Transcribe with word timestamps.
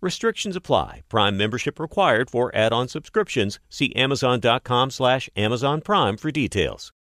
Restrictions 0.00 0.56
apply. 0.56 1.02
Prime 1.08 1.36
membership 1.36 1.78
required 1.80 2.30
for 2.30 2.54
add-on 2.54 2.88
subscriptions. 2.88 3.58
See 3.68 3.94
Amazon.com 3.94 4.90
slash 4.90 5.30
Amazon 5.36 5.80
Prime 5.80 6.16
for 6.16 6.30
details. 6.30 6.92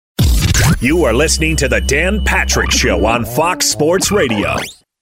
You 0.80 1.04
are 1.04 1.12
listening 1.12 1.56
to 1.56 1.68
the 1.68 1.80
Dan 1.80 2.24
Patrick 2.24 2.70
Show 2.70 3.04
on 3.06 3.24
Fox 3.24 3.66
Sports 3.66 4.10
Radio. 4.10 4.54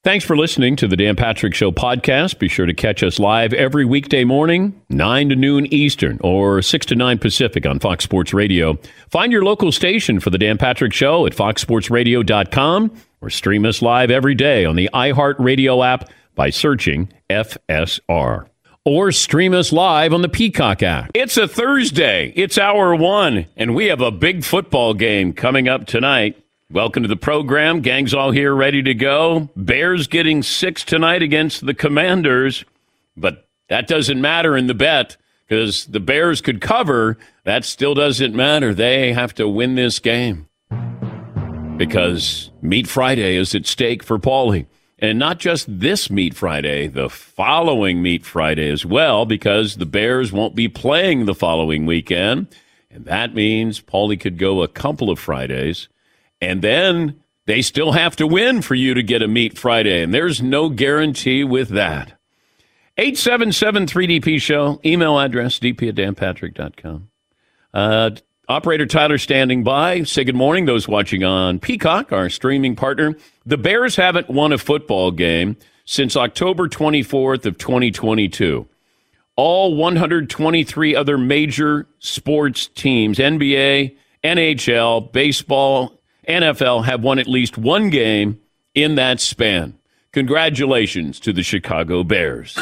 Thanks 0.04 0.24
for 0.24 0.36
listening 0.36 0.74
to 0.76 0.88
the 0.88 0.96
Dan 0.96 1.14
Patrick 1.14 1.54
Show 1.54 1.70
podcast. 1.70 2.40
Be 2.40 2.48
sure 2.48 2.66
to 2.66 2.74
catch 2.74 3.04
us 3.04 3.20
live 3.20 3.52
every 3.52 3.84
weekday 3.84 4.24
morning, 4.24 4.82
9 4.88 5.28
to 5.28 5.36
noon 5.36 5.72
Eastern 5.72 6.18
or 6.24 6.60
6 6.60 6.86
to 6.86 6.96
9 6.96 7.18
Pacific 7.18 7.64
on 7.66 7.78
Fox 7.78 8.02
Sports 8.02 8.34
Radio. 8.34 8.76
Find 9.10 9.30
your 9.30 9.44
local 9.44 9.70
station 9.70 10.18
for 10.18 10.30
the 10.30 10.38
Dan 10.38 10.58
Patrick 10.58 10.92
Show 10.92 11.24
at 11.26 11.34
foxsportsradio.com 11.34 12.96
or 13.20 13.30
stream 13.30 13.64
us 13.64 13.80
live 13.80 14.10
every 14.10 14.34
day 14.34 14.64
on 14.64 14.74
the 14.74 14.90
iHeartRadio 14.92 15.86
app 15.86 16.10
by 16.34 16.50
searching 16.50 17.12
FSR. 17.30 18.46
Or 18.84 19.12
stream 19.12 19.54
us 19.54 19.72
live 19.72 20.12
on 20.12 20.22
the 20.22 20.28
Peacock 20.28 20.82
app. 20.82 21.12
It's 21.14 21.36
a 21.36 21.46
Thursday. 21.46 22.32
It's 22.34 22.58
hour 22.58 22.94
one, 22.96 23.46
and 23.56 23.76
we 23.76 23.86
have 23.86 24.00
a 24.00 24.10
big 24.10 24.42
football 24.42 24.92
game 24.92 25.32
coming 25.32 25.68
up 25.68 25.86
tonight. 25.86 26.36
Welcome 26.68 27.04
to 27.04 27.08
the 27.08 27.16
program. 27.16 27.80
Gang's 27.80 28.14
all 28.14 28.32
here 28.32 28.54
ready 28.54 28.82
to 28.82 28.94
go. 28.94 29.50
Bears 29.54 30.08
getting 30.08 30.42
six 30.42 30.82
tonight 30.84 31.22
against 31.22 31.64
the 31.64 31.74
Commanders, 31.74 32.64
but 33.16 33.46
that 33.68 33.86
doesn't 33.86 34.20
matter 34.20 34.56
in 34.56 34.66
the 34.66 34.74
bet 34.74 35.16
because 35.46 35.84
the 35.86 36.00
Bears 36.00 36.40
could 36.40 36.60
cover. 36.60 37.18
That 37.44 37.64
still 37.64 37.94
doesn't 37.94 38.34
matter. 38.34 38.74
They 38.74 39.12
have 39.12 39.34
to 39.34 39.46
win 39.46 39.74
this 39.74 39.98
game 39.98 40.48
because 41.76 42.50
Meat 42.62 42.88
Friday 42.88 43.36
is 43.36 43.54
at 43.54 43.66
stake 43.66 44.02
for 44.02 44.18
Paulie. 44.18 44.66
And 45.02 45.18
not 45.18 45.40
just 45.40 45.66
this 45.68 46.10
Meat 46.10 46.32
Friday, 46.32 46.86
the 46.86 47.10
following 47.10 48.02
Meat 48.02 48.24
Friday 48.24 48.70
as 48.70 48.86
well, 48.86 49.26
because 49.26 49.76
the 49.76 49.84
Bears 49.84 50.30
won't 50.30 50.54
be 50.54 50.68
playing 50.68 51.26
the 51.26 51.34
following 51.34 51.86
weekend. 51.86 52.46
And 52.88 53.04
that 53.06 53.34
means 53.34 53.80
Paulie 53.80 54.20
could 54.20 54.38
go 54.38 54.62
a 54.62 54.68
couple 54.68 55.10
of 55.10 55.18
Fridays. 55.18 55.88
And 56.40 56.62
then 56.62 57.20
they 57.46 57.62
still 57.62 57.90
have 57.90 58.14
to 58.14 58.28
win 58.28 58.62
for 58.62 58.76
you 58.76 58.94
to 58.94 59.02
get 59.02 59.22
a 59.22 59.28
Meat 59.28 59.58
Friday. 59.58 60.02
And 60.04 60.14
there's 60.14 60.40
no 60.40 60.68
guarantee 60.68 61.42
with 61.42 61.70
that. 61.70 62.12
877 62.96 63.86
3DP 63.86 64.40
Show, 64.40 64.80
email 64.84 65.18
address 65.18 65.58
dp 65.58 65.88
at 65.88 65.94
danpatrick.com. 65.96 67.08
Uh, 67.74 68.10
Operator 68.52 68.84
Tyler 68.84 69.16
standing 69.16 69.64
by. 69.64 70.02
Say 70.02 70.24
good 70.24 70.36
morning, 70.36 70.66
those 70.66 70.86
watching 70.86 71.24
on 71.24 71.58
Peacock, 71.58 72.12
our 72.12 72.28
streaming 72.28 72.76
partner. 72.76 73.16
The 73.46 73.56
Bears 73.56 73.96
haven't 73.96 74.28
won 74.28 74.52
a 74.52 74.58
football 74.58 75.10
game 75.10 75.56
since 75.86 76.18
October 76.18 76.68
24th 76.68 77.46
of 77.46 77.56
2022. 77.56 78.68
All 79.36 79.74
123 79.74 80.94
other 80.94 81.16
major 81.16 81.86
sports 81.98 82.66
teams, 82.66 83.16
NBA, 83.16 83.96
NHL, 84.22 85.10
baseball, 85.10 85.98
NFL, 86.28 86.84
have 86.84 87.02
won 87.02 87.18
at 87.18 87.26
least 87.26 87.56
one 87.56 87.88
game 87.88 88.38
in 88.74 88.96
that 88.96 89.18
span. 89.18 89.78
Congratulations 90.12 91.18
to 91.20 91.32
the 91.32 91.42
Chicago 91.42 92.04
Bears. 92.04 92.58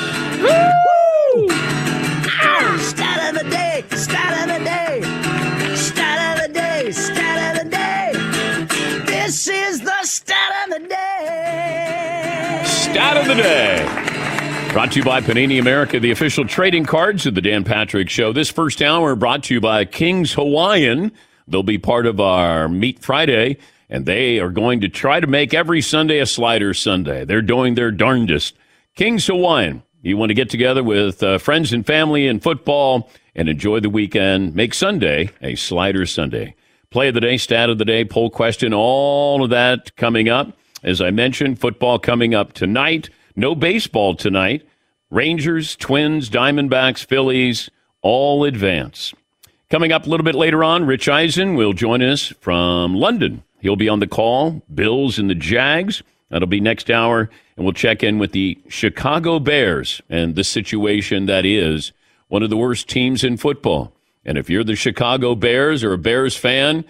Stat 13.01 13.17
of 13.17 13.27
the 13.27 13.43
day. 13.43 14.73
Brought 14.75 14.93
to 14.93 14.99
you 14.99 15.05
by 15.07 15.23
Panini 15.23 15.59
America, 15.59 15.99
the 15.99 16.11
official 16.11 16.47
trading 16.47 16.85
cards 16.85 17.25
of 17.25 17.35
the 17.35 17.41
Dan 17.41 17.65
Patrick 17.65 18.11
Show. 18.11 18.35
This 18.35 18.51
first 18.51 18.83
hour 18.83 19.17
brought 19.17 19.45
to 19.45 19.55
you 19.55 19.61
by 19.61 19.87
King's 19.87 20.35
Hawaiian. 20.35 21.11
They'll 21.49 21.63
be 21.63 21.79
part 21.79 22.05
of 22.05 22.21
our 22.21 22.69
Meat 22.69 22.99
Friday, 22.99 23.57
and 23.89 24.05
they 24.05 24.39
are 24.39 24.51
going 24.51 24.83
to 24.83 24.91
try 24.91 25.19
to 25.19 25.27
make 25.27 25.55
every 25.55 25.81
Sunday 25.81 26.19
a 26.19 26.27
slider 26.27 26.75
Sunday. 26.75 27.25
They're 27.25 27.41
doing 27.41 27.75
their 27.75 27.91
darndest. 27.91 28.55
King's 28.95 29.27
Hawaiian. 29.27 29.83
You 30.03 30.19
want 30.19 30.29
to 30.29 30.35
get 30.35 30.51
together 30.51 30.85
with 30.85 31.23
uh, 31.23 31.39
friends 31.39 31.73
and 31.73 31.87
family 31.87 32.29
and 32.29 32.43
football 32.43 33.09
and 33.35 33.49
enjoy 33.49 33.81
the 33.81 33.89
weekend. 33.89 34.55
Make 34.55 34.75
Sunday 34.75 35.31
a 35.41 35.55
slider 35.55 36.05
Sunday. 36.05 36.55
Play 36.91 37.09
of 37.09 37.15
the 37.15 37.23
day, 37.23 37.39
stat 37.39 37.71
of 37.71 37.79
the 37.79 37.87
day, 37.87 38.05
poll 38.05 38.29
question, 38.29 38.75
all 38.75 39.43
of 39.43 39.49
that 39.49 39.97
coming 39.97 40.29
up. 40.29 40.55
As 40.83 41.01
I 41.01 41.11
mentioned, 41.11 41.59
football 41.59 41.99
coming 41.99 42.35
up 42.35 42.53
tonight. 42.53 43.11
No 43.37 43.55
baseball 43.55 44.15
tonight. 44.15 44.67
Rangers, 45.11 45.77
Twins, 45.77 46.31
Diamondbacks, 46.31 47.05
Phillies, 47.05 47.69
all 48.03 48.45
advance. 48.45 49.13
Coming 49.69 49.93
up 49.93 50.07
a 50.07 50.09
little 50.09 50.25
bit 50.25 50.35
later 50.35 50.65
on, 50.65 50.87
Rich 50.87 51.09
Eisen 51.09 51.55
will 51.55 51.73
join 51.73 52.03
us 52.03 52.29
from 52.41 52.95
London. 52.95 53.43
He'll 53.61 53.77
be 53.77 53.89
on 53.89 54.01
the 54.01 54.07
call. 54.07 54.63
Bills 54.73 55.19
and 55.19 55.29
the 55.29 55.35
Jags. 55.35 56.03
That'll 56.31 56.49
be 56.49 56.61
next 56.61 56.91
hour. 56.91 57.29
And 57.57 57.65
we'll 57.65 57.75
check 57.75 58.03
in 58.03 58.19
with 58.19 58.33
the 58.33 58.59
Chicago 58.69 59.39
Bears 59.39 60.01
and 60.09 60.35
the 60.35 60.45
situation 60.45 61.27
that 61.27 61.45
is 61.45 61.93
one 62.29 62.43
of 62.43 62.51
the 62.51 62.57
worst 62.57 62.89
teams 62.89 63.23
in 63.23 63.37
football. 63.37 63.93
And 64.25 64.39
if 64.39 64.49
you're 64.49 64.65
the 64.65 64.77
Chicago 64.77 65.35
Bears 65.35 65.85
or 65.85 65.93
a 65.93 65.99
Bears 65.99 66.37
fan, 66.37 66.85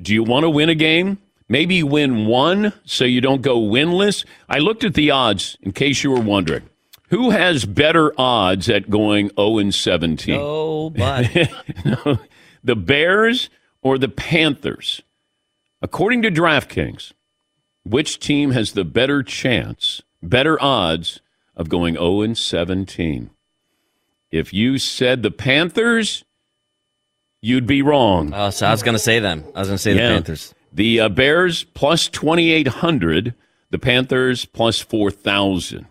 do 0.00 0.12
you 0.12 0.22
want 0.22 0.44
to 0.44 0.50
win 0.50 0.68
a 0.68 0.74
game? 0.74 1.18
Maybe 1.48 1.82
win 1.82 2.26
one 2.26 2.72
so 2.84 3.04
you 3.04 3.20
don't 3.20 3.42
go 3.42 3.60
winless. 3.60 4.24
I 4.48 4.58
looked 4.58 4.82
at 4.84 4.94
the 4.94 5.10
odds 5.12 5.56
in 5.62 5.72
case 5.72 6.02
you 6.02 6.10
were 6.10 6.20
wondering. 6.20 6.68
Who 7.10 7.30
has 7.30 7.64
better 7.64 8.12
odds 8.18 8.68
at 8.68 8.90
going 8.90 9.30
0 9.36 9.58
and 9.58 9.72
17? 9.74 10.36
Oh, 10.40 10.90
but 10.90 11.28
no, 11.84 12.18
the 12.64 12.74
Bears 12.74 13.48
or 13.80 13.96
the 13.96 14.08
Panthers? 14.08 15.02
According 15.80 16.22
to 16.22 16.30
DraftKings, 16.32 17.12
which 17.84 18.18
team 18.18 18.50
has 18.50 18.72
the 18.72 18.84
better 18.84 19.22
chance, 19.22 20.02
better 20.20 20.60
odds 20.60 21.20
of 21.54 21.68
going 21.68 21.94
0 21.94 22.22
and 22.22 22.36
17? 22.36 23.30
If 24.32 24.52
you 24.52 24.78
said 24.78 25.22
the 25.22 25.30
Panthers, 25.30 26.24
you'd 27.40 27.68
be 27.68 27.82
wrong. 27.82 28.32
oh, 28.34 28.50
so 28.50 28.66
I 28.66 28.72
was 28.72 28.82
going 28.82 28.96
to 28.96 28.98
say 28.98 29.20
them. 29.20 29.44
I 29.54 29.60
was 29.60 29.68
going 29.68 29.76
to 29.76 29.82
say 29.82 29.94
Yeah. 29.94 30.08
the 30.08 30.14
Panthers. 30.14 30.54
The 30.76 31.00
uh, 31.00 31.08
Bears 31.08 31.64
plus 31.64 32.06
2,800, 32.08 33.34
the 33.70 33.78
Panthers 33.78 34.44
plus 34.44 34.78
4,000. 34.78 35.86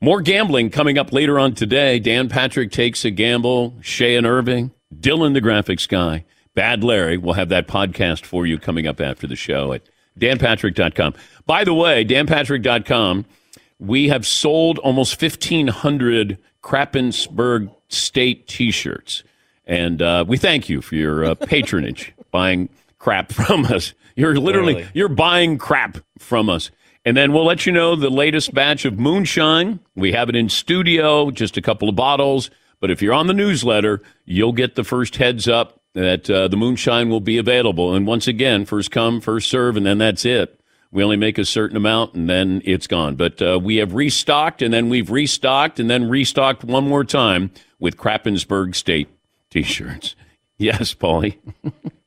More 0.00 0.20
gambling 0.22 0.70
coming 0.70 0.96
up 0.96 1.12
later 1.12 1.36
on 1.36 1.56
today. 1.56 1.98
Dan 1.98 2.28
Patrick 2.28 2.70
takes 2.70 3.04
a 3.04 3.10
gamble. 3.10 3.74
Shea 3.80 4.14
and 4.14 4.24
Irving, 4.24 4.70
Dylan 4.94 5.34
the 5.34 5.40
graphics 5.40 5.88
guy, 5.88 6.24
Bad 6.54 6.84
Larry. 6.84 7.16
We'll 7.16 7.34
have 7.34 7.48
that 7.48 7.66
podcast 7.66 8.24
for 8.24 8.46
you 8.46 8.56
coming 8.56 8.86
up 8.86 9.00
after 9.00 9.26
the 9.26 9.34
show 9.34 9.72
at 9.72 9.82
danpatrick.com. 10.16 11.14
By 11.44 11.64
the 11.64 11.74
way, 11.74 12.04
danpatrick.com, 12.04 13.24
we 13.80 14.06
have 14.10 14.24
sold 14.24 14.78
almost 14.78 15.20
1,500 15.20 16.38
Krappensburg 16.62 17.74
State 17.88 18.46
t 18.46 18.70
shirts. 18.70 19.24
And 19.66 20.00
uh, 20.00 20.24
we 20.28 20.36
thank 20.36 20.68
you 20.68 20.82
for 20.82 20.94
your 20.94 21.24
uh, 21.24 21.34
patronage, 21.34 22.14
buying 22.30 22.68
crap 22.98 23.32
from 23.32 23.64
us. 23.66 23.94
You're 24.16 24.36
literally, 24.38 24.74
Literally. 24.74 24.90
you're 24.94 25.08
buying 25.08 25.58
crap 25.58 25.98
from 26.18 26.48
us. 26.50 26.70
And 27.04 27.16
then 27.16 27.32
we'll 27.32 27.46
let 27.46 27.64
you 27.64 27.72
know 27.72 27.94
the 27.96 28.10
latest 28.10 28.52
batch 28.52 28.84
of 28.84 28.98
moonshine. 28.98 29.80
We 29.94 30.12
have 30.12 30.28
it 30.28 30.36
in 30.36 30.48
studio, 30.48 31.30
just 31.30 31.56
a 31.56 31.62
couple 31.62 31.88
of 31.88 31.94
bottles. 31.96 32.50
But 32.80 32.90
if 32.90 33.00
you're 33.00 33.14
on 33.14 33.28
the 33.28 33.34
newsletter, 33.34 34.02
you'll 34.24 34.52
get 34.52 34.74
the 34.74 34.84
first 34.84 35.16
heads 35.16 35.48
up 35.48 35.80
that 35.94 36.28
uh, 36.28 36.48
the 36.48 36.56
moonshine 36.56 37.08
will 37.08 37.20
be 37.20 37.38
available. 37.38 37.94
And 37.94 38.06
once 38.06 38.26
again, 38.28 38.64
first 38.66 38.90
come, 38.90 39.20
first 39.20 39.48
serve, 39.48 39.76
and 39.76 39.86
then 39.86 39.98
that's 39.98 40.24
it. 40.24 40.60
We 40.90 41.02
only 41.04 41.16
make 41.16 41.38
a 41.38 41.44
certain 41.44 41.76
amount 41.76 42.14
and 42.14 42.28
then 42.28 42.62
it's 42.64 42.86
gone. 42.86 43.14
But 43.16 43.40
uh, 43.42 43.58
we 43.62 43.76
have 43.76 43.94
restocked 43.94 44.62
and 44.62 44.72
then 44.72 44.88
we've 44.88 45.10
restocked 45.10 45.78
and 45.80 45.88
then 45.90 46.08
restocked 46.08 46.64
one 46.64 46.88
more 46.88 47.04
time 47.04 47.50
with 47.78 47.96
Krappensburg 47.96 48.74
State 48.74 49.08
t 49.50 49.62
shirts. 49.62 50.14
Yes, 50.60 50.92
Paulie. 50.92 51.36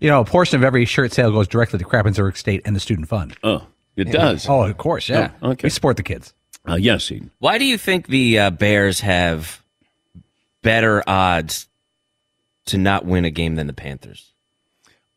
You 0.00 0.08
know, 0.08 0.20
a 0.20 0.24
portion 0.24 0.56
of 0.56 0.64
every 0.64 0.84
shirt 0.84 1.12
sale 1.12 1.30
goes 1.30 1.48
directly 1.48 1.78
to 1.78 1.84
Krappensburg 1.84 2.36
State 2.36 2.62
and 2.64 2.74
the 2.74 2.80
Student 2.80 3.08
Fund. 3.08 3.36
Oh, 3.42 3.66
it 3.96 4.10
does. 4.10 4.48
Oh, 4.48 4.62
of 4.62 4.76
course, 4.76 5.08
yeah. 5.08 5.30
Oh, 5.42 5.50
okay. 5.52 5.66
We 5.66 5.70
support 5.70 5.96
the 5.96 6.02
kids. 6.02 6.34
Uh, 6.68 6.76
yes, 6.76 7.10
Eden. 7.12 7.30
Why 7.38 7.58
do 7.58 7.64
you 7.64 7.76
think 7.78 8.06
the 8.06 8.38
uh, 8.38 8.50
Bears 8.50 9.00
have 9.00 9.62
better 10.62 11.02
odds 11.06 11.68
to 12.66 12.78
not 12.78 13.04
win 13.04 13.24
a 13.24 13.30
game 13.30 13.56
than 13.56 13.66
the 13.66 13.74
Panthers? 13.74 14.32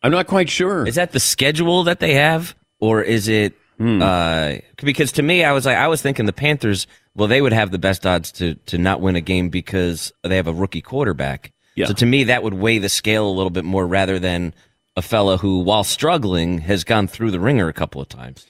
I'm 0.04 0.12
not 0.12 0.28
quite 0.28 0.50
sure. 0.50 0.86
Is 0.86 0.96
that 0.96 1.12
the 1.12 1.20
schedule 1.20 1.84
that 1.86 2.00
they 2.00 2.14
have, 2.14 2.56
or 2.80 3.02
is 3.02 3.28
it? 3.28 3.54
Hmm. 3.78 4.02
Uh, 4.02 4.56
because 4.84 5.12
to 5.14 5.22
me, 5.24 5.44
I 5.44 5.52
was 5.52 5.66
like, 5.66 5.78
I 5.78 5.88
was 5.88 6.02
thinking 6.02 6.26
the 6.26 6.34
Panthers. 6.34 6.88
Well, 7.16 7.28
they 7.28 7.42
would 7.42 7.54
have 7.54 7.72
the 7.72 7.80
best 7.80 8.06
odds 8.06 8.32
to 8.34 8.56
to 8.68 8.78
not 8.78 9.02
win 9.02 9.16
a 9.16 9.22
game 9.22 9.50
because 9.50 10.12
they 10.24 10.36
have 10.36 10.48
a 10.48 10.54
rookie 10.54 10.82
quarterback. 10.82 11.52
Yeah. 11.78 11.86
So 11.86 11.94
to 11.94 12.06
me, 12.08 12.24
that 12.26 12.42
would 12.42 12.56
weigh 12.56 12.80
the 12.80 12.90
scale 12.90 13.30
a 13.30 13.30
little 13.30 13.52
bit 13.52 13.64
more 13.64 13.86
rather 13.86 14.18
than 14.18 14.56
a 14.96 15.02
fella 15.04 15.38
who, 15.38 15.60
while 15.60 15.84
struggling, 15.84 16.58
has 16.58 16.84
gone 16.84 17.08
through 17.08 17.30
the 17.30 17.40
ringer 17.40 17.68
a 17.68 17.74
couple 17.74 18.02
of 18.02 18.10
times. 18.10 18.48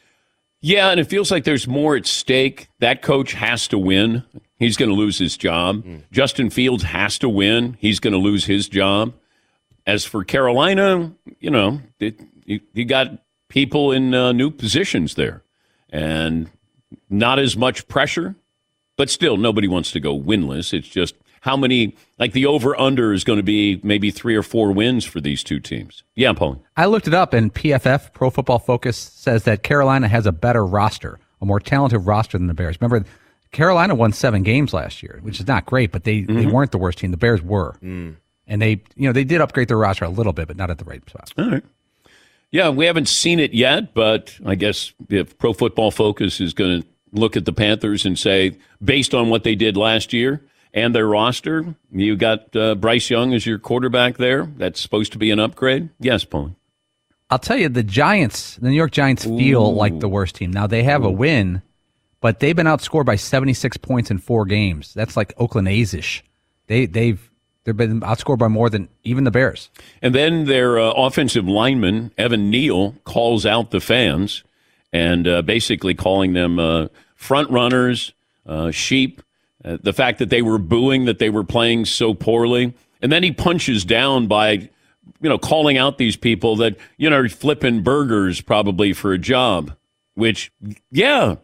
Yeah, 0.62 0.92
and 0.92 1.00
it 1.00 1.10
feels 1.10 1.30
like 1.30 1.44
there's 1.44 1.68
more 1.68 1.98
at 1.98 2.06
stake. 2.06 2.70
That 2.80 3.02
coach 3.02 3.34
has 3.34 3.68
to 3.68 3.78
win. 3.78 4.24
He's 4.58 4.78
going 4.78 4.90
to 4.90 4.96
lose 4.96 5.18
his 5.18 5.36
job. 5.36 5.86
Justin 6.10 6.50
Fields 6.50 6.84
has 6.84 7.20
to 7.20 7.28
win. 7.28 7.78
He's 7.82 8.00
going 8.00 8.14
to 8.14 8.18
lose 8.18 8.46
his 8.46 8.70
job. 8.70 9.14
As 9.86 10.06
for 10.06 10.24
Carolina, 10.24 11.14
you 11.40 11.50
know, 11.50 11.82
it, 12.00 12.22
you, 12.46 12.62
you 12.74 12.86
got 12.86 13.12
people 13.50 13.92
in 13.92 14.14
uh, 14.14 14.32
new 14.32 14.52
positions 14.52 15.16
there 15.16 15.44
and 15.90 16.50
not 17.10 17.40
as 17.40 17.58
much 17.58 17.90
pressure, 17.90 18.36
but 18.96 19.10
still 19.10 19.36
nobody 19.36 19.68
wants 19.68 19.92
to 19.92 20.00
go 20.00 20.18
winless. 20.18 20.74
It's 20.74 20.88
just 20.88 21.14
how 21.42 21.58
many, 21.58 21.96
like 22.20 22.34
the 22.34 22.46
over 22.46 22.80
under 22.80 23.14
is 23.14 23.24
going 23.24 23.38
to 23.38 23.44
be 23.44 23.80
maybe 23.84 24.12
three 24.12 24.36
or 24.36 24.44
four 24.44 24.72
wins 24.72 25.06
for 25.06 25.22
these 25.22 25.44
two 25.44 25.60
teams. 25.60 26.04
Yeah, 26.16 26.34
Paul. 26.34 26.64
I 26.76 26.86
looked 26.86 27.08
it 27.08 27.14
up, 27.14 27.34
and 27.34 27.54
PFF, 27.54 28.14
Pro 28.14 28.30
Football 28.30 28.60
Focus, 28.60 28.98
says 28.98 29.44
that 29.44 29.64
Carolina 29.64 30.08
has 30.08 30.26
a 30.26 30.32
better 30.32 30.66
roster, 30.66 31.20
a 31.42 31.46
more 31.46 31.60
talented 31.60 32.06
roster 32.06 32.38
than 32.38 32.48
the 32.48 32.54
Bears. 32.54 32.78
Remember, 32.82 33.08
Carolina 33.52 33.96
won 33.96 34.14
seven 34.14 34.44
games 34.44 34.74
last 34.74 35.02
year, 35.02 35.20
which 35.22 35.40
is 35.40 35.48
not 35.48 35.66
great, 35.66 35.92
but 35.92 36.04
they, 36.04 36.22
they 36.22 36.34
mm-hmm. 36.34 36.52
weren't 36.52 36.72
the 36.72 36.78
worst 36.78 37.00
team. 37.00 37.12
The 37.12 37.18
Bears 37.18 37.42
were. 37.42 37.78
Mm. 37.82 38.16
And 38.46 38.62
they, 38.62 38.82
you 38.96 39.08
know, 39.08 39.14
they 39.14 39.24
did 39.24 39.42
upgrade 39.42 39.68
their 39.68 39.78
roster 39.78 40.06
a 40.06 40.10
little 40.10 40.34
bit, 40.34 40.48
but 40.48 40.58
not 40.58 40.70
at 40.70 40.78
the 40.78 40.86
right 40.86 41.08
spot. 41.10 41.34
All 41.38 41.50
right. 41.50 41.64
Yeah, 42.52 42.70
we 42.70 42.86
haven't 42.86 43.10
seen 43.10 43.40
it 43.40 43.54
yet, 43.54 43.94
but 43.94 44.38
I 44.46 44.56
guess 44.56 44.94
if 45.10 45.38
Pro 45.38 45.54
Football 45.54 45.92
Focus 45.92 46.40
is 46.40 46.54
going 46.54 46.82
to 46.82 46.88
look 47.12 47.36
at 47.36 47.46
the 47.46 47.54
Panthers 47.54 48.06
and 48.06 48.18
say, 48.18 48.58
based 48.84 49.14
on 49.14 49.30
what 49.30 49.44
they 49.44 49.56
did 49.56 49.76
last 49.76 50.14
year 50.14 50.46
and 50.78 50.94
their 50.94 51.08
roster, 51.08 51.76
you 51.92 52.16
got 52.16 52.56
uh, 52.56 52.76
Bryce 52.76 53.10
Young 53.10 53.34
as 53.34 53.48
your 53.48 53.58
quarterback 53.58 54.18
there. 54.18 54.46
That's 54.46 54.80
supposed 54.80 55.12
to 55.14 55.18
be 55.18 55.32
an 55.32 55.40
upgrade. 55.40 55.90
Yes, 56.00 56.24
Paul. 56.24 56.56
I'll 57.32 57.40
tell 57.40 57.58
you, 57.58 57.68
the 57.68 57.82
Giants, 57.82 58.58
the 58.58 58.70
New 58.70 58.76
York 58.76 58.92
Giants 58.92 59.26
feel 59.26 59.74
like 59.74 60.00
the 60.00 60.08
worst 60.08 60.36
team. 60.36 60.52
Now, 60.52 60.68
they 60.68 60.84
have 60.84 61.04
a 61.04 61.10
win, 61.10 61.64
but 62.22 62.40
they've 62.40 62.56
been 62.56 62.68
outscored 62.68 63.06
by 63.06 63.16
76 63.16 63.76
points 63.78 64.12
in 64.12 64.20
four 64.20 64.46
games. 64.46 64.94
That's 64.94 65.18
like 65.18 65.34
Oakland 65.38 65.68
A's 65.68 65.96
ish. 65.96 66.24
They, 66.68 66.86
they've, 66.86 67.28
they've 67.64 67.76
been 67.76 68.02
outscored 68.02 68.38
by 68.38 68.48
more 68.48 68.70
than 68.70 68.88
even 69.04 69.24
the 69.24 69.32
Bears. 69.32 69.72
And 70.04 70.14
then 70.14 70.46
their 70.46 70.78
uh, 70.80 70.92
offensive 70.92 71.48
lineman, 71.48 72.12
Evan 72.20 72.52
Neal, 72.52 72.92
calls 73.04 73.48
out 73.48 73.72
the 73.72 73.82
fans 73.82 74.44
and 74.94 75.28
uh, 75.28 75.42
basically 75.42 75.96
calling 75.96 76.34
them 76.34 76.60
uh, 76.60 76.88
front 77.16 77.50
runners, 77.50 78.14
uh, 78.46 78.70
sheep, 78.70 79.24
uh, 79.64 79.78
the 79.82 79.94
fact 79.94 80.20
that 80.20 80.30
they 80.30 80.42
were 80.42 80.58
booing 80.58 81.06
that 81.06 81.20
they 81.20 81.30
were 81.30 81.44
playing 81.44 81.86
so 81.86 82.14
poorly. 82.14 82.74
And 83.02 83.12
then 83.12 83.24
he 83.24 83.32
punches 83.32 83.86
down 83.86 84.28
by, 84.28 84.52
you 84.52 85.30
know, 85.30 85.38
calling 85.38 85.78
out 85.78 85.98
these 85.98 86.16
people 86.16 86.56
that, 86.58 86.78
you 86.98 87.10
know, 87.10 87.28
flipping 87.28 87.84
burgers 87.84 88.42
probably 88.42 88.94
for 88.94 89.14
a 89.14 89.18
job, 89.18 89.76
which, 90.16 90.52
yeah, 90.92 91.36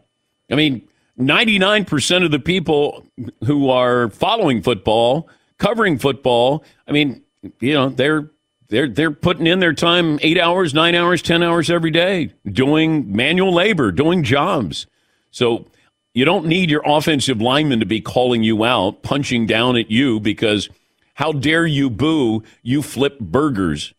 I 0.50 0.54
mean, 0.54 0.86
99% 1.18 2.24
of 2.24 2.30
the 2.30 2.40
people 2.40 3.06
who 3.44 3.70
are 3.70 4.10
following 4.10 4.62
football, 4.62 5.28
covering 5.58 5.98
football, 5.98 6.64
I 6.88 6.92
mean, 6.92 7.22
you 7.60 7.74
know, 7.74 7.88
they're 7.88 8.30
they're 8.68 8.88
they're 8.88 9.10
putting 9.10 9.46
in 9.46 9.60
their 9.60 9.74
time 9.74 10.18
8 10.22 10.38
hours, 10.38 10.74
9 10.74 10.94
hours, 10.94 11.22
10 11.22 11.42
hours 11.42 11.70
every 11.70 11.90
day 11.90 12.32
doing 12.50 13.14
manual 13.14 13.52
labor, 13.52 13.92
doing 13.92 14.22
jobs. 14.22 14.86
So 15.30 15.66
you 16.14 16.24
don't 16.24 16.46
need 16.46 16.70
your 16.70 16.82
offensive 16.86 17.40
lineman 17.42 17.80
to 17.80 17.86
be 17.86 18.00
calling 18.00 18.44
you 18.44 18.64
out, 18.64 19.02
punching 19.02 19.46
down 19.46 19.76
at 19.76 19.90
you 19.90 20.20
because 20.20 20.70
how 21.14 21.32
dare 21.32 21.66
you 21.66 21.90
boo, 21.90 22.42
you 22.62 22.82
flip 22.82 23.18
burgers. 23.18 23.92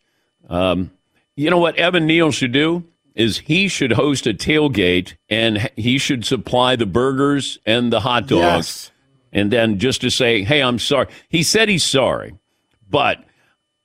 Um, 0.48 0.90
you 1.36 1.50
know 1.50 1.58
what 1.58 1.76
Evan 1.76 2.06
Neal 2.06 2.30
should 2.30 2.52
do? 2.52 2.84
Is 3.14 3.38
he 3.38 3.68
should 3.68 3.92
host 3.92 4.26
a 4.26 4.34
tailgate 4.34 5.14
and 5.28 5.70
he 5.76 5.98
should 5.98 6.24
supply 6.24 6.76
the 6.76 6.86
burgers 6.86 7.58
and 7.64 7.92
the 7.92 8.00
hot 8.00 8.26
dogs. 8.26 8.40
Yes. 8.42 8.90
And 9.32 9.50
then 9.50 9.78
just 9.78 10.00
to 10.00 10.10
say, 10.10 10.42
hey, 10.42 10.62
I'm 10.62 10.78
sorry. 10.78 11.08
He 11.28 11.42
said 11.42 11.68
he's 11.68 11.84
sorry, 11.84 12.34
but 12.88 13.22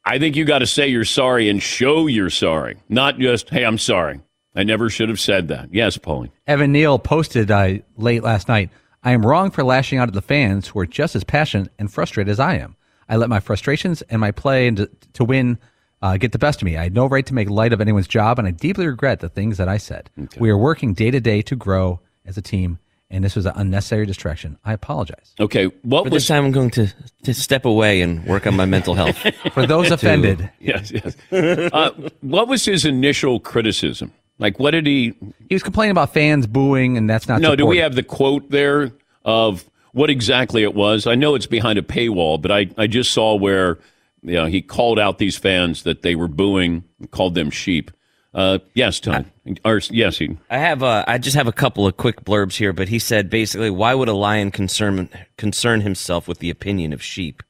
I 0.06 0.20
think 0.20 0.36
you 0.36 0.46
got 0.46 0.60
to 0.60 0.68
say 0.68 0.88
you're 0.88 1.06
sorry 1.06 1.50
and 1.50 1.62
show 1.62 2.08
you're 2.08 2.30
sorry, 2.30 2.78
not 2.90 3.20
just, 3.20 3.50
hey, 3.50 3.66
I'm 3.66 3.78
sorry. 3.78 4.22
I 4.56 4.64
never 4.64 4.90
should 4.90 5.10
have 5.10 5.20
said 5.20 5.48
that. 5.48 5.74
Yes, 5.74 5.98
Pauline. 5.98 6.32
Evan 6.48 6.72
Neal 6.72 7.00
posted 7.00 7.50
uh, 7.52 7.76
late 7.98 8.24
last 8.24 8.48
night 8.48 8.70
I 9.04 9.12
am 9.12 9.26
wrong 9.26 9.50
for 9.50 9.64
lashing 9.64 9.98
out 9.98 10.08
at 10.08 10.14
the 10.14 10.22
fans 10.22 10.68
who 10.68 10.80
are 10.80 10.86
just 10.86 11.16
as 11.16 11.24
passionate 11.24 11.72
and 11.80 11.92
frustrated 11.92 12.30
as 12.30 12.40
I 12.40 12.56
am. 12.58 12.76
I 13.10 13.16
let 13.16 13.30
my 13.30 13.40
frustrations 13.40 14.02
and 14.04 14.22
my 14.22 14.32
play 14.32 14.68
and 14.68 14.78
to, 14.78 14.92
to 15.14 15.24
win 15.24 15.58
uh, 16.02 16.18
get 16.18 16.32
the 16.32 16.40
best 16.40 16.62
of 16.62 16.66
me. 16.66 16.78
I 16.78 16.84
had 16.84 16.94
no 16.94 17.08
right 17.08 17.26
to 17.26 17.34
make 17.34 17.50
light 17.50 17.74
of 17.74 17.82
anyone's 17.82 18.08
job, 18.08 18.40
and 18.40 18.48
I 18.48 18.52
deeply 18.52 18.88
regret 18.88 19.20
the 19.20 19.30
things 19.30 19.58
that 19.58 19.68
I 19.68 19.78
said. 19.78 20.10
We 20.38 20.50
are 20.50 20.58
working 20.58 20.94
day 20.94 21.12
to 21.12 21.20
day 21.20 21.42
to 21.44 21.56
grow 21.56 22.00
as 22.26 22.38
a 22.38 22.42
team, 22.42 22.80
and 23.10 23.24
this 23.24 23.36
was 23.36 23.46
an 23.46 23.54
unnecessary 23.56 24.06
distraction. 24.06 24.58
I 24.64 24.74
apologize. 24.74 25.34
Okay, 25.40 25.66
what 25.82 26.06
For 26.06 26.12
was 26.12 26.24
this 26.24 26.28
time, 26.28 26.46
I'm 26.46 26.52
going 26.52 26.72
to, 26.72 26.88
to 27.24 27.34
step 27.34 27.66
away 27.66 28.02
and 28.02 28.24
work 28.26 28.48
on 28.48 28.56
my 28.56 28.66
mental 28.66 28.94
health. 28.94 29.18
For 29.54 29.66
those 29.66 29.92
offended, 29.92 30.50
yes, 30.60 30.92
yes. 30.92 31.16
Uh, 31.32 31.92
what 32.22 32.48
was 32.48 32.66
his 32.66 32.86
initial 32.86 33.40
criticism? 33.40 34.14
Like, 34.40 34.60
what 34.60 34.72
did 34.72 34.88
he? 34.88 35.14
he 35.50 35.56
was 35.56 35.64
complaining 35.64 35.92
about 35.92 36.14
fans 36.14 36.48
booing, 36.48 36.98
and 36.98 37.10
that's 37.10 37.28
not 37.28 37.42
No, 37.42 37.56
do 37.56 37.66
we 37.66 37.78
have 37.78 37.96
the 37.96 38.04
quote 38.04 38.50
there 38.50 38.92
of 39.24 39.70
what 39.94 40.10
exactly 40.10 40.64
it 40.64 40.74
was? 40.74 41.06
I 41.06 41.16
know 41.16 41.36
it's 41.36 41.46
behind 41.46 41.78
a 41.78 41.84
paywall, 41.84 42.42
but 42.42 42.52
I, 42.52 42.70
I 42.78 42.88
just 42.88 43.12
saw 43.12 43.36
where 43.36 43.78
you 44.24 44.34
know 44.34 44.46
he 44.46 44.62
called 44.62 45.00
out 45.00 45.18
these 45.18 45.38
fans 45.38 45.84
that 45.84 46.02
they 46.02 46.16
were 46.16 46.28
booing, 46.28 46.84
called 47.12 47.36
them 47.36 47.52
sheep. 47.52 47.92
Uh, 48.34 48.60
yes, 48.74 49.00
Tom. 49.02 49.26
or 49.66 49.82
yes, 49.90 50.18
he. 50.18 50.38
I 50.50 50.58
have 50.58 50.82
uh, 50.84 51.04
I 51.08 51.18
just 51.18 51.36
have 51.36 51.48
a 51.48 51.52
couple 51.52 51.86
of 51.86 51.98
quick 51.98 52.24
blurbs 52.24 52.56
here, 52.56 52.72
but 52.72 52.88
he 52.88 52.98
said 52.98 53.30
basically, 53.30 53.70
why 53.70 53.94
would 53.94 54.08
a 54.08 54.14
lion 54.14 54.52
concern 54.52 55.10
concern 55.38 55.82
himself 55.82 56.28
with 56.28 56.40
the 56.40 56.50
opinion 56.50 56.94
of 56.94 57.04
sheep? 57.04 57.44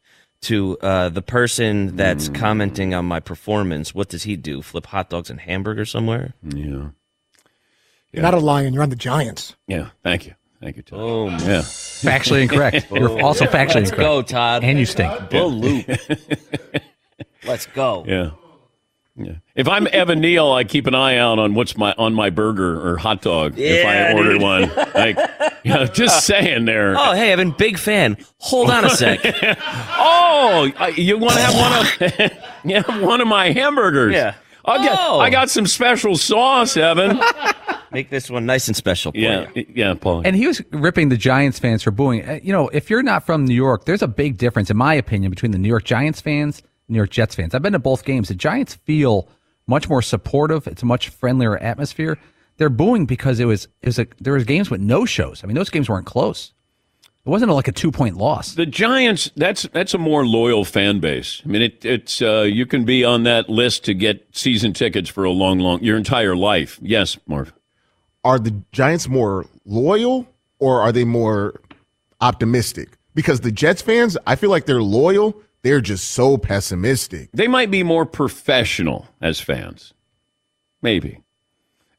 To 0.45 0.75
uh, 0.79 1.09
the 1.09 1.21
person 1.21 1.95
that's 1.95 2.27
commenting 2.29 2.95
on 2.95 3.05
my 3.05 3.19
performance, 3.19 3.93
what 3.93 4.09
does 4.09 4.23
he 4.23 4.35
do? 4.35 4.63
Flip 4.63 4.87
hot 4.87 5.09
dogs 5.11 5.29
and 5.29 5.39
hamburgers 5.39 5.91
somewhere? 5.91 6.33
Yeah, 6.43 6.89
You're 8.11 8.23
not 8.23 8.33
a 8.33 8.39
lion. 8.39 8.73
You're 8.73 8.81
on 8.81 8.89
the 8.89 8.95
Giants. 8.95 9.55
yeah. 9.67 9.89
Thank 10.03 10.25
you, 10.25 10.33
thank 10.59 10.77
you, 10.77 10.81
Todd. 10.81 10.99
Oh, 10.99 11.27
Yeah. 11.29 11.61
factually 11.61 12.41
incorrect. 12.41 12.87
You're 12.91 13.21
also 13.21 13.45
factually 13.45 13.75
let's 13.75 13.89
incorrect. 13.91 13.97
go, 13.99 14.21
Todd. 14.23 14.63
And 14.63 14.79
you 14.79 14.87
stink. 14.87 15.29
Bull 15.29 15.51
loop. 15.51 15.85
let's 17.45 17.67
go. 17.67 18.03
Yeah. 18.07 18.31
Yeah. 19.15 19.33
If 19.55 19.67
I'm 19.67 19.87
Evan 19.91 20.21
Neal, 20.21 20.51
I 20.51 20.63
keep 20.63 20.87
an 20.87 20.95
eye 20.95 21.17
out 21.17 21.37
on 21.37 21.53
what's 21.53 21.75
my 21.77 21.93
on 21.97 22.13
my 22.13 22.29
burger 22.29 22.79
or 22.87 22.97
hot 22.97 23.21
dog 23.21 23.59
if 23.59 23.85
I 23.85 23.93
Yeah, 23.93 24.13
order 24.15 24.33
dude. 24.33 24.41
one. 24.41 24.71
Like, 24.95 25.17
you 25.63 25.73
know, 25.73 25.85
just 25.85 26.25
saying 26.25 26.65
there. 26.65 26.95
Oh, 26.97 27.11
hey, 27.13 27.31
Evan, 27.33 27.51
big 27.51 27.77
fan. 27.77 28.17
Hold 28.37 28.69
on 28.71 28.85
a 28.85 28.89
sec. 29.01 29.19
Oh, 29.97 30.71
you 30.95 31.17
want 31.17 31.33
to 31.33 31.41
have 31.41 31.55
one 31.55 32.11
of 32.21 32.31
you 32.65 32.75
have 32.81 33.01
one 33.01 33.21
of 33.21 33.27
my 33.27 33.51
hamburgers? 33.51 34.13
Yeah. 34.13 34.35
I 34.63 34.77
got 34.85 34.97
Oh. 34.99 35.19
I 35.19 35.29
got 35.29 35.49
some 35.49 35.65
special 35.67 36.15
sauce, 36.15 36.77
Evan. 36.77 37.19
Make 37.91 38.09
this 38.09 38.29
one 38.29 38.45
nice 38.45 38.67
and 38.67 38.77
special. 38.77 39.11
For 39.11 39.17
yeah, 39.17 39.47
you. 39.55 39.65
yeah, 39.75 39.93
Paul. 39.95 40.21
And 40.23 40.35
he 40.35 40.47
was 40.47 40.61
ripping 40.71 41.09
the 41.09 41.17
Giants 41.17 41.59
fans 41.59 41.83
for 41.83 41.91
booing. 41.91 42.23
Uh, 42.27 42.39
You 42.41 42.53
know, 42.53 42.69
if 42.69 42.89
you're 42.89 43.03
not 43.03 43.25
from 43.25 43.43
New 43.45 43.55
York, 43.55 43.83
there's 43.85 44.01
a 44.01 44.07
big 44.07 44.37
difference, 44.37 44.69
in 44.69 44.77
my 44.77 44.93
opinion, 44.93 45.29
between 45.31 45.51
the 45.51 45.57
New 45.57 45.67
York 45.67 45.83
Giants 45.83 46.21
fans 46.21 46.61
and 46.61 46.67
New 46.91 46.97
York 46.97 47.09
Jets 47.09 47.35
fans. 47.35 47.55
I've 47.55 47.61
been 47.61 47.73
to 47.73 47.79
both 47.79 48.05
games. 48.05 48.27
The 48.27 48.35
Giants 48.35 48.75
feel 48.75 49.27
much 49.67 49.87
more 49.89 50.01
supportive. 50.01 50.67
It's 50.67 50.83
a 50.83 50.85
much 50.85 51.09
friendlier 51.09 51.57
atmosphere. 51.57 52.17
they're 52.57 52.69
booing 52.69 53.05
because 53.05 53.39
it 53.39 53.45
was 53.45 53.67
it 53.81 53.87
was 53.87 53.99
a, 53.99 54.07
there 54.19 54.33
was 54.33 54.43
games 54.43 54.69
with 54.69 54.81
no 54.81 55.05
shows. 55.05 55.43
I 55.43 55.47
mean, 55.47 55.55
those 55.55 55.69
games 55.69 55.89
weren't 55.89 56.05
close. 56.05 56.53
It 57.25 57.29
wasn't 57.29 57.51
like 57.51 57.67
a 57.67 57.71
two 57.71 57.91
point 57.91 58.17
loss. 58.17 58.55
The 58.55 58.65
Giants, 58.65 59.31
that's 59.35 59.63
that's 59.73 59.93
a 59.93 59.97
more 59.97 60.25
loyal 60.25 60.65
fan 60.65 60.99
base. 60.99 61.41
I 61.45 61.47
mean, 61.47 61.61
it, 61.61 61.85
it's 61.85 62.21
uh, 62.21 62.41
you 62.41 62.65
can 62.65 62.83
be 62.83 63.03
on 63.03 63.23
that 63.23 63.47
list 63.49 63.85
to 63.85 63.93
get 63.93 64.27
season 64.31 64.73
tickets 64.73 65.09
for 65.09 65.23
a 65.23 65.31
long, 65.31 65.59
long 65.59 65.81
your 65.83 65.97
entire 65.97 66.35
life. 66.35 66.79
Yes, 66.81 67.17
Marv. 67.27 67.53
Are 68.23 68.39
the 68.39 68.55
Giants 68.71 69.07
more 69.07 69.45
loyal 69.65 70.27
or 70.59 70.81
are 70.81 70.91
they 70.91 71.03
more 71.05 71.59
optimistic? 72.19 72.89
Because 73.13 73.41
the 73.41 73.51
Jets 73.51 73.81
fans, 73.81 74.17
I 74.25 74.35
feel 74.35 74.49
like 74.49 74.65
they're 74.65 74.81
loyal. 74.83 75.41
They're 75.63 75.81
just 75.81 76.11
so 76.11 76.37
pessimistic. 76.37 77.29
They 77.33 77.47
might 77.47 77.69
be 77.69 77.83
more 77.83 78.05
professional 78.05 79.07
as 79.21 79.39
fans. 79.39 79.93
Maybe. 80.81 81.21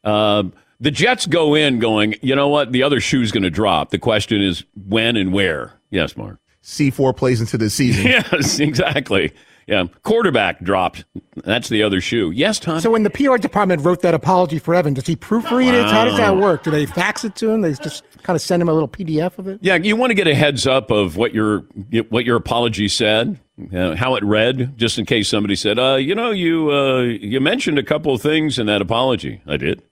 Um, 0.04 0.52
the 0.80 0.90
Jets 0.90 1.26
go 1.26 1.54
in 1.54 1.78
going, 1.78 2.16
you 2.22 2.34
know 2.34 2.48
what? 2.48 2.72
The 2.72 2.82
other 2.82 3.00
shoe's 3.00 3.30
going 3.30 3.44
to 3.44 3.50
drop. 3.50 3.90
The 3.90 3.98
question 3.98 4.42
is 4.42 4.64
when 4.86 5.16
and 5.16 5.32
where. 5.32 5.74
Yes, 5.90 6.16
Mark. 6.16 6.38
C4 6.64 7.16
plays 7.16 7.40
into 7.40 7.56
the 7.56 7.70
season. 7.70 8.04
yes, 8.06 8.58
exactly. 8.58 9.32
Yeah, 9.66 9.84
quarterback 10.02 10.60
dropped. 10.62 11.04
That's 11.36 11.68
the 11.68 11.84
other 11.84 12.00
shoe. 12.00 12.32
Yes, 12.32 12.58
Tom. 12.58 12.80
So 12.80 12.90
when 12.90 13.04
the 13.04 13.10
PR 13.10 13.36
department 13.36 13.84
wrote 13.84 14.02
that 14.02 14.12
apology 14.12 14.58
for 14.58 14.74
Evan, 14.74 14.94
does 14.94 15.06
he 15.06 15.14
proofread 15.14 15.72
it? 15.72 15.86
How 15.86 16.04
does 16.04 16.16
that 16.16 16.36
work? 16.36 16.64
Do 16.64 16.72
they 16.72 16.84
fax 16.84 17.24
it 17.24 17.36
to 17.36 17.50
him? 17.50 17.60
They 17.60 17.72
just 17.74 18.02
kind 18.22 18.36
of 18.36 18.42
send 18.42 18.62
him 18.62 18.68
a 18.68 18.72
little 18.72 18.88
PDF 18.88 19.38
of 19.38 19.48
it? 19.48 19.58
Yeah, 19.62 19.76
you 19.76 19.96
want 19.96 20.10
to 20.10 20.14
get 20.14 20.26
a 20.26 20.34
heads 20.34 20.66
up 20.66 20.90
of 20.90 21.16
what 21.16 21.34
your 21.34 21.60
what 22.08 22.24
your 22.24 22.36
apology 22.36 22.88
said, 22.88 23.38
how 23.72 24.14
it 24.16 24.24
read, 24.24 24.76
just 24.76 24.98
in 24.98 25.06
case 25.06 25.28
somebody 25.28 25.56
said, 25.56 25.78
uh, 25.78 25.94
you 25.94 26.14
know, 26.14 26.30
you 26.30 26.70
uh, 26.70 27.00
you 27.02 27.40
mentioned 27.40 27.78
a 27.78 27.82
couple 27.82 28.14
of 28.14 28.22
things 28.22 28.58
in 28.58 28.66
that 28.66 28.82
apology. 28.82 29.42
I 29.46 29.56
did. 29.56 29.82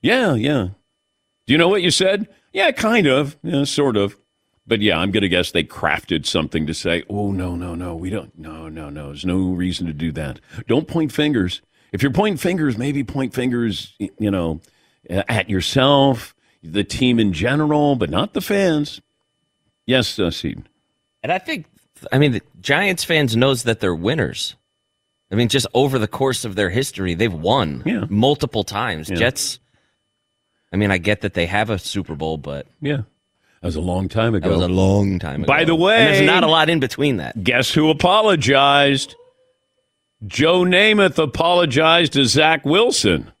Yeah, 0.00 0.34
yeah. 0.34 0.68
Do 1.46 1.54
you 1.54 1.58
know 1.58 1.68
what 1.68 1.82
you 1.82 1.90
said? 1.90 2.28
Yeah, 2.52 2.70
kind 2.72 3.06
of. 3.06 3.36
Yeah, 3.42 3.64
sort 3.64 3.96
of. 3.96 4.16
But 4.66 4.82
yeah, 4.82 4.98
I'm 4.98 5.10
going 5.10 5.22
to 5.22 5.30
guess 5.30 5.50
they 5.50 5.64
crafted 5.64 6.26
something 6.26 6.66
to 6.66 6.74
say, 6.74 7.02
oh, 7.08 7.32
no, 7.32 7.56
no, 7.56 7.74
no, 7.74 7.96
we 7.96 8.10
don't. 8.10 8.38
No, 8.38 8.68
no, 8.68 8.90
no. 8.90 9.06
There's 9.06 9.24
no 9.24 9.38
reason 9.52 9.86
to 9.86 9.94
do 9.94 10.12
that. 10.12 10.40
Don't 10.66 10.86
point 10.86 11.10
fingers. 11.10 11.62
If 11.90 12.02
you're 12.02 12.12
pointing 12.12 12.36
fingers, 12.36 12.76
maybe 12.76 13.02
point 13.02 13.32
fingers, 13.32 13.94
you 13.98 14.30
know, 14.30 14.60
at 15.08 15.48
yourself, 15.48 16.34
the 16.62 16.84
team 16.84 17.18
in 17.18 17.32
general, 17.32 17.96
but 17.96 18.10
not 18.10 18.32
the 18.34 18.40
fans. 18.40 19.00
Yes, 19.86 20.18
uh, 20.18 20.30
Seton. 20.30 20.66
And 21.22 21.32
I 21.32 21.38
think, 21.38 21.66
I 22.12 22.18
mean, 22.18 22.32
the 22.32 22.42
Giants 22.60 23.04
fans 23.04 23.36
knows 23.36 23.62
that 23.64 23.80
they're 23.80 23.94
winners. 23.94 24.54
I 25.30 25.34
mean, 25.34 25.48
just 25.48 25.66
over 25.74 25.98
the 25.98 26.08
course 26.08 26.44
of 26.44 26.54
their 26.56 26.70
history, 26.70 27.14
they've 27.14 27.32
won 27.32 27.82
Yeah. 27.84 28.04
multiple 28.08 28.64
times. 28.64 29.10
Yeah. 29.10 29.16
Jets. 29.16 29.58
I 30.72 30.76
mean, 30.76 30.90
I 30.90 30.98
get 30.98 31.20
that 31.22 31.34
they 31.34 31.46
have 31.46 31.70
a 31.70 31.78
Super 31.78 32.14
Bowl, 32.14 32.36
but 32.38 32.66
Yeah. 32.80 33.02
That 33.60 33.66
was 33.66 33.76
a 33.76 33.80
long 33.80 34.08
time 34.08 34.34
ago. 34.36 34.48
that 34.48 34.54
was 34.56 34.64
a 34.64 34.68
long 34.72 35.18
time 35.18 35.42
ago. 35.42 35.48
By 35.52 35.64
the 35.64 35.72
And 35.74 35.82
way- 35.82 35.96
there's 36.04 36.26
not 36.26 36.44
a 36.44 36.46
lot 36.46 36.70
in 36.70 36.78
between 36.78 37.16
that. 37.16 37.42
Guess 37.42 37.72
who 37.72 37.90
apologized? 37.90 39.16
Joe 40.26 40.60
Namath 40.62 41.18
apologized 41.18 42.12
to 42.14 42.24
Zach 42.24 42.64
Wilson. 42.64 43.32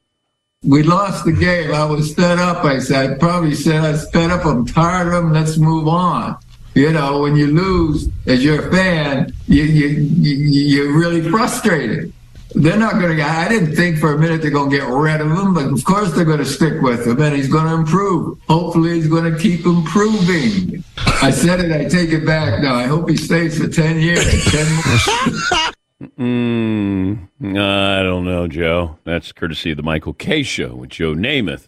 We 0.64 0.82
lost 0.82 1.24
the 1.24 1.32
game. 1.32 1.72
I 1.72 1.84
was 1.84 2.12
fed 2.14 2.40
up. 2.40 2.64
I 2.64 2.80
said, 2.80 3.10
I 3.10 3.14
probably 3.14 3.54
said 3.54 3.84
I 3.84 3.92
was 3.92 4.10
fed 4.10 4.32
up. 4.32 4.44
I'm 4.44 4.66
tired 4.66 5.06
of 5.06 5.22
them. 5.22 5.32
Let's 5.32 5.56
move 5.56 5.86
on. 5.86 6.36
You 6.74 6.92
know, 6.92 7.22
when 7.22 7.36
you 7.36 7.46
lose 7.46 8.08
as 8.26 8.44
your 8.44 8.68
fan, 8.72 9.32
you, 9.46 9.62
you, 9.62 9.88
you 9.88 10.34
you're 10.34 10.98
really 10.98 11.22
frustrated. 11.22 12.12
They're 12.56 12.76
not 12.76 12.94
going 12.94 13.16
to. 13.16 13.22
I 13.22 13.48
didn't 13.48 13.76
think 13.76 13.98
for 13.98 14.14
a 14.14 14.18
minute 14.18 14.42
they're 14.42 14.50
going 14.50 14.70
to 14.70 14.76
get 14.76 14.88
rid 14.88 15.20
of 15.20 15.30
him, 15.30 15.54
but 15.54 15.66
of 15.66 15.84
course 15.84 16.12
they're 16.12 16.24
going 16.24 16.38
to 16.38 16.44
stick 16.44 16.82
with 16.82 17.06
him, 17.06 17.20
and 17.22 17.36
he's 17.36 17.48
going 17.48 17.66
to 17.66 17.74
improve. 17.74 18.38
Hopefully, 18.48 18.94
he's 18.94 19.08
going 19.08 19.32
to 19.32 19.38
keep 19.38 19.64
improving. 19.64 20.82
I 21.22 21.30
said 21.30 21.60
it. 21.60 21.72
I 21.72 21.88
take 21.88 22.10
it 22.10 22.26
back 22.26 22.62
now. 22.62 22.74
I 22.74 22.84
hope 22.84 23.08
he 23.08 23.16
stays 23.16 23.58
for 23.58 23.68
ten 23.68 24.00
years. 24.00 24.24
10 24.50 24.74
more. 24.74 25.72
Mm, 26.00 27.28
I 27.42 28.02
don't 28.04 28.24
know, 28.24 28.46
Joe. 28.46 28.98
That's 29.04 29.32
courtesy 29.32 29.72
of 29.72 29.76
the 29.78 29.82
Michael 29.82 30.12
Kay 30.12 30.44
Show 30.44 30.76
with 30.76 30.90
Joe 30.90 31.14
Namath. 31.14 31.66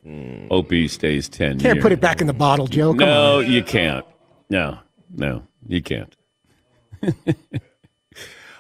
Hope 0.49 0.71
he 0.71 0.87
stays 0.87 1.29
10 1.29 1.59
Can't 1.59 1.75
years. 1.77 1.83
put 1.83 1.91
it 1.91 2.01
back 2.01 2.21
in 2.21 2.29
the 2.29 2.33
bottle, 2.33 2.69
Joe. 2.69 2.91
Come 2.95 3.09
no, 3.09 3.39
on. 3.39 3.51
you 3.51 3.65
can't. 3.65 4.05
No, 4.49 4.79
no, 5.17 5.43
you 5.67 5.83
can't. 5.83 6.15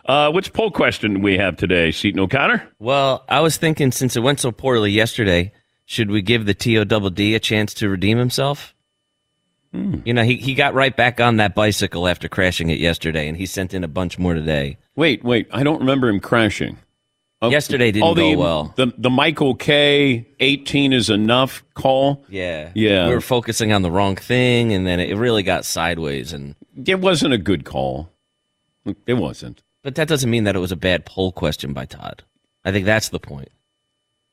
uh, 0.07 0.33
which 0.33 0.53
poll 0.53 0.73
question 0.73 1.23
we 1.23 1.39
have 1.39 1.57
today, 1.57 1.93
Seton 1.93 2.19
O'Connor? 2.19 2.69
Well, 2.81 3.25
I 3.29 3.41
was 3.41 3.57
thinking 3.57 3.93
since 3.93 4.17
it 4.17 4.21
went 4.21 4.41
so 4.41 4.51
poorly 4.51 4.91
yesterday, 4.91 5.53
should 5.85 6.11
we 6.11 6.21
give 6.21 6.47
the 6.47 6.55
TO 6.55 6.85
double 6.85 7.11
D 7.11 7.37
a 7.37 7.41
chance 7.41 7.75
to 7.75 7.89
redeem 7.89 8.19
himself? 8.19 8.75
You 9.73 10.13
know, 10.13 10.25
he, 10.25 10.37
he 10.37 10.55
got 10.55 10.75
right 10.75 10.97
back 10.97 11.21
on 11.21 11.37
that 11.37 11.55
bicycle 11.55 12.09
after 12.09 12.29
crashing 12.29 12.71
it 12.71 12.81
yesterday, 12.81 13.29
and 13.29 13.37
he 13.37 13.47
sent 13.47 13.73
in 13.73 13.85
a 13.85 13.89
bunch 13.89 14.19
more 14.19 14.35
today. 14.35 14.79
Wait, 15.01 15.25
wait. 15.25 15.49
I 15.51 15.63
don't 15.63 15.79
remember 15.79 16.11
him 16.11 16.21
crashing. 16.21 16.77
Oh, 17.41 17.49
Yesterday 17.49 17.91
didn't 17.91 18.07
oh, 18.07 18.13
the, 18.13 18.35
go 18.35 18.39
well. 18.39 18.75
The, 18.77 18.93
the 18.99 19.09
Michael 19.09 19.55
Kay 19.55 20.29
18 20.41 20.93
is 20.93 21.09
enough 21.09 21.65
call. 21.73 22.23
Yeah. 22.29 22.71
Yeah. 22.75 23.09
We 23.09 23.15
were 23.15 23.23
focusing 23.23 23.73
on 23.73 23.81
the 23.81 23.91
wrong 23.91 24.15
thing, 24.15 24.75
and 24.75 24.87
then 24.87 25.01
it 25.01 25.17
really 25.17 25.43
got 25.43 25.65
sideways. 25.65 26.35
And 26.35 26.55
It 26.85 27.01
wasn't 27.01 27.33
a 27.33 27.39
good 27.39 27.65
call. 27.65 28.11
It 29.07 29.15
wasn't. 29.15 29.63
But 29.83 29.95
that 29.95 30.07
doesn't 30.07 30.29
mean 30.29 30.45
that 30.45 30.55
it 30.55 30.59
was 30.59 30.71
a 30.71 30.77
bad 30.77 31.07
poll 31.07 31.33
question 31.33 31.73
by 31.73 31.87
Todd. 31.87 32.23
I 32.67 32.71
think 32.71 32.85
that's 32.85 33.09
the 33.09 33.19
point. 33.19 33.49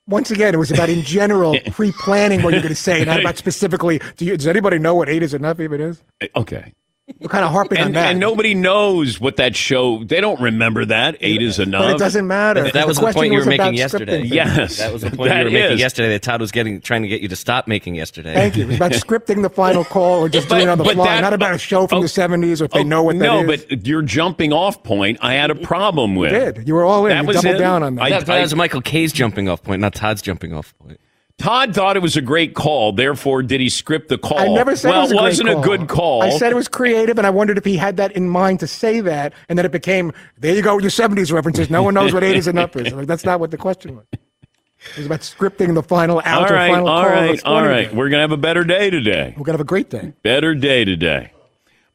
Once 0.06 0.32
again, 0.32 0.54
it 0.54 0.58
was 0.58 0.72
about 0.72 0.90
in 0.90 1.02
general 1.02 1.58
pre-planning 1.72 2.42
what 2.42 2.52
you're 2.52 2.62
going 2.62 2.76
to 2.76 2.76
say, 2.76 3.06
not 3.06 3.22
about 3.22 3.38
specifically. 3.46 4.02
Do 4.18 4.26
you, 4.26 4.36
does 4.36 4.48
anybody 4.48 4.80
know 4.80 4.96
what 4.96 5.08
eight 5.08 5.24
is 5.24 5.34
enough 5.34 5.62
even 5.62 5.80
is? 5.80 6.04
Eh, 6.20 6.28
okay. 6.36 6.74
We're 7.20 7.30
kind 7.30 7.46
of 7.46 7.52
harping 7.52 7.78
on 7.80 7.86
And, 7.88 7.96
that. 7.96 8.12
and 8.12 8.20
nobody 8.20 8.54
knows 8.54 9.18
what 9.18 9.38
that 9.38 9.56
show. 9.56 10.04
They 10.04 10.20
don't 10.20 10.42
remember 10.42 10.84
that. 10.86 11.16
Eight 11.22 11.42
is 11.42 11.58
enough. 11.58 11.84
but 11.86 11.96
it 11.96 12.00
doesn't 12.00 12.28
matter. 12.28 12.70
That 12.70 12.86
was 12.86 12.98
the 12.98 13.04
question 13.04 13.20
point 13.22 13.32
you 13.32 13.40
were 13.40 13.46
making 13.46 13.76
yesterday. 13.76 14.24
Yes, 14.24 14.78
That 14.80 14.92
was 14.92 15.04
the 15.04 15.12
point 15.12 15.30
that 15.30 15.40
you 15.40 15.46
were 15.46 15.52
making 15.52 15.78
yesterday 15.78 16.10
that 16.10 16.22
Todd 16.22 16.42
was 16.42 16.52
getting 16.52 16.82
trying 16.82 17.04
to 17.04 17.08
get 17.08 17.22
you 17.22 17.30
to 17.30 17.36
stop 17.38 17.66
making 17.66 17.96
yesterday. 17.96 18.34
Thank 18.34 18.58
you. 18.58 18.64
It 18.64 18.68
was 18.68 18.76
about 18.76 18.92
scripting 19.06 19.42
the 19.42 19.50
final 19.50 19.86
call 19.86 20.20
or 20.20 20.28
just 20.28 20.50
But- 20.50 20.56
doing 20.56 20.68
it 20.68 20.72
on 20.72 20.78
the 20.80 20.84
fly, 20.84 21.06
that- 21.16 21.22
not 21.22 21.32
about 21.34 21.56
a 21.56 21.58
show 21.58 21.88
from 21.88 22.00
oh, 22.00 22.02
the 22.02 22.08
70s 22.08 22.60
or 22.62 22.66
if 22.66 22.72
they 22.72 22.82
Oh, 22.82 22.84
know 22.84 23.04
what 23.04 23.18
that 23.20 23.24
is. 23.26 23.30
no, 23.30 23.48
that 23.48 23.54
is. 23.54 23.66
but 23.78 23.88
your 23.88 24.02
jumping 24.02 24.52
off 24.52 24.84
point, 24.84 25.18
I 25.22 25.34
had 25.36 25.50
a 25.50 25.56
problem 25.56 26.16
with. 26.16 26.34
You 26.34 26.40
did. 26.40 26.68
You 26.68 26.74
were 26.76 26.84
all 26.84 27.06
in. 27.06 27.12
That 27.14 27.22
You 27.22 27.28
was 27.28 27.38
doubled 27.38 27.56
it. 27.56 27.60
down 27.60 27.84
on 27.84 27.96
that. 27.96 28.02
I- 28.04 28.10
that, 28.10 28.26
that 28.26 28.42
was 28.42 28.54
Michael 28.54 28.82
Kay's 28.82 29.14
jumping 29.14 29.48
off 29.48 29.64
point, 29.64 29.80
not 29.80 29.96
Todd's 29.96 30.22
jumping 30.22 30.54
off 30.54 30.74
point. 30.80 31.00
Todd 31.38 31.75
thought 31.75 31.96
it 31.96 32.01
was 32.01 32.17
a 32.17 32.22
great 32.22 32.56
call. 32.56 32.91
Therefore, 32.94 33.44
did 33.44 33.62
he 33.62 33.70
script 33.70 34.10
the 34.10 34.17
call? 34.17 34.39
I 34.39 34.48
never 34.48 34.75
said 34.75 34.89
well, 34.89 35.00
it 35.00 35.03
was 35.03 35.12
a 35.12 35.15
great 35.15 35.22
wasn't 35.22 35.50
call. 35.50 35.60
a 35.60 35.63
good 35.63 35.88
call. 35.88 36.24
I 36.24 36.29
said 36.32 36.51
it 36.51 36.56
was 36.56 36.67
creative, 36.67 37.17
and 37.17 37.27
I 37.27 37.29
wondered 37.29 37.60
if 37.60 37.65
he 37.65 37.77
had 37.77 37.98
that 37.98 38.12
in 38.13 38.27
mind 38.27 38.60
to 38.62 38.67
say 38.67 39.01
that, 39.01 39.34
and 39.48 39.58
then 39.58 39.65
it 39.65 39.72
became, 39.72 40.13
there 40.39 40.56
you 40.56 40.63
go 40.63 40.75
with 40.75 40.84
your 40.84 40.91
70s 40.91 41.32
references. 41.32 41.70
No 41.70 41.84
one 41.84 41.94
knows 41.94 42.13
what 42.13 42.24
'80s 42.24 42.48
and 42.48 42.58
up 42.58 42.75
is. 42.75 42.91
Like, 42.91 43.08
that's 43.08 43.24
not 43.24 43.39
what 43.39 43.51
the 43.51 43.58
question 43.58 43.96
was. 43.98 44.06
It 44.12 44.98
was 44.98 45.06
about 45.06 45.22
scripting 45.22 45.74
the 45.74 45.84
final 45.84 46.22
out 46.24 46.38
all 46.38 46.46
or 46.46 46.48
final 46.48 46.88
all 46.88 47.06
right, 47.06 47.44
all 47.44 47.63
right. 47.63 47.82
event. 47.82 47.96
We're 47.96 48.10
gonna 48.10 48.22
have 48.22 48.32
a 48.32 48.38
better 48.38 48.63
day 48.63 48.89
today. 48.89 49.34
We're 49.36 49.44
going 49.44 49.46
to 49.46 49.51
have 49.53 49.62
a 49.62 49.63
great 49.65 49.89
day. 49.89 50.13
Better 50.24 50.56
day 50.56 50.86
today. 50.86 51.32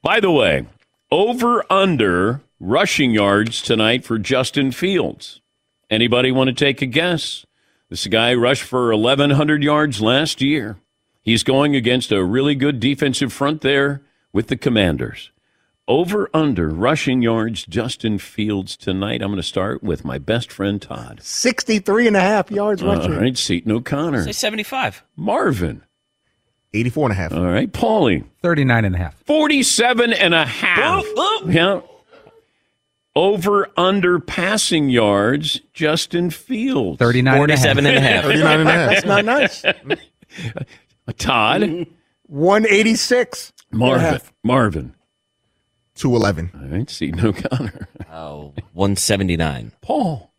By 0.03 0.21
the 0.21 0.31
way, 0.31 0.67
over 1.11 1.65
under 1.73 2.43
rushing 2.59 3.13
yards 3.13 3.63
tonight 3.63 4.05
for 4.05 4.19
Justin 4.19 4.73
Fields. 4.73 5.41
Anybody 5.91 6.33
want 6.33 6.49
to 6.49 6.55
take 6.55 6.83
a 6.83 6.87
guess? 6.87 7.47
This 7.93 8.07
guy 8.07 8.33
rushed 8.33 8.63
for 8.63 8.97
1,100 8.97 9.63
yards 9.63 10.01
last 10.01 10.41
year. 10.41 10.79
He's 11.21 11.45
going 11.45 11.77
against 11.77 12.11
a 12.11 12.25
really 12.25 12.55
good 12.55 12.81
defensive 12.81 13.35
front 13.35 13.61
there 13.61 14.01
with 14.33 14.47
the 14.47 14.57
Commanders. 14.57 15.31
Over 15.87 16.31
under 16.33 16.71
rushing 16.71 17.21
yards, 17.21 17.67
Justin 17.67 18.17
Fields 18.17 18.79
tonight. 18.79 19.21
I'm 19.21 19.29
going 19.29 19.37
to 19.37 19.43
start 19.43 19.83
with 19.83 20.07
my 20.07 20.17
best 20.17 20.51
friend 20.51 20.81
Todd. 20.81 21.21
63 21.23 22.07
and 22.07 22.17
a 22.17 22.21
half 22.21 22.51
yards 22.51 22.83
All 22.83 22.97
rushing. 22.97 23.15
right, 23.15 23.37
Seton 23.37 23.71
O'Connor. 23.71 24.25
Say 24.25 24.33
75. 24.33 25.05
Marvin. 25.15 25.83
84 26.73 27.11
and 27.11 27.13
a 27.13 27.15
half. 27.15 27.35
All 27.35 27.45
right, 27.45 27.71
Paulie. 27.71 28.25
39 28.41 28.87
and 28.87 28.95
a 28.95 28.99
half. 28.99 29.23
47 29.27 30.15
and 30.15 30.33
a 30.33 30.47
half. 30.47 31.05
Yeah. 31.47 31.83
Over 33.15 33.69
under 33.77 34.19
passing 34.21 34.89
yards, 34.89 35.61
Justin 35.75 36.31
Fields. 36.31 36.99
39 36.99 37.43
and 37.43 37.51
a 37.51 37.57
half. 37.57 37.63
47 37.63 37.87
and 37.87 37.97
a 37.97 38.01
half. 38.01 38.25
39 38.25 38.61
and 38.61 38.69
a 38.69 38.73
half. 38.73 38.91
That's 38.91 39.07
not 39.07 39.25
nice. 39.25 39.65
Todd. 41.19 41.87
186. 42.27 43.53
Marvin. 43.71 44.21
Marvin. 44.43 44.95
211. 45.95 46.51
All 46.55 46.79
right, 46.79 46.89
Seton 46.89 47.21
O'Connor. 47.25 47.89
Oh, 48.11 48.55
179. 48.73 49.73
Paul. 49.83 50.33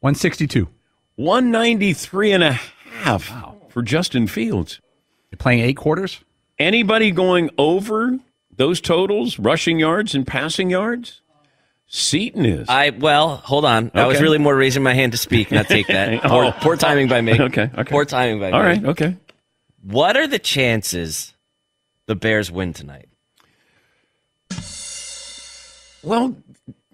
162. 0.00 0.68
193 1.16 2.32
and 2.32 2.44
a 2.44 2.52
half 2.52 3.32
for 3.68 3.82
Justin 3.82 4.26
Fields. 4.26 4.80
You're 5.30 5.38
playing 5.38 5.60
eight 5.60 5.76
quarters? 5.76 6.20
Anybody 6.58 7.10
going 7.10 7.50
over 7.58 8.18
those 8.54 8.80
totals, 8.80 9.38
rushing 9.38 9.78
yards 9.78 10.14
and 10.14 10.26
passing 10.26 10.70
yards? 10.70 11.20
Seton 11.88 12.44
is. 12.44 12.68
I 12.68 12.90
well, 12.90 13.36
hold 13.36 13.64
on. 13.64 13.90
I 13.94 14.06
was 14.06 14.20
really 14.20 14.38
more 14.38 14.56
raising 14.56 14.82
my 14.82 14.92
hand 14.94 15.12
to 15.12 15.18
speak, 15.18 15.50
not 15.52 15.68
take 15.68 15.86
that. 15.86 16.24
Oh. 16.24 16.28
Poor, 16.28 16.52
poor 16.52 16.76
timing 16.76 17.08
by 17.08 17.20
me. 17.20 17.32
Okay, 17.40 17.70
okay. 17.72 17.90
Poor 17.90 18.04
timing 18.04 18.40
by 18.40 18.50
All 18.50 18.52
me. 18.52 18.56
All 18.58 18.62
right. 18.62 18.84
okay. 18.86 19.16
What 19.82 20.16
are 20.16 20.26
the 20.26 20.40
chances 20.40 21.32
the 22.06 22.16
Bears 22.16 22.50
win 22.50 22.72
tonight? 22.72 23.08
Well, 26.02 26.36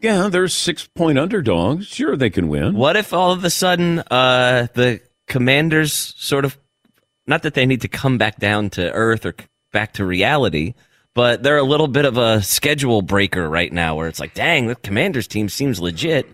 yeah, 0.00 0.28
they're 0.28 0.48
six 0.48 0.86
point 0.86 1.18
underdogs. 1.18 1.86
Sure, 1.86 2.16
they 2.16 2.30
can 2.30 2.48
win. 2.48 2.74
What 2.74 2.96
if 2.96 3.12
all 3.12 3.30
of 3.32 3.44
a 3.44 3.50
sudden 3.50 4.00
uh, 4.10 4.66
the 4.74 5.00
Commanders 5.26 5.92
sort 6.18 6.44
of, 6.44 6.58
not 7.26 7.42
that 7.44 7.54
they 7.54 7.66
need 7.66 7.82
to 7.82 7.88
come 7.88 8.18
back 8.18 8.38
down 8.38 8.70
to 8.70 8.90
earth 8.92 9.24
or 9.24 9.34
back 9.72 9.92
to 9.94 10.04
reality, 10.04 10.74
but 11.14 11.42
they're 11.42 11.58
a 11.58 11.62
little 11.62 11.88
bit 11.88 12.04
of 12.04 12.16
a 12.16 12.42
schedule 12.42 13.02
breaker 13.02 13.48
right 13.48 13.72
now 13.72 13.96
where 13.96 14.08
it's 14.08 14.20
like, 14.20 14.34
dang, 14.34 14.66
the 14.66 14.74
Commanders 14.76 15.26
team 15.26 15.48
seems 15.48 15.80
legit. 15.80 16.26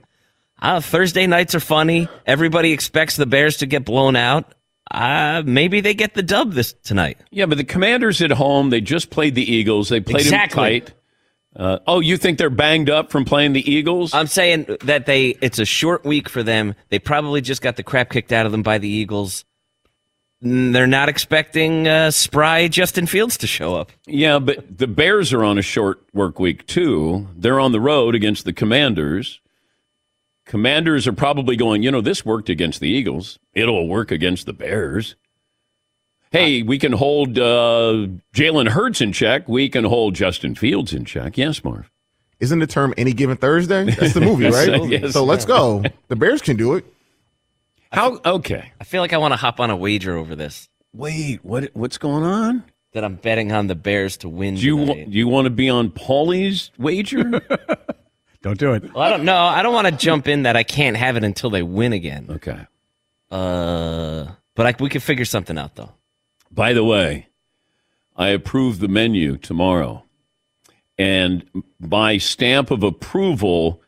Uh, 0.61 0.81
Thursday 0.81 1.27
nights 1.27 1.55
are 1.55 1.61
funny. 1.61 2.09
Everybody 2.27 2.73
expects 2.73 3.17
the 3.17 3.27
Bears 3.27 3.59
to 3.59 3.67
get 3.67 3.85
blown 3.85 4.17
out. 4.17 4.55
Uh, 4.91 5.43
maybe 5.45 5.81
they 5.81 5.95
get 5.95 6.15
the 6.15 6.23
dub 6.23 6.53
this 6.53 6.73
tonight. 6.83 7.19
Yeah, 7.31 7.47
but 7.47 7.59
the 7.59 7.65
Commanders 7.65 8.23
at 8.23 8.31
home, 8.31 8.71
they 8.71 8.81
just 8.81 9.11
played 9.11 9.35
the 9.35 9.43
Eagles. 9.53 9.89
They 9.89 10.01
played 10.01 10.23
Exactly. 10.23 10.81
them 10.81 10.87
tight. 10.87 10.95
Uh, 11.57 11.79
oh, 11.87 12.01
you 12.01 12.17
think 12.17 12.39
they're 12.39 12.51
banged 12.51 12.89
up 12.89 13.11
from 13.11 13.25
playing 13.25 13.53
the 13.53 13.69
Eagles? 13.71 14.15
I'm 14.15 14.27
saying 14.29 14.77
that 14.85 15.07
they 15.07 15.31
it's 15.41 15.59
a 15.59 15.65
short 15.65 16.05
week 16.05 16.29
for 16.29 16.43
them. 16.43 16.75
They 16.89 16.99
probably 16.99 17.41
just 17.41 17.63
got 17.63 17.77
the 17.77 17.83
crap 17.83 18.11
kicked 18.11 18.33
out 18.33 18.47
of 18.47 18.53
them 18.53 18.63
by 18.63 18.79
the 18.79 18.89
Eagles. 18.89 19.45
They're 20.41 20.87
not 20.87 21.09
expecting 21.09 21.89
uh, 21.89 22.13
spry 22.13 22.69
Justin 22.69 23.07
Fields 23.07 23.37
to 23.39 23.47
show 23.49 23.75
up. 23.75 23.91
Yeah, 24.07 24.39
but 24.39 24.79
the 24.79 24.87
Bears 24.87 25.33
are 25.33 25.43
on 25.43 25.59
a 25.59 25.63
short 25.63 26.01
work 26.15 26.39
week 26.39 26.67
too. 26.67 27.27
They're 27.37 27.59
on 27.59 27.73
the 27.73 27.81
road 27.81 28.15
against 28.15 28.45
the 28.45 28.53
Commanders. 28.53 29.41
Commanders 30.45 31.07
are 31.09 31.13
probably 31.13 31.57
going, 31.57 31.83
you 31.83 31.91
know, 31.91 32.01
this 32.01 32.25
worked 32.25 32.49
against 32.49 32.81
the 32.81 32.89
Eagles. 32.89 33.39
It'll 33.53 33.89
work 33.89 34.11
against 34.11 34.47
the 34.47 34.53
Bears. 34.53 35.17
Hey, 36.31 36.63
we 36.63 36.79
can 36.79 36.93
hold 36.93 37.39
uh, 37.39 38.07
Jalen 38.35 38.69
Hurts 38.69 39.01
in 39.01 39.13
check. 39.13 39.49
We 39.49 39.69
can 39.69 39.85
hold 39.85 40.15
Justin 40.15 40.55
Fields 40.55 40.93
in 40.93 41.05
check. 41.05 41.37
Yes, 41.37 41.65
Marv. 41.65 41.91
Isn't 42.39 42.61
the 42.61 42.67
term 42.67 42.95
any 42.97 43.13
given 43.13 43.37
Thursday? 43.37 43.85
That's 43.91 44.15
the 44.15 44.21
movie, 44.21 44.47
right? 44.51 44.89
Yes. 44.89 45.13
So 45.13 45.25
let's 45.25 45.45
go. 45.45 45.83
The 46.07 46.17
Bears 46.17 46.41
can 46.43 46.57
do 46.57 46.75
it. 46.75 46.85
How? 47.93 48.21
Okay. 48.25 48.73
I 48.81 48.85
feel 48.85 49.01
like 49.01 49.13
I 49.13 49.19
want 49.19 49.33
to 49.33 49.37
hop 49.37 49.61
on 49.61 49.71
a 49.71 49.77
wager 49.77 50.17
over 50.17 50.35
this. 50.35 50.69
Wait, 50.93 51.45
what? 51.45 51.71
What's 51.75 51.99
going 51.99 52.25
on? 52.25 52.65
That 52.93 53.05
I'm 53.05 53.17
betting 53.17 53.53
on 53.53 53.67
the 53.67 53.75
Bears 53.75 54.17
to 54.19 54.29
win. 54.29 54.55
Do 54.55 54.63
you 54.63 54.77
tonight. 54.79 55.11
do 55.11 55.19
you 55.19 55.29
want 55.29 55.45
to 55.47 55.51
be 55.51 55.69
on 55.69 55.91
Paulie's 55.91 56.71
wager? 56.79 57.23
Don't 58.43 58.59
do 58.59 58.73
it. 58.73 58.95
Well, 58.95 59.03
I 59.03 59.11
don't 59.11 59.25
know. 59.25 59.37
I 59.37 59.63
don't 59.63 59.75
want 59.75 59.89
to 59.89 59.93
jump 59.93 60.29
in 60.29 60.45
that 60.45 60.57
I 60.57 60.63
can't 60.63 60.97
have 60.97 61.17
it 61.17 61.25
until 61.25 61.51
they 61.51 61.63
win 61.63 61.93
again. 61.93 62.27
Okay. 62.31 62.67
Uh, 63.31 64.27
but 64.55 64.67
I, 64.67 64.75
we 64.79 64.89
could 64.89 65.03
figure 65.03 65.25
something 65.25 65.59
out 65.59 65.75
though. 65.75 65.93
By 66.51 66.73
the 66.73 66.85
way, 66.85 67.29
I 68.17 68.29
approve 68.29 68.79
the 68.79 68.89
menu 68.89 69.37
tomorrow. 69.37 70.05
And 70.97 71.45
my 71.79 72.19
stamp 72.19 72.71
of 72.71 72.83
approval 72.83 73.83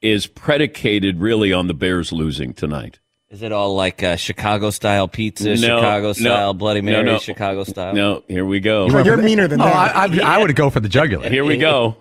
is 0.00 0.26
predicated 0.26 1.20
really 1.20 1.52
on 1.52 1.66
the 1.66 1.74
Bears 1.74 2.12
losing 2.12 2.54
tonight. 2.54 3.00
Is 3.30 3.42
it 3.42 3.50
all 3.50 3.74
like 3.74 4.02
uh, 4.04 4.16
Chicago 4.16 4.70
style 4.70 5.08
pizza, 5.08 5.48
No, 5.56 5.56
Chicago 5.56 6.06
no, 6.08 6.12
style 6.12 6.54
Bloody 6.54 6.80
Mary, 6.80 7.02
no. 7.04 7.18
Chicago 7.18 7.64
style? 7.64 7.92
No, 7.94 8.22
here 8.28 8.44
we 8.44 8.60
go. 8.60 8.86
Well, 8.86 9.04
you're 9.04 9.16
meaner 9.16 9.48
than 9.48 9.60
Oh, 9.60 9.64
that. 9.64 9.96
I, 9.96 10.04
I, 10.22 10.36
I 10.36 10.38
would 10.38 10.54
go 10.54 10.70
for 10.70 10.78
the 10.80 10.88
jugular. 10.88 11.28
Here 11.28 11.44
we 11.44 11.56
go. 11.56 11.96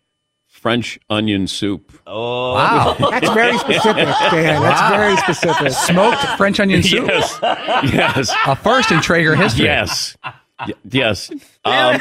French 0.48 0.98
onion 1.10 1.46
soup. 1.46 1.92
Oh, 2.06 2.54
Wow. 2.54 2.96
That's 3.10 3.28
very 3.30 3.56
specific, 3.58 4.06
Dan. 4.06 4.62
That's 4.62 4.96
very 4.96 5.16
specific. 5.18 5.72
Smoked 5.72 6.22
French 6.38 6.58
onion 6.58 6.82
soup. 6.82 7.06
Yes. 7.06 7.38
Yes. 7.92 8.34
A 8.46 8.56
first 8.56 8.90
in 8.90 9.00
Traeger 9.00 9.36
history. 9.36 9.66
Yes. 9.66 10.16
Yes. 10.90 11.30
Um, 11.64 12.00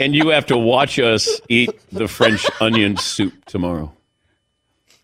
and 0.00 0.14
you 0.14 0.28
have 0.28 0.46
to 0.46 0.56
watch 0.56 0.98
us 0.98 1.40
eat 1.48 1.70
the 1.92 2.08
French 2.08 2.46
onion 2.60 2.96
soup 2.96 3.44
tomorrow. 3.44 3.92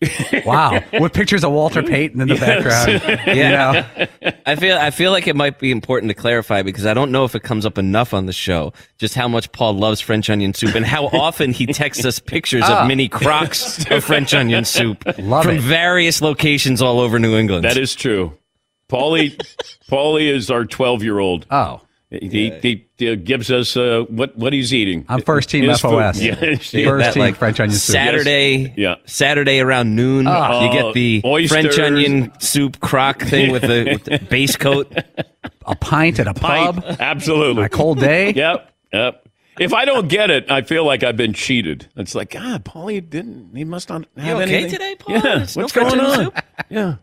Wow. 0.45 0.81
With 0.99 1.13
pictures 1.13 1.43
of 1.43 1.51
Walter 1.51 1.81
Payton 1.83 2.19
in 2.21 2.27
the 2.27 2.35
Yes. 2.35 2.63
background. 2.63 3.01
Yeah. 3.37 3.85
You 4.23 4.29
know? 4.29 4.31
I 4.45 4.55
feel 4.55 4.77
I 4.77 4.91
feel 4.91 5.11
like 5.11 5.27
it 5.27 5.35
might 5.35 5.59
be 5.59 5.71
important 5.71 6.09
to 6.09 6.13
clarify 6.13 6.61
because 6.61 6.85
I 6.85 6.93
don't 6.93 7.11
know 7.11 7.23
if 7.25 7.35
it 7.35 7.43
comes 7.43 7.65
up 7.65 7.77
enough 7.77 8.13
on 8.13 8.25
the 8.25 8.33
show 8.33 8.73
just 8.97 9.15
how 9.15 9.27
much 9.27 9.51
Paul 9.51 9.73
loves 9.75 10.01
French 10.01 10.29
onion 10.29 10.53
soup 10.53 10.75
and 10.75 10.85
how 10.85 11.05
often 11.07 11.51
he 11.53 11.65
texts 11.67 12.03
us 12.05 12.19
pictures 12.19 12.63
Ah. 12.65 12.81
of 12.81 12.87
mini 12.87 13.07
crocks 13.07 13.89
of 13.89 14.03
French 14.03 14.33
onion 14.33 14.65
soup 14.65 15.03
Love 15.19 15.45
from 15.45 15.55
it. 15.57 15.61
various 15.61 16.21
locations 16.21 16.81
all 16.81 16.99
over 16.99 17.19
New 17.19 17.35
England. 17.37 17.63
That 17.63 17.77
is 17.77 17.95
true. 17.95 18.37
Paulie, 18.89 19.35
Paulie 19.89 20.29
is 20.31 20.51
our 20.51 20.65
12 20.65 21.03
year 21.03 21.19
old. 21.19 21.45
Oh. 21.49 21.81
He, 22.21 22.51
he, 22.61 22.87
he 22.97 23.15
gives 23.15 23.49
us 23.51 23.75
uh, 23.75 24.05
what, 24.07 24.37
what 24.37 24.53
he's 24.53 24.73
eating. 24.73 25.03
I'm 25.09 25.21
first 25.21 25.49
team 25.49 25.63
His. 25.67 25.81
FOS. 25.81 26.21
Yeah, 26.21 26.35
First 26.55 26.71
that, 26.73 27.13
team 27.13 27.21
like, 27.23 27.35
French 27.35 27.59
onion 27.59 27.77
soup. 27.77 27.93
Saturday, 27.93 28.73
Yeah. 28.77 28.95
Saturday 29.05 29.59
around 29.59 29.95
noon, 29.95 30.27
Oh. 30.27 30.65
you 30.65 30.71
get 30.71 30.93
the 30.93 31.21
Oysters. 31.25 31.51
French 31.75 31.79
onion 31.79 32.31
soup 32.39 32.79
crock 32.79 33.21
thing 33.21 33.51
with 33.51 33.63
the, 33.63 33.83
with 33.93 34.03
the 34.03 34.19
base 34.29 34.55
coat. 34.55 34.91
A 35.65 35.75
pint 35.75 36.19
at 36.19 36.27
a 36.27 36.33
Pint. 36.33 36.75
pub. 36.83 36.97
Absolutely. 36.99 37.63
A 37.63 37.69
cold 37.69 37.99
day. 37.99 38.33
Yep. 38.35 38.69
Yep. 38.93 39.27
If 39.59 39.71
I 39.73 39.85
don't 39.85 40.07
get 40.09 40.29
it, 40.31 40.49
I 40.51 40.61
feel 40.63 40.83
like 40.85 41.03
I've 41.03 41.15
been 41.15 41.33
cheated. 41.33 41.87
It's 41.95 42.15
like, 42.15 42.31
God, 42.31 42.65
Paulie 42.65 43.07
didn't. 43.07 43.55
He 43.55 43.63
must 43.63 43.87
not 43.89 44.05
have 44.17 44.25
you 44.37 44.43
okay 44.43 44.53
anything. 44.55 44.71
today, 44.71 44.95
Paul? 44.99 45.15
Yeah. 45.15 45.21
There's 45.21 45.55
no 45.55 45.63
What's 45.63 45.73
French 45.73 45.89
going 45.93 45.99
on? 46.05 46.15
soup? 46.25 46.37
Yeah. 46.69 46.95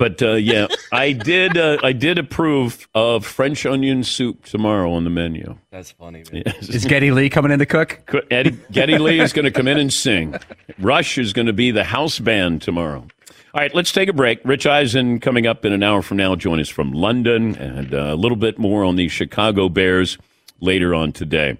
But 0.00 0.22
uh, 0.22 0.32
yeah, 0.32 0.66
I 0.92 1.12
did. 1.12 1.58
Uh, 1.58 1.76
I 1.82 1.92
did 1.92 2.16
approve 2.16 2.88
of 2.94 3.26
French 3.26 3.66
onion 3.66 4.02
soup 4.02 4.46
tomorrow 4.46 4.90
on 4.94 5.04
the 5.04 5.10
menu. 5.10 5.58
That's 5.70 5.90
funny. 5.90 6.24
Man. 6.32 6.42
Is 6.62 6.86
Geddy 6.86 7.10
Lee 7.10 7.28
coming 7.28 7.52
in 7.52 7.58
to 7.58 7.66
cook? 7.66 8.00
Eddie, 8.30 8.58
Geddy 8.72 8.96
Lee 8.96 9.20
is 9.20 9.34
going 9.34 9.44
to 9.44 9.50
come 9.50 9.68
in 9.68 9.76
and 9.76 9.92
sing. 9.92 10.36
Rush 10.78 11.18
is 11.18 11.34
going 11.34 11.48
to 11.48 11.52
be 11.52 11.70
the 11.70 11.84
house 11.84 12.18
band 12.18 12.62
tomorrow. 12.62 13.06
All 13.52 13.60
right, 13.60 13.74
let's 13.74 13.92
take 13.92 14.08
a 14.08 14.14
break. 14.14 14.40
Rich 14.42 14.66
Eisen 14.66 15.20
coming 15.20 15.46
up 15.46 15.66
in 15.66 15.72
an 15.74 15.82
hour 15.82 16.00
from 16.00 16.16
now. 16.16 16.34
Join 16.34 16.60
us 16.60 16.70
from 16.70 16.92
London 16.92 17.54
and 17.56 17.92
uh, 17.92 17.98
a 17.98 18.16
little 18.16 18.38
bit 18.38 18.58
more 18.58 18.84
on 18.84 18.96
the 18.96 19.08
Chicago 19.08 19.68
Bears 19.68 20.16
later 20.60 20.94
on 20.94 21.12
today. 21.12 21.58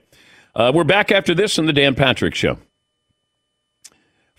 Uh, 0.55 0.73
we're 0.75 0.85
back 0.85 1.13
after 1.13 1.35
this 1.35 1.59
on 1.59 1.67
the 1.67 1.75
Dan 1.75 1.95
Patrick 1.95 2.35
Show. 2.35 2.57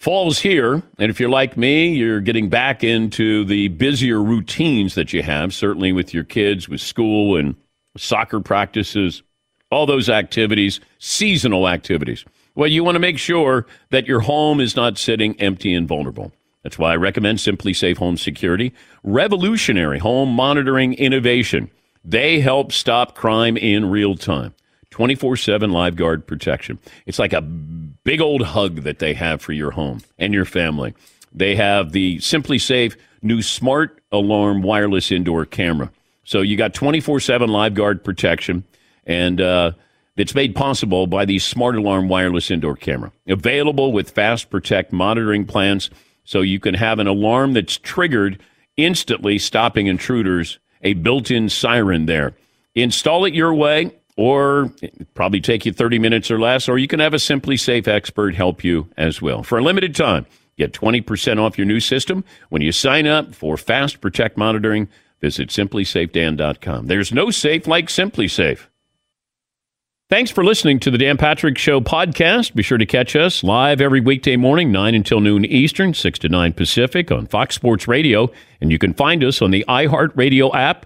Fall's 0.02 0.40
here, 0.40 0.82
and 0.98 1.12
if 1.12 1.20
you're 1.20 1.30
like 1.30 1.56
me, 1.56 1.94
you're 1.94 2.22
getting 2.22 2.50
back 2.50 2.84
into 2.84 3.46
the 3.46 3.68
busier 3.68 4.20
routines 4.20 4.96
that 4.96 5.14
you 5.14 5.22
have, 5.22 5.54
certainly 5.54 5.92
with 5.92 6.12
your 6.12 6.24
kids, 6.24 6.68
with 6.68 6.82
school 6.82 7.38
and 7.38 7.56
soccer 7.96 8.40
practices, 8.40 9.22
all 9.70 9.86
those 9.86 10.10
activities, 10.10 10.80
seasonal 10.98 11.68
activities. 11.68 12.26
Well, 12.56 12.68
you 12.68 12.84
want 12.84 12.96
to 12.96 13.00
make 13.00 13.20
sure 13.20 13.68
that 13.92 14.08
your 14.08 14.22
home 14.22 14.60
is 14.60 14.76
not 14.76 14.98
sitting 14.98 15.40
empty 15.40 15.72
and 15.72 15.88
vulnerable. 15.88 16.32
That's 16.64 16.80
why 16.80 16.94
I 16.94 16.96
recommend 16.96 17.38
SimpliSafe 17.38 17.98
Home 17.98 18.18
Security, 18.18 18.74
revolutionary 19.04 20.00
home 20.00 20.30
monitoring 20.30 20.94
innovation. 20.96 21.70
They 22.04 22.40
help 22.40 22.72
stop 22.72 23.14
crime 23.14 23.56
in 23.56 23.92
real 23.92 24.16
time. 24.16 24.56
24 24.92 25.38
7 25.38 25.72
live 25.72 25.96
guard 25.96 26.28
protection. 26.28 26.78
It's 27.06 27.20
like 27.20 27.34
a 27.34 27.42
big 27.42 28.22
old 28.22 28.44
hug 28.44 28.84
that 28.84 29.00
they 29.00 29.14
have 29.14 29.42
for 29.42 29.54
your 29.54 29.72
home 29.72 30.02
and 30.20 30.34
your 30.34 30.46
family. 30.46 30.94
They 31.34 31.56
have 31.56 31.92
the 31.92 32.18
SimpliSafe 32.18 32.96
new 33.22 33.42
smart 33.42 34.02
alarm 34.12 34.62
wireless 34.62 35.12
indoor 35.12 35.46
camera. 35.46 35.92
So 36.24 36.42
you 36.42 36.58
got 36.58 36.74
24 36.74 37.20
7 37.20 37.50
live 37.50 37.74
guard 37.74 38.04
protection, 38.04 38.64
and 39.06 39.42
uh, 39.42 39.72
it's 40.18 40.36
made 40.36 40.56
possible 40.56 41.08
by 41.08 41.26
the 41.26 41.40
smart 41.40 41.76
alarm 41.76 42.10
wireless 42.10 42.52
indoor 42.52 42.76
camera. 42.76 43.12
Available 43.28 43.92
with 43.92 44.12
Fast 44.12 44.50
Protect 44.50 44.92
monitoring 44.92 45.46
plans, 45.46 45.90
so 46.26 46.42
you 46.42 46.60
can 46.60 46.76
have 46.76 47.00
an 47.00 47.08
alarm 47.08 47.54
that's 47.54 47.78
triggered 47.78 48.42
instantly, 48.78 49.38
stopping 49.38 49.88
intruders, 49.88 50.60
a 50.82 50.94
built 50.94 51.32
in 51.32 51.50
siren 51.50 52.06
there. 52.06 52.34
Install 52.76 53.26
it 53.26 53.34
your 53.34 53.54
way 53.54 53.92
or 54.22 54.72
probably 55.16 55.42
take 55.42 55.66
you 55.66 55.74
30 55.74 55.98
minutes 55.98 56.30
or 56.30 56.40
less, 56.40 56.70
or 56.70 56.78
you 56.78 56.88
can 56.88 57.00
have 57.00 57.16
a 57.16 57.18
SimpliSafe 57.18 57.88
expert 57.88 58.36
help 58.36 58.64
you 58.64 58.88
as 58.96 59.20
well. 59.20 59.42
For 59.42 59.58
a 59.58 59.64
limited 59.64 59.96
time, 59.96 60.28
get 60.58 60.74
20% 60.74 61.40
off 61.40 61.58
your 61.58 61.66
new 61.66 61.80
system 61.80 62.24
when 62.50 62.62
you 62.62 62.72
sign 62.72 63.08
up 63.08 63.34
for 63.34 63.58
Fast 63.58 64.00
Protect 64.00 64.38
Monitoring. 64.38 64.88
Visit 65.22 65.50
simplysafedan.com. 65.50 66.86
There's 66.86 67.12
no 67.12 67.32
safe 67.32 67.66
like 67.66 67.88
SimpliSafe. 67.88 68.68
Thanks 70.08 70.30
for 70.30 70.44
listening 70.44 70.80
to 70.82 70.92
the 70.92 71.00
Dan 71.00 71.18
Patrick 71.18 71.58
Show 71.58 71.82
podcast. 71.82 72.54
Be 72.54 72.62
sure 72.62 72.78
to 72.78 72.86
catch 72.86 73.16
us 73.16 73.44
live 73.44 73.82
every 73.82 74.02
weekday 74.02 74.36
morning, 74.36 74.72
9 74.72 74.94
until 74.94 75.20
noon 75.20 75.46
Eastern, 75.46 75.96
6 75.96 76.20
to 76.20 76.30
9 76.30 76.54
Pacific 76.54 77.12
on 77.12 77.26
Fox 77.26 77.56
Sports 77.56 77.88
Radio. 77.88 78.30
And 78.60 78.72
you 78.72 78.78
can 78.78 78.94
find 78.94 79.24
us 79.24 79.42
on 79.42 79.50
the 79.50 79.66
iHeartRadio 79.68 80.54
app 80.54 80.86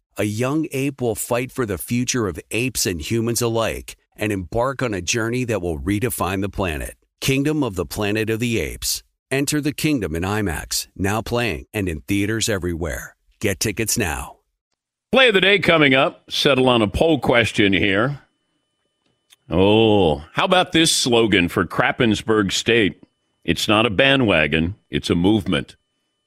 a 0.17 0.23
young 0.23 0.67
ape 0.71 1.01
will 1.01 1.15
fight 1.15 1.51
for 1.51 1.65
the 1.65 1.77
future 1.77 2.27
of 2.27 2.39
apes 2.51 2.85
and 2.85 3.01
humans 3.01 3.41
alike 3.41 3.95
and 4.15 4.31
embark 4.31 4.83
on 4.83 4.93
a 4.93 5.01
journey 5.01 5.43
that 5.45 5.61
will 5.61 5.79
redefine 5.79 6.41
the 6.41 6.49
planet. 6.49 6.95
Kingdom 7.21 7.63
of 7.63 7.75
the 7.75 7.85
Planet 7.85 8.29
of 8.29 8.39
the 8.39 8.59
Apes. 8.59 9.03
Enter 9.29 9.61
the 9.61 9.71
kingdom 9.71 10.15
in 10.15 10.23
IMAX, 10.23 10.87
now 10.95 11.21
playing 11.21 11.65
and 11.73 11.87
in 11.87 12.01
theaters 12.01 12.49
everywhere. 12.49 13.15
Get 13.39 13.59
tickets 13.59 13.97
now. 13.97 14.37
Play 15.11 15.29
of 15.29 15.33
the 15.33 15.41
day 15.41 15.59
coming 15.59 15.93
up. 15.93 16.29
Settle 16.29 16.67
on 16.67 16.81
a 16.81 16.87
poll 16.87 17.19
question 17.19 17.73
here. 17.73 18.21
Oh, 19.49 20.23
how 20.33 20.45
about 20.45 20.71
this 20.71 20.95
slogan 20.95 21.47
for 21.47 21.65
Krappensburg 21.65 22.51
State? 22.51 23.03
It's 23.43 23.67
not 23.67 23.85
a 23.85 23.89
bandwagon, 23.89 24.75
it's 24.89 25.09
a 25.09 25.15
movement. 25.15 25.75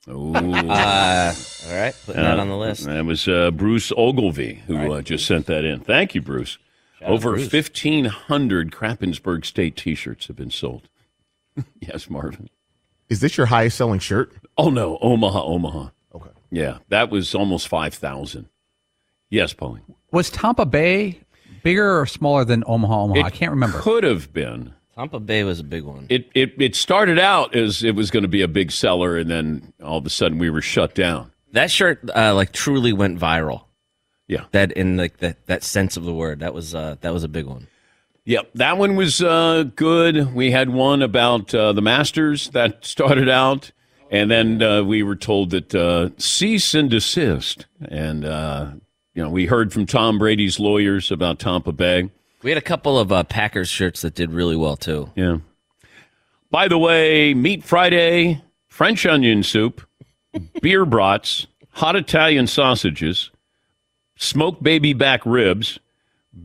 Ooh. 0.08 0.34
Uh, 0.74 1.32
all 1.66 1.76
right, 1.76 1.94
putting 2.04 2.22
that 2.22 2.38
on 2.38 2.48
the 2.48 2.56
list. 2.56 2.84
That 2.84 3.04
was 3.04 3.26
uh, 3.26 3.50
Bruce 3.50 3.90
Ogilvy 3.96 4.62
who 4.66 4.92
uh, 4.92 5.02
just 5.02 5.26
sent 5.26 5.46
that 5.46 5.64
in. 5.64 5.80
Thank 5.80 6.14
you, 6.14 6.20
Bruce. 6.20 6.58
Shout 6.98 7.10
Over 7.10 7.30
1,500 7.32 8.70
Krappensburg 8.70 9.44
State 9.44 9.76
t 9.76 9.94
shirts 9.94 10.26
have 10.26 10.36
been 10.36 10.50
sold. 10.50 10.88
yes, 11.80 12.10
Marvin. 12.10 12.48
Is 13.08 13.20
this 13.20 13.36
your 13.36 13.46
highest 13.46 13.76
selling 13.76 14.00
shirt? 14.00 14.32
Oh, 14.56 14.70
no. 14.70 14.98
Omaha, 15.00 15.42
Omaha. 15.42 15.88
Okay. 16.14 16.30
Yeah, 16.50 16.78
that 16.88 17.10
was 17.10 17.34
almost 17.34 17.68
5,000. 17.68 18.48
Yes, 19.30 19.52
Pauline. 19.52 19.82
Was 20.12 20.30
Tampa 20.30 20.64
Bay 20.66 21.20
bigger 21.62 22.00
or 22.00 22.06
smaller 22.06 22.44
than 22.44 22.62
Omaha? 22.66 23.02
Omaha? 23.02 23.26
I 23.26 23.30
can't 23.30 23.50
remember. 23.50 23.78
Could 23.80 24.04
have 24.04 24.32
been. 24.32 24.74
Tampa 24.94 25.18
Bay 25.18 25.42
was 25.42 25.60
a 25.60 25.64
big 25.64 25.82
one. 25.84 26.06
It, 26.08 26.28
it 26.34 26.54
it 26.58 26.76
started 26.76 27.18
out 27.18 27.54
as 27.56 27.82
it 27.82 27.94
was 27.94 28.10
going 28.10 28.22
to 28.22 28.28
be 28.28 28.42
a 28.42 28.48
big 28.48 28.70
seller, 28.70 29.16
and 29.16 29.30
then 29.30 29.72
all 29.82 29.98
of 29.98 30.06
a 30.06 30.10
sudden 30.10 30.38
we 30.38 30.50
were 30.50 30.62
shut 30.62 30.94
down. 30.94 31.32
That 31.52 31.70
shirt, 31.70 32.08
uh, 32.14 32.34
like, 32.34 32.52
truly 32.52 32.92
went 32.92 33.18
viral. 33.18 33.64
Yeah. 34.26 34.44
That 34.52 34.72
in 34.72 34.96
like 34.96 35.18
that 35.18 35.46
that 35.46 35.62
sense 35.62 35.96
of 35.96 36.04
the 36.04 36.14
word. 36.14 36.40
That 36.40 36.54
was 36.54 36.74
uh, 36.74 36.96
that 37.00 37.12
was 37.12 37.24
a 37.24 37.28
big 37.28 37.46
one. 37.46 37.66
Yep, 38.26 38.52
that 38.54 38.78
one 38.78 38.96
was 38.96 39.20
uh, 39.20 39.64
good. 39.76 40.34
We 40.34 40.50
had 40.50 40.70
one 40.70 41.02
about 41.02 41.54
uh, 41.54 41.72
the 41.74 41.82
Masters 41.82 42.48
that 42.50 42.84
started 42.86 43.28
out, 43.28 43.72
and 44.10 44.30
then 44.30 44.62
uh, 44.62 44.82
we 44.82 45.02
were 45.02 45.16
told 45.16 45.50
that 45.50 45.74
uh, 45.74 46.10
cease 46.16 46.72
and 46.74 46.88
desist. 46.88 47.66
And 47.86 48.24
uh, 48.24 48.70
you 49.12 49.22
know, 49.22 49.28
we 49.28 49.46
heard 49.46 49.72
from 49.72 49.84
Tom 49.84 50.18
Brady's 50.18 50.58
lawyers 50.58 51.10
about 51.10 51.38
Tampa 51.38 51.72
Bay. 51.72 52.10
We 52.44 52.50
had 52.50 52.58
a 52.58 52.60
couple 52.62 52.98
of 52.98 53.10
uh, 53.10 53.24
Packers 53.24 53.70
shirts 53.70 54.02
that 54.02 54.14
did 54.14 54.30
really 54.30 54.54
well 54.54 54.76
too. 54.76 55.10
Yeah. 55.16 55.38
By 56.50 56.68
the 56.68 56.76
way, 56.76 57.32
Meat 57.32 57.64
Friday, 57.64 58.42
French 58.68 59.06
onion 59.06 59.42
soup, 59.42 59.80
beer 60.60 60.84
brats, 60.84 61.46
hot 61.70 61.96
Italian 61.96 62.46
sausages, 62.46 63.30
smoked 64.16 64.62
baby 64.62 64.92
back 64.92 65.24
ribs, 65.24 65.78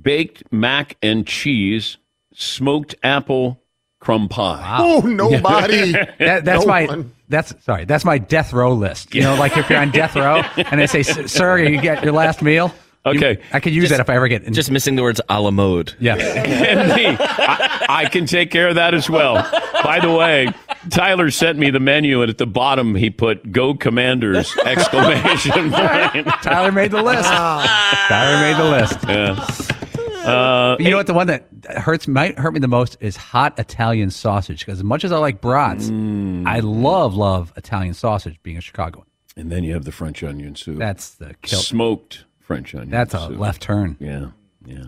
baked 0.02 0.44
mac 0.54 0.96
and 1.02 1.28
cheese, 1.28 1.98
smoked 2.34 2.96
apple 3.04 3.60
crumb 4.00 4.30
pie. 4.30 4.78
Oh, 4.80 5.02
nobody. 5.02 5.92
That, 6.20 6.46
that's 6.46 6.62
No 6.62 6.66
my 6.66 6.86
one. 6.86 7.12
that's 7.28 7.54
sorry. 7.66 7.84
That's 7.84 8.06
my 8.06 8.20
death 8.20 8.54
row 8.54 8.74
list. 8.74 9.14
You 9.14 9.24
know, 9.24 9.36
like 9.36 9.58
if 9.58 9.70
you're 9.70 9.80
on 9.80 9.92
death 9.92 10.16
row 10.16 10.44
and 10.56 10.80
they 10.80 10.88
say, 10.88 11.04
"Sir, 11.04 11.58
you 11.60 11.82
get 11.82 12.06
your 12.06 12.14
last 12.14 12.42
meal." 12.42 12.74
You- 13.06 13.12
Okay. 13.12 13.40
I 13.54 13.60
could 13.62 13.74
use 13.74 13.90
that 13.90 14.00
if 14.02 14.10
I 14.10 14.16
ever 14.16 14.28
get 14.28 14.44
in. 14.44 14.54
Just 14.54 14.70
missing 14.70 14.96
the 14.96 15.02
words 15.02 15.22
a 15.30 15.42
la 15.42 15.52
mode. 15.52 15.94
yeah. 16.00 16.16
and 16.18 16.90
me. 16.90 17.06
I, 17.20 17.86
I 17.90 18.06
can 18.10 18.26
take 18.26 18.52
care 18.52 18.68
of 18.68 18.76
that 18.76 18.94
as 18.94 19.10
well. 19.10 19.36
By 19.84 20.00
the 20.02 20.12
way, 20.12 20.50
Tyler 20.90 21.32
sent 21.32 21.58
me 21.58 21.72
the 21.72 21.80
menu, 21.80 22.22
and 22.22 22.30
at 22.30 22.38
the 22.38 22.46
bottom 22.46 22.96
he 22.96 23.10
put 23.10 23.52
"Go 23.54 23.74
Commanders!" 23.74 24.54
exclamation 24.66 25.72
point. 25.72 26.28
Tyler 26.44 26.72
made 26.74 26.92
the 26.92 27.02
list. 27.02 27.24
Tyler 27.30 28.42
made 28.42 28.58
the 28.58 28.70
list. 28.70 28.98
Yeah. 29.08 30.30
Uh, 30.30 30.76
you 30.80 30.90
know 30.92 30.98
what? 30.98 31.08
The 31.08 31.14
one 31.14 31.28
that 31.28 31.48
hurts 31.78 32.08
might 32.08 32.38
hurt 32.38 32.54
me 32.54 32.60
the 32.60 32.68
most 32.68 32.98
is 33.00 33.16
hot 33.16 33.58
Italian 33.58 34.12
sausage. 34.12 34.60
Because 34.66 34.80
as 34.80 34.84
much 34.84 35.04
as 35.04 35.12
I 35.12 35.18
like 35.18 35.40
brats, 35.42 35.90
Mm. 35.90 36.46
I 36.46 36.60
love 36.60 37.16
love 37.16 37.54
Italian 37.56 37.94
sausage. 37.94 38.38
Being 38.44 38.58
a 38.58 38.62
Chicagoan, 38.62 39.06
and 39.38 39.50
then 39.52 39.64
you 39.64 39.74
have 39.74 39.86
the 39.86 39.92
French 39.94 40.22
onion 40.24 40.56
soup. 40.56 40.78
that's 40.78 41.12
the 41.12 41.34
kill. 41.42 41.60
smoked 41.60 42.26
French 42.50 42.74
onion. 42.74 42.90
That's 42.90 43.14
a 43.14 43.28
soup. 43.28 43.38
left 43.40 43.62
turn. 43.62 43.96
Yeah, 44.00 44.32
yeah. 44.66 44.86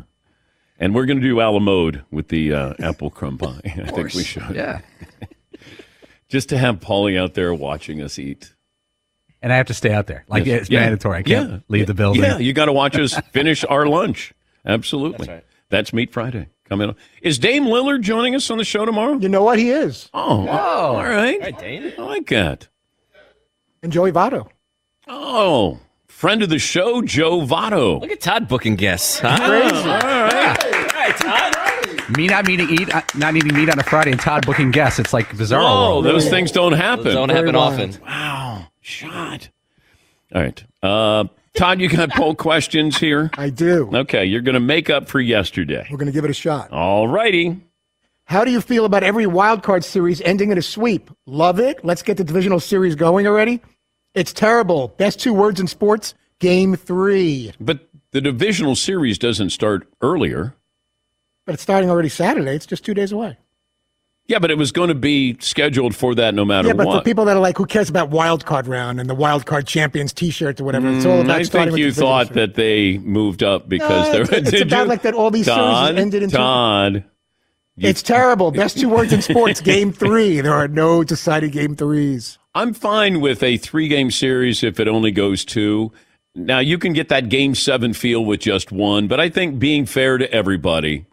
And 0.80 0.96
we're 0.96 1.06
going 1.06 1.22
to 1.22 1.24
do 1.28 1.40
a 1.40 1.46
la 1.46 1.60
mode 1.60 2.04
with 2.10 2.30
the 2.30 2.52
uh, 2.54 2.74
apple 2.80 3.12
crumb 3.12 3.38
pie. 3.38 3.62
I 3.66 3.92
think 3.92 4.16
we 4.16 4.24
should. 4.24 4.44
Yeah. 4.56 4.82
Just 6.28 6.50
to 6.50 6.58
have 6.58 6.80
Paulie 6.80 7.20
out 7.20 7.36
there 7.36 7.54
watching 7.54 8.02
us 8.02 8.18
eat. 8.18 8.54
And 9.44 9.54
I 9.54 9.58
have 9.58 9.68
to 9.68 9.76
stay 9.76 9.92
out 9.94 10.08
there. 10.08 10.26
Like 10.28 10.46
Yes. 10.48 10.62
it's 10.62 10.70
Yeah. 10.72 10.80
mandatory. 10.82 11.20
I 11.20 11.22
can't 11.24 11.50
Yeah. 11.52 11.58
leave 11.68 11.86
the 11.86 11.94
building. 11.94 12.24
Yeah, 12.24 12.40
you 12.40 12.52
got 12.54 12.66
to 12.66 12.74
watch 12.74 12.98
us 12.98 13.16
finish 13.32 13.64
our 13.66 13.86
lunch. 13.86 14.34
Absolutely. 14.66 15.28
That's 15.28 15.30
right. 15.30 15.46
That's 15.70 15.94
Meat 15.94 16.12
Friday 16.12 16.48
coming 16.68 16.90
up. 16.90 16.98
Is 17.22 17.38
Dame 17.38 17.66
Lillard 17.66 18.02
joining 18.02 18.34
us 18.34 18.50
on 18.50 18.58
the 18.58 18.64
show 18.66 18.84
tomorrow? 18.86 19.18
You 19.20 19.30
know 19.30 19.44
what? 19.44 19.60
He 19.60 19.70
is. 19.70 20.10
Oh, 20.16 20.48
all 20.48 20.96
right. 21.04 21.36
All 21.36 21.40
right, 21.42 21.60
Dane. 21.60 21.94
I 21.98 22.02
like 22.02 22.28
that. 22.30 22.70
And 23.84 23.92
Joey 23.92 24.12
Votto. 24.12 24.50
Oh, 25.08 25.80
friend 26.22 26.44
of 26.44 26.50
the 26.50 26.60
show, 26.60 27.02
Joe 27.02 27.42
Votto. 27.42 28.00
Look 28.00 28.12
at 28.12 28.22
Todd 28.22 28.48
booking 28.48 28.76
guests. 28.76 29.18
Huh? 29.18 29.30
All 29.42 29.52
right. 29.52 29.74
All 29.74 29.90
right, 29.90 31.16
Todd. 31.18 32.16
Me 32.16 32.28
not 32.28 32.48
eating 32.48 32.70
eat, 32.70 32.94
uh, 32.94 33.02
not 33.16 33.36
eating 33.36 33.56
meat 33.56 33.72
on 33.72 33.80
a 33.80 33.84
Friday, 33.84 34.12
and 34.12 34.20
Todd 34.20 34.46
booking 34.46 34.70
guests. 34.70 35.00
It's 35.00 35.14
like 35.14 35.36
bizarre. 35.36 35.62
Oh, 35.64 35.94
world. 35.94 36.06
those 36.06 36.30
things 36.30 36.52
don't 36.52 36.74
happen. 36.74 37.06
Those 37.06 37.16
don't 37.16 37.30
Very 37.30 37.40
happen 37.40 37.56
wild. 37.56 37.74
often. 37.74 38.02
Wow, 38.06 38.68
shot. 38.82 39.50
All 40.36 40.42
right. 40.44 40.64
Uh, 40.84 41.24
Todd, 41.56 41.82
you 41.82 41.90
got 41.90 42.12
poll 42.12 42.36
questions 42.36 43.00
here? 43.00 43.32
I 43.36 43.50
do. 43.50 43.90
Okay, 43.92 44.24
you're 44.26 44.42
going 44.42 44.54
to 44.54 44.60
make 44.60 44.92
up 44.92 45.10
for 45.10 45.20
yesterday. 45.20 45.88
We're 45.90 45.98
going 45.98 46.06
to 46.06 46.14
give 46.14 46.24
it 46.24 46.30
a 46.30 46.36
shot. 46.36 46.72
All 46.72 47.08
righty. 47.08 47.60
How 48.26 48.46
do 48.46 48.52
you 48.52 48.62
feel 48.62 48.86
about 48.86 49.02
every 49.04 49.26
wild 49.26 49.64
card 49.64 49.84
series 49.84 50.22
ending 50.22 50.52
in 50.52 50.58
a 50.60 50.62
sweep? 50.62 51.10
Love 51.26 51.60
it. 51.60 51.84
Let's 51.84 52.04
get 52.04 52.18
the 52.18 52.24
divisional 52.24 52.60
series 52.60 52.94
going 52.94 53.26
already. 53.26 53.60
It's 54.14 54.34
terrible. 54.34 54.90
Best 54.98 55.20
two 55.20 55.34
words 55.34 55.60
in 55.60 55.68
sports. 55.68 56.14
Game 56.40 56.76
three. 56.76 57.54
But 57.60 57.88
the 58.12 58.22
divisional 58.22 58.76
series 58.76 59.18
doesn't 59.18 59.52
start 59.52 59.88
earlier. 60.02 60.56
But 61.46 61.54
it's 61.54 61.64
starting 61.64 61.90
already 61.90 62.10
Saturday. 62.10 62.52
It's 62.56 62.66
just 62.66 62.84
two 62.84 62.94
days 62.94 63.12
away. 63.12 63.38
Yeah, 64.28 64.40
but 64.40 64.50
it 64.52 64.58
was 64.58 64.72
going 64.72 64.90
to 64.90 64.96
be 64.96 65.36
scheduled 65.40 65.96
for 65.96 66.16
that 66.16 66.34
no 66.34 66.46
matter 66.46 66.68
what. 66.70 66.74
yeah, 66.74 66.78
but 66.78 66.88
what. 66.88 66.98
for 67.00 67.04
people 67.04 67.26
that 67.26 67.36
are 67.36 67.40
like, 67.42 67.58
who 67.58 67.66
cares 67.66 67.90
about 67.90 68.10
wild 68.12 68.46
card 68.46 68.68
round 68.68 69.00
and 69.00 69.10
the 69.10 69.16
wild 69.16 69.46
card 69.46 69.68
champions 69.68 70.14
T-shirts 70.14 70.62
or 70.62 70.64
whatever? 70.64 70.90
It's 70.90 71.06
all 71.06 71.20
about. 71.22 71.42
Mm, 71.42 71.56
I 71.56 71.66
think 71.66 71.78
you 71.78 71.92
thought 71.92 72.34
that 72.34 72.54
they 72.56 72.98
moved 73.00 73.44
up 73.44 73.68
because 73.68 74.08
No, 74.14 74.24
they 74.24 74.38
it's- 74.38 74.54
it's 74.54 74.62
about 74.62 74.84
you? 74.84 74.90
like 74.90 75.02
that 75.02 75.14
all 75.16 75.32
these 75.32 75.48
series 75.48 75.90
ended 76.00 76.24
in 76.24 76.30
two- 76.30 76.38
Todd. 76.38 77.04
You- 77.76 77.90
It's 77.90 78.02
terrible. 78.02 78.52
Best 78.52 78.80
two 78.80 78.90
words 78.90 79.14
in 79.14 79.22
sports. 79.22 79.62
Game 79.72 79.92
three. 79.92 80.42
There 80.42 80.54
are 80.54 80.68
no 80.68 81.04
decided 81.04 81.52
game 81.52 81.76
threes. 81.76 82.38
I'm 82.54 82.74
fine 82.74 83.22
with 83.22 83.42
a 83.44 83.58
three 83.58 83.88
game 83.88 84.12
series 84.12 84.62
if 84.64 84.80
it 84.80 84.88
only 84.88 85.12
goes 85.12 85.46
two. 85.46 85.92
Now, 86.36 86.60
you 86.60 86.78
can 86.78 86.94
get 86.94 87.10
that 87.10 87.30
game 87.30 87.56
seven 87.56 87.94
feel 87.94 88.24
with 88.26 88.42
just 88.42 88.72
one, 88.72 89.08
but 89.08 89.20
I 89.20 89.30
think 89.30 89.58
being 89.60 89.86
fair 89.86 90.18
to 90.18 90.32
everybody, 90.34 91.06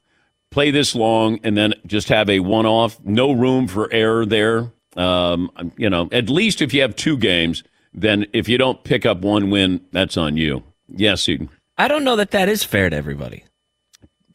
play 0.51 0.71
this 0.71 0.95
long 0.95 1.39
and 1.45 1.57
then 1.57 1.75
just 1.87 2.09
have 2.09 2.29
a 2.31 2.41
one 2.41 2.67
off, 2.67 2.99
no 3.05 3.33
room 3.33 3.67
for 3.69 3.93
error 3.93 4.25
there. 4.27 4.73
Um, 4.97 5.51
you 5.77 5.89
know, 5.91 6.09
at 6.13 6.29
least 6.29 6.61
if 6.63 6.73
you 6.75 6.83
have 6.83 6.97
two 6.97 7.17
games, 7.17 7.63
then 7.95 8.27
if 8.33 8.49
you 8.49 8.59
don't 8.59 8.83
pick 8.85 9.07
up 9.07 9.21
one 9.21 9.51
win, 9.51 9.81
that's 9.93 10.17
on 10.17 10.37
you. 10.37 10.63
Yes, 10.89 11.29
Eden. 11.29 11.51
I 11.77 11.87
don't 11.89 12.03
know 12.05 12.17
that 12.17 12.33
that 12.33 12.49
is 12.49 12.65
fair 12.65 12.91
to 12.91 12.97
everybody. 12.97 13.45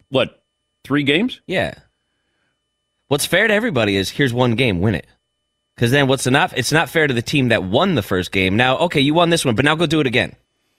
What, 0.10 0.44
three 0.84 1.04
games? 1.04 1.42
Yeah. 1.48 1.74
What's 3.14 3.28
fair 3.28 3.48
to 3.48 3.54
everybody 3.54 3.96
is 3.96 4.10
here's 4.10 4.34
one 4.34 4.56
game, 4.56 4.82
win 4.82 4.96
it. 4.96 5.06
Because 5.76 5.92
then 5.92 6.08
what's 6.08 6.26
not 6.26 6.58
it's 6.58 6.72
not 6.72 6.90
fair 6.90 7.06
to 7.06 7.14
the 7.14 7.22
team 7.22 7.50
that 7.50 7.64
won 7.64 7.94
the 7.94 8.02
first 8.02 8.32
game. 8.32 8.58
Now, 8.58 8.80
okay, 8.80 9.02
you 9.02 9.14
won 9.14 9.30
this 9.30 9.46
one, 9.46 9.54
but 9.54 9.64
now 9.64 9.76
go 9.76 9.86
do 9.86 10.00
it 10.00 10.08
again. 10.08 10.36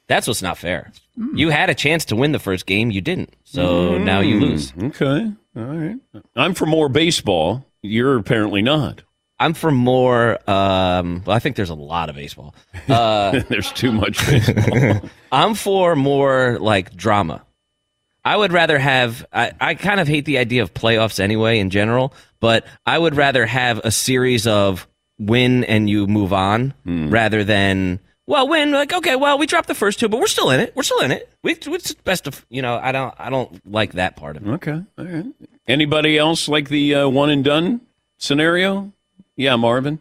That's 0.09 0.27
what's 0.27 0.43
not 0.43 0.59
fair. 0.59 0.91
You 1.33 1.51
had 1.51 1.71
a 1.71 1.77
chance 1.77 2.05
to 2.07 2.17
win 2.17 2.33
the 2.33 2.41
first 2.41 2.67
game, 2.67 2.91
you 2.91 3.01
didn't. 3.01 3.33
So 3.45 3.99
now 3.99 4.19
you 4.19 4.41
lose. 4.41 4.73
Okay. 4.77 5.31
All 5.57 5.63
right. 5.63 5.97
I'm 6.35 6.55
for 6.55 6.67
more 6.67 6.89
baseball. 6.89 7.65
You're 7.83 8.17
apparently 8.17 8.63
not. 8.63 9.03
I'm 9.39 9.55
for 9.55 9.71
more. 9.71 10.39
Um, 10.51 11.23
well, 11.25 11.37
I 11.37 11.39
think 11.39 11.55
there's 11.55 11.71
a 11.71 11.75
lot 11.75 12.09
of 12.09 12.17
baseball. 12.17 12.57
Uh, 12.89 13.43
There's 13.49 13.71
too 13.73 13.93
much 13.93 14.27
baseball. 14.27 15.09
I'm 15.33 15.55
for 15.55 15.95
more 15.95 16.59
like 16.61 16.97
drama. 16.97 17.45
I 18.25 18.37
would 18.37 18.53
rather 18.53 18.79
have. 18.79 19.27
I, 19.33 19.53
I 19.61 19.75
kind 19.75 20.01
of 20.01 20.09
hate 20.09 20.25
the 20.25 20.39
idea 20.39 20.63
of 20.63 20.73
playoffs 20.73 21.21
anyway 21.21 21.59
in 21.59 21.71
general, 21.71 22.15
but 22.41 22.65
I 22.87 22.99
would 22.99 23.17
rather 23.17 23.47
have 23.47 23.81
a 23.85 23.91
series 23.91 24.47
of 24.47 24.89
win 25.19 25.65
and 25.65 25.89
you 25.89 26.07
move 26.07 26.33
on 26.33 26.75
rather 26.85 27.45
than 27.45 28.01
well 28.27 28.49
win 28.49 28.73
like 28.73 28.93
okay 28.93 29.15
well 29.15 29.39
we 29.39 29.47
dropped 29.47 29.69
the 29.69 29.75
first 29.75 30.01
two 30.01 30.09
but 30.09 30.19
we're 30.19 30.27
still 30.27 30.51
in 30.51 30.59
it 30.59 30.75
we're 30.75 30.83
still 30.83 30.99
in 31.01 31.13
it 31.13 31.31
we 31.45 31.53
it's 31.53 31.95
best 31.95 32.27
of 32.27 32.45
you 32.49 32.61
know 32.61 32.81
I 32.83 32.91
don't 32.91 33.15
I 33.17 33.31
don't 33.31 33.65
like 33.71 33.93
that 33.93 34.17
part 34.17 34.37
of 34.37 34.47
it. 34.47 34.51
Okay. 34.55 34.83
All 34.99 35.05
right. 35.05 35.27
Anybody 35.69 36.19
else 36.19 36.49
like 36.49 36.69
the 36.69 36.95
uh, 36.95 37.09
one 37.09 37.31
and 37.31 37.45
done 37.45 37.81
scenario? 38.19 38.93
Yeah, 39.37 39.57
Marvin. 39.57 40.01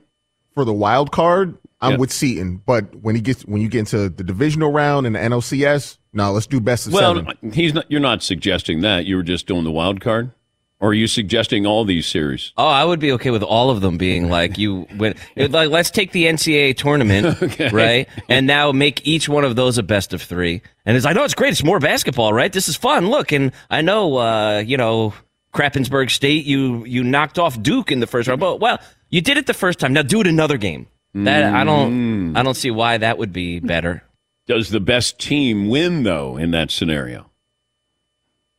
For 0.53 0.65
the 0.65 0.73
wild 0.73 1.11
card, 1.11 1.57
I'm 1.83 1.91
Yeah. 1.91 1.97
with 1.97 2.11
Seton. 2.11 2.61
But 2.65 2.95
when 2.95 3.15
he 3.15 3.21
gets 3.21 3.43
when 3.43 3.61
you 3.61 3.67
get 3.69 3.79
into 3.79 4.09
the 4.09 4.23
divisional 4.23 4.71
round 4.71 5.05
and 5.05 5.15
the 5.15 5.19
NLCS, 5.19 5.97
no, 6.13 6.31
let's 6.31 6.47
do 6.47 6.59
best 6.59 6.87
of 6.87 6.93
Well, 6.93 7.15
seven. 7.15 7.51
he's 7.51 7.73
not. 7.73 7.85
You're 7.89 7.99
not 7.99 8.23
suggesting 8.23 8.81
that. 8.81 9.05
You 9.05 9.17
were 9.17 9.23
just 9.23 9.45
doing 9.47 9.63
the 9.63 9.71
wild 9.71 9.99
card, 10.01 10.31
or 10.79 10.89
are 10.89 10.93
you 10.93 11.07
suggesting 11.07 11.65
all 11.65 11.85
these 11.85 12.07
series? 12.07 12.51
Oh, 12.57 12.67
I 12.67 12.83
would 12.85 12.99
be 12.99 13.11
okay 13.13 13.31
with 13.31 13.43
all 13.43 13.69
of 13.69 13.81
them 13.81 13.97
being 13.97 14.29
like 14.29 14.57
you 14.57 14.87
win. 14.97 15.15
Like, 15.35 15.69
let's 15.69 15.89
take 15.91 16.11
the 16.11 16.25
NCAA 16.25 16.75
tournament, 16.77 17.37
right, 17.73 18.07
and 18.29 18.47
now 18.47 18.71
make 18.71 19.05
each 19.07 19.27
one 19.27 19.43
of 19.43 19.55
those 19.55 19.77
a 19.77 19.83
best 19.83 20.13
of 20.13 20.21
three. 20.21 20.61
And 20.85 20.95
it's 20.95 21.05
like, 21.05 21.15
no, 21.15 21.23
it's 21.23 21.33
great. 21.35 21.51
It's 21.51 21.63
more 21.63 21.79
basketball, 21.79 22.31
right? 22.33 22.51
This 22.53 22.67
is 22.69 22.75
fun. 22.75 23.09
Look, 23.09 23.31
and 23.31 23.51
I 23.69 23.81
know, 23.81 24.17
uh, 24.17 24.59
you 24.65 24.77
know, 24.77 25.13
Krappensburg 25.53 26.09
State, 26.11 26.45
you 26.45 26.83
you 26.85 27.03
knocked 27.03 27.37
off 27.39 27.61
Duke 27.61 27.91
in 27.91 27.99
the 27.99 28.07
first 28.07 28.27
round, 28.27 28.39
but 28.39 28.59
well, 28.59 28.79
you 29.09 29.21
did 29.21 29.37
it 29.37 29.45
the 29.47 29.53
first 29.53 29.79
time. 29.79 29.93
Now 29.93 30.01
do 30.01 30.21
it 30.21 30.27
another 30.27 30.57
game. 30.57 30.87
That 31.15 31.53
I 31.53 31.63
don't, 31.63 32.35
I 32.35 32.41
don't 32.41 32.55
see 32.55 32.71
why 32.71 32.97
that 32.97 33.17
would 33.19 33.31
be 33.31 33.59
better. 33.59 34.03
Does 34.47 34.69
the 34.69 34.79
best 34.79 35.19
team 35.19 35.69
win 35.69 36.03
though 36.03 36.37
in 36.37 36.51
that 36.51 36.71
scenario? 36.71 37.29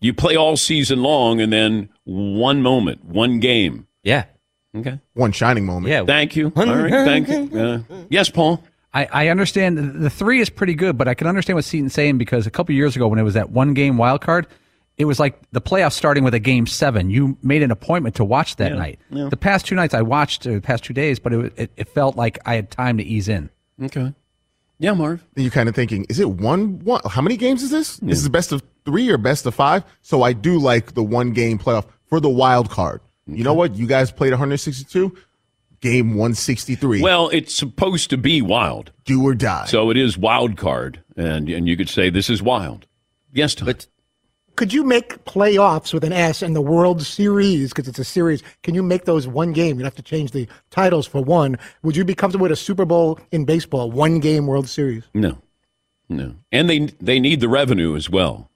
You 0.01 0.13
play 0.15 0.37
all 0.37 0.57
season 0.57 1.03
long, 1.03 1.41
and 1.41 1.53
then 1.53 1.89
one 2.05 2.63
moment, 2.63 3.05
one 3.05 3.41
game. 3.41 3.87
Yeah. 4.03 4.25
Okay. 4.77 5.01
One 5.15 5.33
shining 5.33 5.65
moment. 5.65 5.91
Yeah. 5.91 6.05
Thank 6.05 6.37
you. 6.37 6.53
All 6.55 6.67
right. 6.67 6.91
Thank 6.91 7.29
you. 7.29 7.59
Uh, 7.59 7.79
yes, 8.11 8.29
Paul. 8.29 8.63
I, 8.93 9.07
I 9.11 9.29
understand 9.29 9.79
the- 9.79 9.83
the 9.83 10.11
three 10.11 10.41
is 10.41 10.51
pretty 10.51 10.75
good, 10.75 10.99
but 10.99 11.09
I 11.09 11.15
can 11.15 11.27
understand 11.27 11.57
what 11.57 11.65
Seton's 11.65 11.95
saying 11.95 12.19
because 12.19 12.47
a 12.47 12.51
couple 12.51 12.75
years 12.75 12.95
ago 12.97 13.09
when 13.09 13.19
it 13.19 13.23
was 13.23 13.35
that 13.35 13.51
one 13.51 13.73
game 13.75 13.97
wild 13.97 14.21
card, 14.21 14.47
it 14.97 15.05
was 15.07 15.19
like 15.19 15.39
the 15.53 15.61
playoffs 15.61 15.93
starting 15.95 16.23
with 16.25 16.35
a 16.35 16.39
game 16.39 16.67
seven. 16.67 17.11
You 17.11 17.37
made 17.43 17.63
an 17.63 17.71
appointment 17.71 18.15
to 18.17 18.25
watch 18.25 18.57
that 18.57 18.73
Yeah, 18.73 18.79
night. 18.79 18.99
yeah. 19.11 19.29
The 19.29 19.37
past 19.37 19.67
two 19.67 19.75
nights 19.75 19.95
I 19.95 20.03
watched, 20.03 20.47
or 20.47 20.55
the 20.55 20.61
past 20.61 20.85
two 20.85 20.95
days, 20.95 21.19
but 21.19 21.33
it, 21.33 21.53
it 21.57 21.71
it 21.77 21.89
felt 21.89 22.17
like 22.17 22.39
I 22.47 22.55
had 22.55 22.71
time 22.71 22.99
to 22.99 23.05
ease 23.05 23.29
in. 23.29 23.51
Okay. 23.83 24.13
Yeah, 24.79 24.93
Marv. 24.93 25.25
Then 25.35 25.45
you're 25.45 25.53
kind 25.53 25.69
of 25.69 25.75
thinking, 25.75 26.05
is 26.09 26.19
it 26.21 26.31
one 26.31 26.79
one? 26.81 27.01
How 27.09 27.23
many 27.23 27.37
games 27.37 27.63
is 27.63 27.71
this? 27.71 27.97
This 27.99 28.21
is 28.21 28.29
best 28.29 28.53
of 28.53 28.63
three 28.85 29.09
or 29.11 29.19
best 29.19 29.47
of 29.47 29.55
five? 29.55 29.85
So 30.03 30.23
I 30.23 30.33
do 30.33 30.59
like 30.59 30.95
the 30.95 31.03
one 31.03 31.33
game 31.33 31.59
playoff 31.59 31.87
for 32.07 32.21
the 32.21 32.29
wild 32.31 32.71
card. 32.71 33.01
You 33.27 33.43
know 33.45 33.55
what? 33.55 33.75
You 33.77 33.87
guys 33.87 34.11
played 34.13 34.31
162, 34.33 35.17
game 35.81 36.11
163. 36.11 37.01
Well, 37.03 37.29
it's 37.31 37.55
supposed 37.55 38.11
to 38.11 38.17
be 38.19 38.43
wild, 38.43 38.93
do 39.05 39.23
or 39.25 39.35
die. 39.35 39.65
so 39.67 39.91
it 39.91 39.97
is 39.97 40.19
wild 40.19 40.57
card, 40.57 41.03
and 41.17 41.49
and 41.49 41.67
you 41.69 41.77
could 41.77 41.89
say 41.89 42.11
this 42.11 42.29
is 42.29 42.43
wild. 42.43 42.87
Yes, 43.33 43.55
Tom. 43.55 43.67
But 43.67 43.87
Could 44.57 44.73
you 44.73 44.85
make 44.85 45.25
playoffs 45.25 45.93
with 45.93 46.05
an 46.05 46.13
S 46.13 46.41
and 46.41 46.55
the 46.55 46.61
World 46.61 47.03
Series 47.03 47.71
because 47.71 47.89
it's 47.89 47.99
a 47.99 48.05
series? 48.05 48.43
Can 48.63 48.75
you 48.75 48.83
make 48.85 49.05
those 49.05 49.27
one 49.27 49.53
game? 49.53 49.79
You'd 49.79 49.85
have 49.85 49.97
to 49.97 50.03
change 50.03 50.31
the 50.31 50.47
titles 50.71 51.07
for 51.09 51.23
one. 51.23 51.59
Would 51.83 51.97
you 51.97 52.05
be 52.05 52.15
comfortable 52.15 52.45
with 52.45 52.53
a 52.53 52.57
Super 52.57 52.85
Bowl 52.85 53.19
in 53.33 53.45
baseball, 53.45 53.91
one 53.91 54.21
game 54.21 54.47
World 54.47 54.69
Series? 54.69 55.05
no, 55.13 55.39
no, 56.09 56.35
and 56.53 56.69
they 56.71 56.81
they 57.01 57.19
need 57.19 57.41
the 57.41 57.49
revenue 57.49 57.97
as 57.97 58.09
well. 58.09 58.51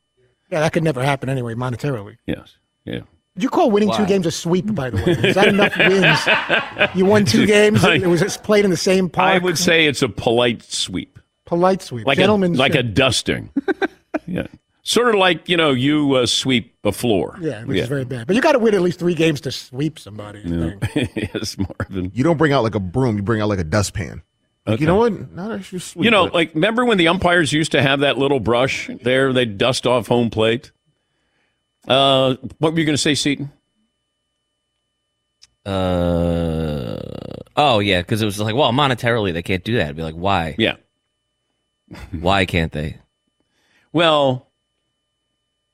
Yeah, 0.51 0.61
that 0.61 0.73
could 0.73 0.85
never 0.85 1.03
happen 1.03 1.29
anyway, 1.29 1.55
monetarily. 1.55 2.17
Yes. 2.27 2.57
Yeah. 2.85 3.01
Would 3.35 3.43
you 3.43 3.51
call 3.51 3.71
winning 3.71 3.93
two 3.93 4.07
games 4.07 4.25
a 4.27 4.31
sweep? 4.31 4.73
By 4.75 4.91
the 4.91 4.97
way, 4.99 5.13
is 5.29 5.35
that 5.35 5.49
enough 5.49 5.77
wins? 6.89 6.97
You 6.97 7.05
won 7.07 7.25
two 7.25 7.45
games. 7.47 7.85
I- 7.85 7.95
It 7.97 8.07
was 8.07 8.23
it's 8.23 8.37
played 8.37 8.65
in 8.65 8.71
the 8.71 8.77
same 8.77 9.09
park. 9.09 9.35
I 9.35 9.39
would 9.45 9.59
say 9.59 9.87
it's 9.87 10.03
a 10.03 10.09
polite 10.09 10.63
sweep, 10.63 11.19
polite 11.45 11.83
sweep, 11.83 12.07
like 12.07 12.19
a 12.19 12.21
gentlemen's 12.23 12.59
like 12.59 12.75
a 12.75 12.83
dusting. 12.83 13.51
yeah, 14.27 14.47
sort 14.89 15.09
of 15.09 15.15
like 15.17 15.49
you 15.49 15.57
know 15.57 15.71
you 15.71 16.15
uh, 16.15 16.27
sweep 16.27 16.75
a 16.85 16.93
floor. 16.93 17.37
yeah, 17.41 17.65
which 17.65 17.79
is 17.79 17.89
very 17.89 18.05
bad. 18.05 18.27
But 18.27 18.37
you 18.37 18.43
got 18.43 18.53
to 18.53 18.59
win 18.59 18.75
at 18.75 18.81
least 18.81 18.99
three 18.99 19.15
games 19.15 19.41
to 19.43 19.53
sweep 19.53 19.99
somebody. 19.99 20.41
I 20.45 21.09
yes, 21.15 21.57
Marvin. 21.81 22.11
you 22.15 22.25
don't 22.25 22.37
bring 22.39 22.53
out 22.53 22.63
like 22.65 22.75
a 22.75 22.81
broom. 22.81 23.17
You 23.17 23.23
bring 23.23 23.41
out 23.41 23.49
like 23.49 23.59
a 23.59 23.65
dustpan. 23.65 24.23
Like, 24.67 24.81
You 24.81 24.87
know 24.87 24.97
what? 24.97 25.33
Not 25.33 25.53
actually 25.53 25.79
sweet. 25.79 26.05
You 26.05 26.11
know, 26.11 26.25
but- 26.27 26.35
like 26.35 26.55
remember 26.55 26.85
when 26.85 26.99
the 26.99 27.09
umpires 27.09 27.53
used 27.53 27.73
to 27.73 27.83
have 27.83 28.01
that 28.01 28.19
little 28.19 28.41
brush 28.41 28.91
there? 29.03 29.33
They 29.33 29.43
would 29.43 29.59
dust 29.59 29.87
off 29.87 30.07
home 30.09 30.31
plate. 30.31 30.73
Uh, 31.87 32.37
what 32.59 32.73
were 32.75 32.79
you 32.79 32.85
going 32.85 32.95
to 32.97 33.01
say, 33.03 33.15
Seton? 33.15 33.51
uh, 35.65 36.97
oh 37.57 37.79
yeah, 37.79 38.01
because 38.01 38.23
it 38.23 38.25
was 38.25 38.41
like, 38.41 38.55
well, 38.55 38.73
monetarily 38.73 39.33
they 39.33 39.43
can't 39.43 39.65
do 39.65 39.77
that. 39.77 39.89
I'd 39.89 39.97
be 39.97 40.03
like, 40.03 40.15
why? 40.15 40.55
Yeah. 40.59 40.77
Why 42.11 42.45
can't 42.47 42.73
they? 42.73 42.99
Well, 43.93 44.48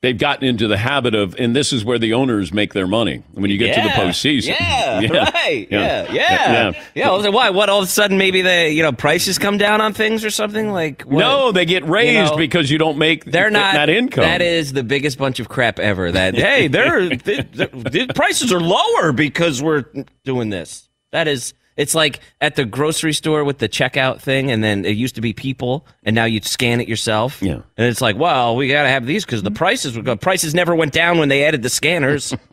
they've 0.05 0.17
gotten 0.17 0.47
into 0.47 0.67
the 0.67 0.77
habit 0.77 1.15
of, 1.15 1.35
and 1.39 1.55
this 1.55 1.73
is 1.73 1.83
where 1.83 1.97
the 1.97 2.13
owners 2.13 2.53
make 2.53 2.73
their 2.73 2.85
money 2.87 3.23
when 3.33 3.49
you 3.49 3.57
get 3.57 3.73
to 3.75 3.81
the 3.81 3.87
Yeah. 3.87 3.95
postseason. 3.95 4.47
Yeah, 4.47 5.29
right. 5.33 5.67
Yeah, 5.69 6.11
yeah, 6.13 6.71
yeah. 6.93 7.09
well, 7.09 7.21
then 7.21 7.33
why? 7.33 7.49
What? 7.49 7.69
All 7.69 7.79
of 7.79 7.85
a 7.85 7.87
sudden, 7.91 8.17
maybe 8.17 8.41
the 8.41 8.71
you 8.71 8.83
know 8.83 8.91
prices 8.91 9.39
come 9.39 9.57
down 9.57 9.81
on 9.81 9.93
things 9.93 10.23
or 10.23 10.29
something 10.29 10.71
like. 10.71 11.01
What? 11.01 11.19
No, 11.19 11.51
they 11.51 11.65
get 11.65 11.83
raised 11.87 12.31
know, 12.31 12.37
because 12.37 12.69
you 12.69 12.77
don't 12.77 12.97
make 12.97 13.25
They're 13.25 13.49
not 13.49 13.73
that 13.73 13.89
income. 13.89 14.23
That 14.23 14.41
is 14.41 14.73
the 14.73 14.83
biggest 14.83 15.17
bunch 15.17 15.39
of 15.39 15.49
crap 15.49 15.79
ever. 15.79 16.11
That 16.11 16.35
hey, 16.35 16.67
they're 16.67 17.09
the, 17.09 17.47
the, 17.53 17.89
the 18.07 18.13
prices 18.13 18.53
are 18.53 18.61
lower 18.61 19.11
because 19.11 19.61
we're 19.61 19.85
doing 20.23 20.49
this. 20.49 20.87
That 21.11 21.27
is. 21.27 21.53
It's 21.77 21.93
like 21.93 22.21
at 22.39 22.55
the 22.55 22.63
grocery 22.63 23.13
store 23.13 23.43
with 23.43 23.57
the 23.57 23.67
checkout 23.67 24.21
thing, 24.21 24.49
and 24.49 24.63
then 24.63 24.85
it 24.85 24.95
used 24.95 25.15
to 25.15 25.21
be 25.21 25.33
people, 25.33 25.85
and 26.03 26.15
now 26.15 26.25
you 26.25 26.39
scan 26.41 26.79
it 26.79 26.87
yourself. 26.87 27.41
Yeah. 27.41 27.61
and 27.77 27.87
it's 27.87 28.01
like, 28.01 28.17
well, 28.17 28.55
we 28.55 28.69
got 28.69 28.83
to 28.83 28.89
have 28.89 29.05
these 29.05 29.25
because 29.25 29.43
the 29.43 29.49
mm-hmm. 29.49 29.57
prices 29.57 29.95
would 29.95 30.05
go. 30.05 30.15
Prices 30.15 30.53
never 30.53 30.73
went 30.73 30.93
down 30.93 31.17
when 31.17 31.29
they 31.29 31.43
added 31.43 31.63
the 31.63 31.69
scanners. 31.69 32.33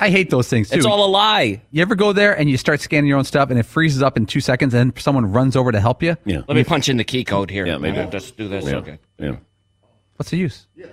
I 0.00 0.08
hate 0.08 0.30
those 0.30 0.48
things 0.48 0.70
too. 0.70 0.78
it's 0.78 0.86
all 0.86 1.04
a 1.04 1.10
lie. 1.10 1.60
You 1.70 1.82
ever 1.82 1.94
go 1.94 2.14
there 2.14 2.36
and 2.36 2.48
you 2.48 2.56
start 2.56 2.80
scanning 2.80 3.06
your 3.06 3.18
own 3.18 3.24
stuff 3.24 3.50
and 3.50 3.58
it 3.58 3.64
freezes 3.64 4.02
up 4.02 4.16
in 4.16 4.24
two 4.24 4.40
seconds 4.40 4.72
and 4.72 4.92
then 4.92 5.00
someone 5.00 5.30
runs 5.30 5.56
over 5.56 5.70
to 5.70 5.78
help 5.78 6.02
you? 6.02 6.16
Yeah. 6.24 6.40
Let 6.48 6.56
me 6.56 6.64
punch 6.64 6.88
in 6.88 6.96
the 6.96 7.04
key 7.04 7.22
code 7.22 7.50
here. 7.50 7.66
Yeah, 7.66 7.76
maybe. 7.76 8.10
Just 8.10 8.38
do 8.38 8.48
this. 8.48 8.64
Yeah. 8.64 8.76
Okay. 8.76 8.98
Yeah. 9.18 9.36
What's 10.16 10.30
the 10.30 10.38
use? 10.38 10.66
Yeah. 10.74 10.86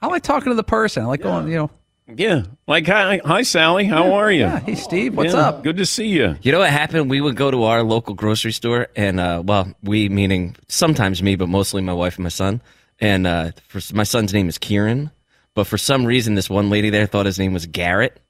I 0.00 0.06
like 0.06 0.22
talking 0.22 0.50
to 0.50 0.54
the 0.54 0.62
person. 0.62 1.02
I 1.02 1.06
like 1.06 1.22
going, 1.22 1.48
you 1.48 1.56
know, 1.56 1.70
Yeah. 2.14 2.42
Like, 2.68 2.86
hi, 2.86 3.20
hi 3.24 3.42
Sally. 3.42 3.84
How 3.84 4.12
are 4.14 4.30
you? 4.30 4.40
yeah, 4.42 4.60
hey, 4.60 4.76
Steve, 4.76 5.16
what's 5.16 5.34
Yeah, 5.34 5.40
up? 5.40 5.64
Good 5.64 5.76
to 5.78 5.86
see 5.86 6.06
you. 6.08 6.36
You 6.42 6.52
know 6.52 6.60
what 6.60 6.70
happened? 6.70 7.10
We 7.10 7.20
would 7.20 7.36
go 7.36 7.50
to 7.50 7.64
our 7.64 7.82
local 7.82 8.14
grocery 8.14 8.52
store, 8.52 8.88
and 8.94 9.18
uh, 9.18 9.42
well, 9.44 9.72
we 9.82 10.08
meaning 10.08 10.54
sometimes 10.68 11.22
me, 11.22 11.34
but 11.34 11.48
mostly 11.48 11.82
my 11.82 11.92
wife 11.92 12.16
and 12.16 12.22
my 12.22 12.28
son. 12.28 12.62
And 13.00 13.26
uh, 13.26 13.50
for, 13.68 13.80
my 13.92 14.04
son's 14.04 14.32
name 14.32 14.48
is 14.48 14.56
Kieran, 14.56 15.10
but 15.54 15.66
for 15.66 15.76
some 15.78 16.04
reason, 16.04 16.36
this 16.36 16.48
one 16.48 16.70
lady 16.70 16.90
there 16.90 17.06
thought 17.06 17.26
his 17.26 17.38
name 17.40 17.52
was 17.52 17.66
Garrett. 17.66 18.20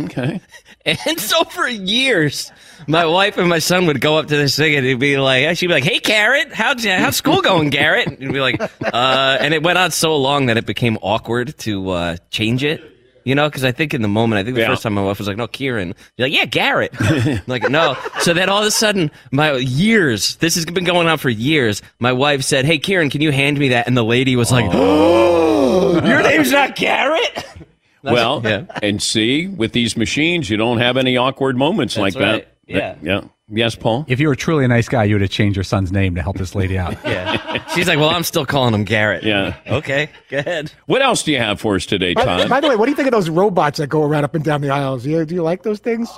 Okay. 0.00 0.40
And 0.86 1.18
so 1.18 1.44
for 1.44 1.66
years, 1.66 2.52
my 2.86 3.06
wife 3.06 3.38
and 3.38 3.48
my 3.48 3.58
son 3.58 3.86
would 3.86 4.02
go 4.02 4.18
up 4.18 4.26
to 4.26 4.36
this 4.36 4.54
thing 4.54 4.74
and 4.76 4.84
it'd 4.84 4.98
be 5.00 5.16
like, 5.16 5.56
she'd 5.56 5.68
be 5.68 5.72
like, 5.72 5.82
"Hey, 5.84 5.98
Garrett, 5.98 6.52
how's 6.52 6.84
how's 6.84 7.16
school 7.16 7.40
going, 7.40 7.70
Garrett?" 7.70 8.06
And 8.08 8.18
he'd 8.18 8.32
be 8.34 8.40
like, 8.40 8.60
uh, 8.60 9.38
and 9.40 9.54
it 9.54 9.62
went 9.62 9.78
on 9.78 9.92
so 9.92 10.14
long 10.18 10.44
that 10.46 10.58
it 10.58 10.66
became 10.66 10.98
awkward 11.00 11.56
to 11.60 11.88
uh, 11.88 12.16
change 12.28 12.62
it. 12.64 12.82
You 13.24 13.34
know, 13.34 13.48
because 13.48 13.64
I 13.64 13.72
think 13.72 13.94
in 13.94 14.02
the 14.02 14.08
moment, 14.08 14.38
I 14.38 14.44
think 14.44 14.54
the 14.56 14.60
Yeah. 14.62 14.68
first 14.68 14.82
time 14.82 14.92
my 14.94 15.02
wife 15.02 15.18
was 15.18 15.26
like, 15.28 15.36
"No, 15.36 15.46
Kieran," 15.46 15.94
you're 16.16 16.28
like, 16.28 16.36
"Yeah, 16.36 16.44
Garrett." 16.44 16.92
I'm 17.00 17.40
like, 17.46 17.68
no. 17.70 17.96
So 18.20 18.34
then 18.34 18.48
all 18.50 18.60
of 18.60 18.66
a 18.66 18.70
sudden, 18.70 19.10
my 19.30 19.54
years. 19.56 20.36
This 20.36 20.54
has 20.56 20.64
been 20.66 20.84
going 20.84 21.06
on 21.08 21.16
for 21.18 21.30
years. 21.30 21.80
My 22.00 22.12
wife 22.12 22.42
said, 22.42 22.64
"Hey, 22.66 22.78
Kieran, 22.78 23.08
can 23.10 23.20
you 23.22 23.32
hand 23.32 23.58
me 23.58 23.70
that?" 23.70 23.86
And 23.86 23.96
the 23.96 24.04
lady 24.04 24.36
was 24.36 24.52
like, 24.52 24.66
"Oh, 24.72 25.94
your 26.06 26.22
name's 26.22 26.52
not 26.52 26.76
Garrett." 26.76 27.44
Well, 28.02 28.42
Yeah. 28.44 28.64
and 28.82 29.02
see, 29.02 29.46
with 29.46 29.72
these 29.72 29.96
machines, 29.96 30.50
you 30.50 30.58
don't 30.58 30.76
have 30.76 30.98
any 30.98 31.16
awkward 31.16 31.56
moments 31.56 31.96
like 31.96 32.14
right. 32.14 32.46
that. 32.46 32.48
Yeah. 32.66 32.96
Yeah. 33.02 33.20
Yes, 33.48 33.74
Paul? 33.76 34.06
If 34.08 34.20
you 34.20 34.28
were 34.28 34.34
truly 34.34 34.64
a 34.64 34.68
nice 34.68 34.88
guy, 34.88 35.04
you 35.04 35.14
would 35.16 35.20
have 35.20 35.30
changed 35.30 35.56
your 35.56 35.64
son's 35.64 35.92
name 35.92 36.14
to 36.14 36.22
help 36.22 36.38
this 36.38 36.54
lady 36.54 36.78
out. 36.78 36.96
Yeah. 37.04 37.64
She's 37.74 37.86
like, 37.88 37.98
"Well, 37.98 38.08
I'm 38.10 38.22
still 38.24 38.46
calling 38.46 38.72
him 38.74 38.84
Garrett." 38.84 39.22
Yeah. 39.24 39.56
Okay, 39.66 40.08
go 40.30 40.38
ahead. 40.38 40.72
What 40.86 41.02
else 41.02 41.22
do 41.22 41.32
you 41.32 41.38
have 41.38 41.60
for 41.60 41.74
us 41.74 41.84
today, 41.86 42.14
By, 42.14 42.24
Todd? 42.24 42.48
by 42.48 42.60
the 42.60 42.68
way, 42.68 42.76
what 42.76 42.86
do 42.86 42.90
you 42.90 42.96
think 42.96 43.08
of 43.08 43.12
those 43.12 43.28
robots 43.28 43.78
that 43.78 43.88
go 43.88 44.02
around 44.04 44.24
up 44.24 44.34
and 44.34 44.44
down 44.44 44.60
the 44.62 44.70
aisles? 44.70 45.02
Do 45.04 45.10
you, 45.10 45.24
do 45.26 45.34
you 45.34 45.42
like 45.42 45.62
those 45.62 45.78
things? 45.80 46.10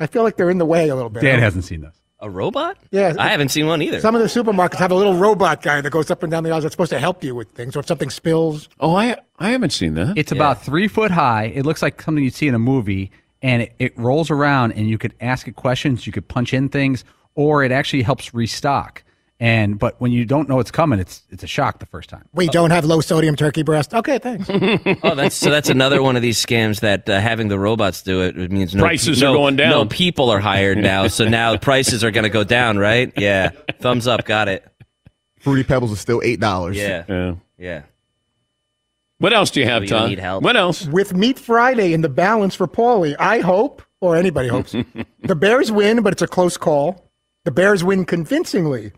I 0.00 0.06
feel 0.06 0.22
like 0.22 0.36
they're 0.36 0.50
in 0.50 0.58
the 0.58 0.64
way 0.66 0.88
a 0.88 0.94
little 0.94 1.10
bit. 1.10 1.22
Dan 1.22 1.38
hasn't 1.40 1.64
seen 1.64 1.80
those. 1.82 1.92
A 2.20 2.30
robot? 2.30 2.78
Yeah. 2.92 3.14
I 3.18 3.28
haven't 3.28 3.48
seen 3.50 3.66
one 3.66 3.82
either. 3.82 4.00
Some 4.00 4.14
of 4.14 4.20
the 4.22 4.28
supermarkets 4.28 4.76
have 4.76 4.92
a 4.92 4.94
little 4.94 5.14
robot 5.14 5.60
guy 5.62 5.80
that 5.80 5.90
goes 5.90 6.10
up 6.10 6.22
and 6.22 6.30
down 6.30 6.44
the 6.44 6.50
aisles 6.50 6.62
that's 6.62 6.72
supposed 6.72 6.90
to 6.92 7.00
help 7.00 7.22
you 7.24 7.34
with 7.34 7.50
things, 7.50 7.74
or 7.76 7.80
if 7.80 7.86
something 7.86 8.10
spills. 8.10 8.68
Oh, 8.80 8.94
I 8.94 9.16
I 9.38 9.50
haven't 9.50 9.70
seen 9.70 9.94
that. 9.94 10.16
It's 10.16 10.30
about 10.32 10.62
three 10.64 10.86
foot 10.88 11.10
high. 11.10 11.44
It 11.54 11.66
looks 11.66 11.82
like 11.82 12.00
something 12.00 12.22
you'd 12.22 12.34
see 12.34 12.46
in 12.48 12.54
a 12.54 12.60
movie, 12.60 13.10
and 13.42 13.62
it, 13.62 13.74
it 13.78 13.98
rolls 13.98 14.30
around, 14.30 14.72
and 14.72 14.88
you 14.88 14.98
could 14.98 15.14
ask 15.20 15.46
it 15.48 15.56
questions, 15.56 16.06
you 16.06 16.12
could 16.12 16.28
punch 16.28 16.54
in 16.54 16.68
things, 16.68 17.04
or 17.34 17.64
it 17.64 17.72
actually 17.72 18.02
helps 18.02 18.32
restock. 18.32 19.02
And 19.40 19.76
but 19.76 20.00
when 20.00 20.12
you 20.12 20.24
don't 20.24 20.48
know 20.48 20.60
it's 20.60 20.70
coming, 20.70 21.00
it's 21.00 21.24
it's 21.30 21.42
a 21.42 21.48
shock 21.48 21.80
the 21.80 21.86
first 21.86 22.08
time. 22.08 22.28
We 22.32 22.46
don't 22.46 22.70
have 22.70 22.84
low 22.84 23.00
sodium 23.00 23.34
turkey 23.34 23.64
breast. 23.64 23.92
Okay, 23.92 24.18
thanks. 24.18 24.48
oh, 25.02 25.16
that's 25.16 25.34
so. 25.34 25.50
That's 25.50 25.68
another 25.68 26.00
one 26.00 26.14
of 26.14 26.22
these 26.22 26.40
scams 26.44 26.78
that 26.80 27.08
uh, 27.08 27.20
having 27.20 27.48
the 27.48 27.58
robots 27.58 28.02
do 28.02 28.22
it, 28.22 28.38
it 28.38 28.52
means 28.52 28.72
no 28.72 28.84
Prices 28.84 29.20
no- 29.20 29.32
are 29.32 29.34
going 29.34 29.56
down. 29.56 29.70
No 29.70 29.84
people 29.86 30.30
are 30.30 30.38
hired 30.38 30.78
now, 30.78 31.08
so 31.08 31.28
now 31.28 31.56
prices 31.58 32.04
are 32.04 32.12
going 32.12 32.22
to 32.22 32.30
go 32.30 32.44
down, 32.44 32.78
right? 32.78 33.12
Yeah. 33.16 33.50
Thumbs 33.80 34.06
up. 34.06 34.24
Got 34.24 34.46
it. 34.46 34.64
Fruity 35.40 35.64
Pebbles 35.64 35.90
is 35.90 35.98
still 35.98 36.22
eight 36.22 36.38
dollars. 36.38 36.76
Yeah. 36.76 37.04
Yeah. 37.08 37.34
Yeah. 37.58 37.82
What 39.22 39.32
else 39.32 39.52
do 39.52 39.60
you 39.60 39.66
have, 39.66 39.82
Do 39.82 39.86
you 39.86 39.90
Todd? 39.90 40.08
need 40.08 40.18
help? 40.18 40.42
What 40.42 40.56
else? 40.56 40.84
With 40.88 41.14
Meat 41.14 41.38
Friday 41.38 41.92
in 41.92 42.00
the 42.00 42.08
balance 42.08 42.56
for 42.56 42.66
Paulie, 42.66 43.14
I 43.20 43.38
hope, 43.38 43.80
or 44.00 44.16
anybody 44.16 44.48
hopes, 44.48 44.72
the 45.20 45.36
Bears 45.36 45.70
win, 45.70 46.02
but 46.02 46.12
it's 46.12 46.22
a 46.22 46.26
close 46.26 46.56
call. 46.56 47.08
The 47.44 47.52
Bears 47.52 47.84
win 47.84 48.04
convincingly. 48.04 48.90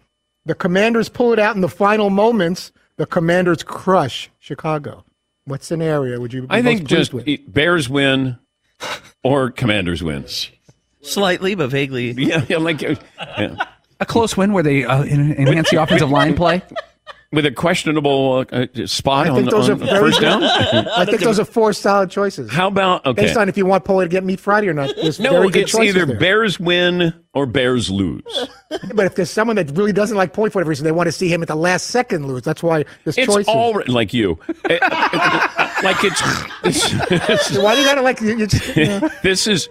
The 0.46 0.54
Commanders 0.54 1.10
pull 1.10 1.34
it 1.34 1.38
out 1.38 1.56
in 1.56 1.60
the 1.60 1.68
final 1.68 2.08
moments. 2.08 2.72
The 2.96 3.04
Commanders 3.04 3.62
crush 3.62 4.30
Chicago. 4.38 5.04
What 5.44 5.62
scenario 5.62 6.18
would 6.18 6.32
you 6.32 6.42
be 6.42 6.46
I 6.48 6.62
think 6.62 6.80
most 6.80 6.88
just 6.88 7.12
with? 7.12 7.52
Bears 7.52 7.90
win 7.90 8.38
or 9.22 9.50
Commanders 9.50 10.02
win. 10.02 10.24
Slightly, 11.02 11.54
but 11.54 11.68
vaguely. 11.68 12.12
Yeah, 12.12 12.46
yeah 12.48 12.56
like 12.56 12.80
yeah. 12.80 13.56
A 14.00 14.06
close 14.06 14.38
win 14.38 14.54
where 14.54 14.62
they 14.62 14.86
uh, 14.86 15.02
enhance 15.04 15.68
the 15.68 15.82
offensive 15.82 16.08
line 16.10 16.34
play. 16.34 16.62
With 17.34 17.46
a 17.46 17.50
questionable 17.52 18.44
uh, 18.52 18.66
spot 18.86 19.26
I 19.26 19.30
on, 19.30 19.44
those 19.44 19.68
on 19.68 19.82
are 19.82 19.84
very 19.84 19.98
first 20.12 20.20
down. 20.20 20.42
I 20.44 21.04
think 21.04 21.20
those 21.20 21.38
are 21.38 21.44
four 21.44 21.72
solid 21.72 22.10
choices. 22.10 22.50
How 22.52 22.68
about 22.68 23.04
okay? 23.06 23.22
Based 23.22 23.36
on 23.36 23.48
if 23.48 23.56
you 23.56 23.66
want 23.66 23.84
Paulie 23.84 24.04
to 24.04 24.08
get 24.08 24.24
Meat 24.24 24.40
Friday 24.40 24.68
or 24.68 24.74
not. 24.74 24.94
There's 24.96 25.20
no, 25.20 25.30
very 25.32 25.50
good 25.50 25.62
it's 25.62 25.72
choices 25.72 25.96
either 25.96 26.06
there. 26.06 26.18
Bears 26.18 26.58
win 26.60 27.12
or 27.34 27.46
Bears 27.46 27.90
lose. 27.90 28.22
But 28.92 29.06
if 29.06 29.14
there's 29.14 29.30
someone 29.30 29.54
that 29.56 29.70
really 29.76 29.92
doesn't 29.92 30.16
like 30.16 30.32
Paulie 30.32 30.50
for 30.50 30.58
whatever 30.58 30.68
reason, 30.70 30.84
they 30.84 30.90
want 30.92 31.06
to 31.06 31.12
see 31.12 31.32
him 31.32 31.42
at 31.42 31.48
the 31.48 31.54
last 31.54 31.86
second 31.86 32.26
lose. 32.26 32.42
That's 32.42 32.60
why 32.62 32.84
there's 33.04 33.16
It's 33.16 33.32
choices. 33.32 33.46
all 33.48 33.80
like 33.86 34.12
you, 34.12 34.38
It- 34.48 34.80
it- 34.82 35.84
like 35.84 36.02
it's, 36.02 36.20
it's 36.64 37.58
Why 37.58 37.74
do 37.74 37.80
you 37.82 37.86
gotta 37.86 38.02
like? 38.02 38.20
You, 38.20 38.36
you 38.38 38.46
just, 38.46 38.76
you 38.76 38.86
know. 38.86 39.08
this 39.22 39.46
is 39.46 39.68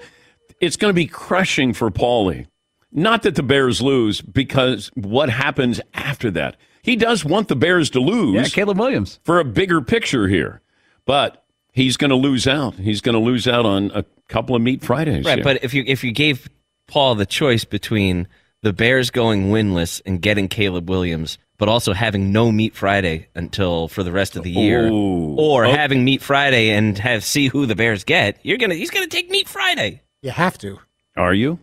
it's 0.61 0.77
going 0.77 0.89
to 0.89 0.95
be 0.95 1.05
crushing 1.07 1.73
for 1.73 1.91
Paulie. 1.91 2.47
Not 2.91 3.23
that 3.23 3.35
the 3.35 3.43
Bears 3.43 3.81
lose, 3.81 4.21
because 4.21 4.89
what 4.93 5.29
happens 5.29 5.81
after 5.93 6.29
that? 6.31 6.55
He 6.83 6.95
does 6.95 7.25
want 7.25 7.47
the 7.47 7.55
Bears 7.55 7.89
to 7.91 7.99
lose. 7.99 8.35
Yeah, 8.35 8.43
Caleb 8.43 8.77
Williams. 8.77 9.19
for 9.23 9.39
a 9.39 9.43
bigger 9.45 9.81
picture 9.81 10.27
here, 10.27 10.61
but 11.05 11.43
he's 11.71 11.97
going 11.97 12.09
to 12.11 12.15
lose 12.15 12.45
out. 12.47 12.75
He's 12.75 13.01
going 13.01 13.13
to 13.13 13.19
lose 13.21 13.47
out 13.47 13.65
on 13.65 13.89
a 13.95 14.05
couple 14.27 14.55
of 14.55 14.61
meat 14.61 14.83
Fridays. 14.83 15.25
Right, 15.25 15.37
here. 15.39 15.43
but 15.43 15.63
if 15.63 15.73
you 15.73 15.83
if 15.87 16.03
you 16.03 16.11
gave 16.11 16.47
Paul 16.87 17.15
the 17.15 17.25
choice 17.25 17.63
between 17.65 18.27
the 18.61 18.73
Bears 18.73 19.09
going 19.09 19.49
winless 19.49 20.01
and 20.05 20.21
getting 20.21 20.47
Caleb 20.49 20.89
Williams, 20.89 21.37
but 21.57 21.67
also 21.69 21.93
having 21.93 22.31
no 22.31 22.51
Meat 22.51 22.75
Friday 22.75 23.27
until 23.35 23.87
for 23.87 24.03
the 24.03 24.11
rest 24.11 24.35
of 24.35 24.43
the 24.43 24.51
year, 24.51 24.87
Ooh. 24.87 25.35
or 25.37 25.65
Oh. 25.65 25.71
having 25.73 26.03
Meat 26.03 26.21
Friday 26.21 26.69
and 26.69 26.97
have 26.97 27.23
see 27.23 27.47
who 27.47 27.65
the 27.65 27.75
Bears 27.75 28.03
get, 28.03 28.37
you're 28.43 28.57
gonna 28.57 28.75
he's 28.75 28.89
gonna 28.91 29.07
take 29.07 29.29
Meat 29.29 29.47
Friday. 29.47 30.01
you 30.21 30.31
have 30.31 30.57
to. 30.59 30.79
are 31.15 31.33
you? 31.33 31.59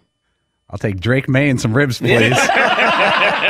I'll 0.71 0.79
take 0.79 1.01
Drake 1.01 1.29
Maye 1.29 1.51
and 1.51 1.61
some 1.61 1.75
ribs, 1.77 1.99
please. 1.99 2.37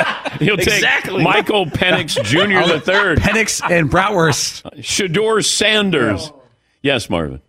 He'll 0.39 0.57
take 0.57 0.69
Exactly. 0.69 1.23
Michael 1.23 1.67
Penix 1.67 2.23
Jr. 2.25 2.73
the 2.73 2.81
third, 2.81 3.19
Penix 3.21 3.61
and 3.71 3.91
Bratwurst. 3.91 4.63
Shedeur 4.81 5.45
Sanders. 5.45 6.33
Yes, 6.83 7.11
Marvin. 7.11 7.43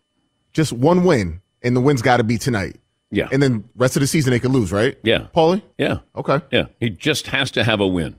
Just 0.54 0.74
one 0.74 1.04
win, 1.06 1.42
and 1.62 1.76
the 1.76 1.82
win's 1.82 2.02
got 2.02 2.18
to 2.18 2.24
be 2.24 2.38
tonight. 2.38 2.78
Yeah. 3.12 3.28
And 3.32 3.42
then 3.44 3.64
rest 3.76 3.96
of 3.96 4.02
the 4.02 4.08
season 4.08 4.32
they 4.32 4.40
could 4.40 4.52
lose, 4.52 4.72
right? 4.72 4.98
Yeah. 5.04 5.28
Paulie. 5.36 5.62
Yeah. 5.78 6.00
Okay. 6.16 6.40
Yeah. 6.52 6.66
He 6.80 6.90
just 6.90 7.28
has 7.28 7.52
to 7.52 7.64
have 7.64 7.80
a 7.82 7.88
win. 7.88 8.16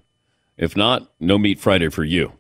If 0.58 0.76
not, 0.76 1.10
no 1.18 1.38
meat 1.38 1.58
Friday 1.60 1.88
for 1.88 2.04
you. 2.04 2.32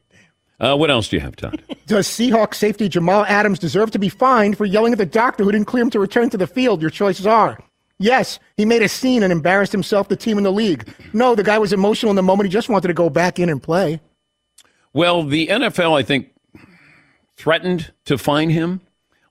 Uh, 0.60 0.76
what 0.76 0.90
else 0.90 1.08
do 1.08 1.16
you 1.16 1.20
have, 1.20 1.34
Todd? 1.34 1.60
Does 1.86 2.06
Seahawks 2.06 2.54
safety 2.54 2.88
Jamal 2.88 3.24
Adams 3.24 3.58
deserve 3.58 3.90
to 3.92 3.98
be 3.98 4.08
fined 4.08 4.56
for 4.56 4.64
yelling 4.64 4.92
at 4.92 4.98
the 4.98 5.06
doctor 5.06 5.42
who 5.44 5.50
didn't 5.50 5.66
clear 5.66 5.82
him 5.82 5.90
to 5.90 5.98
return 5.98 6.30
to 6.30 6.36
the 6.36 6.46
field? 6.46 6.80
Your 6.80 6.90
choices 6.90 7.26
are. 7.26 7.58
Yes, 8.02 8.40
he 8.56 8.64
made 8.64 8.82
a 8.82 8.88
scene 8.88 9.22
and 9.22 9.32
embarrassed 9.32 9.70
himself, 9.70 10.08
the 10.08 10.16
team, 10.16 10.36
in 10.36 10.42
the 10.44 10.50
league. 10.50 10.92
No, 11.12 11.36
the 11.36 11.44
guy 11.44 11.58
was 11.58 11.72
emotional 11.72 12.10
in 12.10 12.16
the 12.16 12.22
moment. 12.22 12.48
He 12.48 12.52
just 12.52 12.68
wanted 12.68 12.88
to 12.88 12.94
go 12.94 13.08
back 13.08 13.38
in 13.38 13.48
and 13.48 13.62
play. 13.62 14.00
Well, 14.92 15.22
the 15.22 15.46
NFL, 15.46 15.96
I 15.96 16.02
think, 16.02 16.34
threatened 17.36 17.92
to 18.06 18.18
fine 18.18 18.50
him 18.50 18.80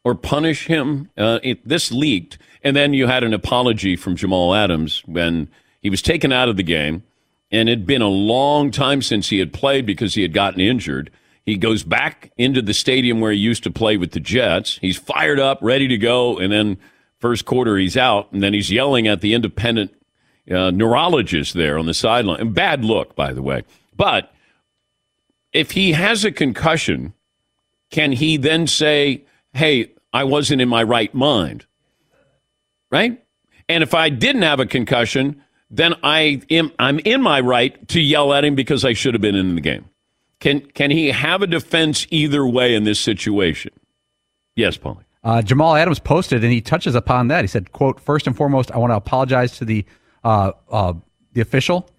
or 0.06 0.16
punish 0.16 0.68
him. 0.68 1.10
Uh, 1.18 1.40
it, 1.44 1.68
this 1.68 1.92
leaked, 1.92 2.38
and 2.64 2.74
then 2.74 2.94
you 2.94 3.08
had 3.08 3.26
an 3.26 3.34
apology 3.34 3.98
from 3.98 4.16
Jamal 4.16 4.56
Adams 4.56 5.04
when 5.06 5.50
he 5.82 5.90
was 5.90 6.02
taken 6.02 6.32
out 6.32 6.48
of 6.48 6.56
the 6.56 6.64
game, 6.64 7.04
and 7.52 7.68
it'd 7.68 7.86
been 7.86 8.02
a 8.02 8.08
long 8.08 8.72
time 8.72 9.02
since 9.02 9.28
he 9.28 9.40
had 9.40 9.52
played 9.52 9.86
because 9.86 10.14
he 10.14 10.22
had 10.22 10.34
gotten 10.34 10.62
injured. 10.62 11.12
He 11.46 11.58
goes 11.58 11.84
back 11.84 12.32
into 12.38 12.62
the 12.62 12.74
stadium 12.74 13.20
where 13.20 13.34
he 13.34 13.38
used 13.38 13.64
to 13.64 13.72
play 13.72 13.98
with 13.98 14.12
the 14.12 14.20
Jets. 14.22 14.78
He's 14.80 14.98
fired 14.98 15.40
up, 15.42 15.60
ready 15.62 15.90
to 15.90 15.98
go, 15.98 16.38
and 16.38 16.54
then 16.54 16.78
first 17.22 17.46
quarter 17.46 17.78
he's 17.78 17.96
out, 17.96 18.32
and 18.32 18.44
then 18.44 18.54
he's 18.54 18.72
yelling 18.72 19.08
at 19.08 19.22
the 19.22 19.34
independent 19.34 19.96
uh, 20.50 20.72
neurologist 20.72 21.54
there 21.54 21.78
on 21.78 21.86
the 21.86 21.94
sideline. 21.94 22.52
Bad 22.52 22.84
look, 22.84 23.16
by 23.16 23.32
the 23.32 23.44
way. 23.44 23.64
But 23.96 24.34
if 25.54 25.72
he 25.72 25.94
has 25.94 26.26
a 26.26 26.32
concussion, 26.32 27.14
can 27.92 28.12
he 28.12 28.38
then 28.38 28.68
say, 28.68 29.24
"Hey, 29.54 29.94
I 30.12 30.24
wasn't 30.24 30.62
in 30.62 30.68
my 30.68 30.84
right 30.84 31.14
mind"? 31.14 31.66
Right? 32.90 33.24
And 33.70 33.84
if 33.84 33.94
I 33.94 34.10
didn't 34.10 34.42
have 34.42 34.60
a 34.60 34.66
concussion, 34.66 35.42
then 35.70 35.94
I 36.04 36.42
am 36.50 36.72
I'm 36.78 37.00
in 37.00 37.22
my 37.22 37.40
right 37.40 37.88
to 37.90 38.02
yell 38.02 38.34
at 38.34 38.44
him 38.44 38.56
because 38.56 38.84
I 38.84 38.94
should 38.94 39.14
have 39.14 39.22
been 39.22 39.36
in 39.36 39.56
the 39.56 39.62
game. 39.62 39.86
Can 40.40 40.62
can 40.62 40.92
he 40.92 41.08
have 41.08 41.42
a 41.42 41.48
defense 41.48 42.08
either 42.10 42.46
way 42.46 42.76
in 42.76 42.84
this 42.84 43.00
situation? 43.00 43.72
Yes, 44.56 44.78
Paulie. 44.78 45.06
Uh, 45.24 45.42
Jamal 45.42 45.76
Adams 45.76 46.00
posted, 46.00 46.44
and 46.44 46.52
he 46.52 46.62
touches 46.62 46.96
upon 46.96 47.28
that. 47.28 47.44
He 47.44 47.48
said, 47.48 47.72
"quote 47.72 48.00
First 48.00 48.28
and 48.28 48.36
foremost, 48.36 48.72
I 48.72 48.78
want 48.78 48.92
to 48.92 48.96
apologize 48.96 49.58
to 49.58 49.66
the 49.66 49.86
uh, 50.24 50.52
uh, 50.70 50.94
the 51.34 51.42
official, 51.42 51.90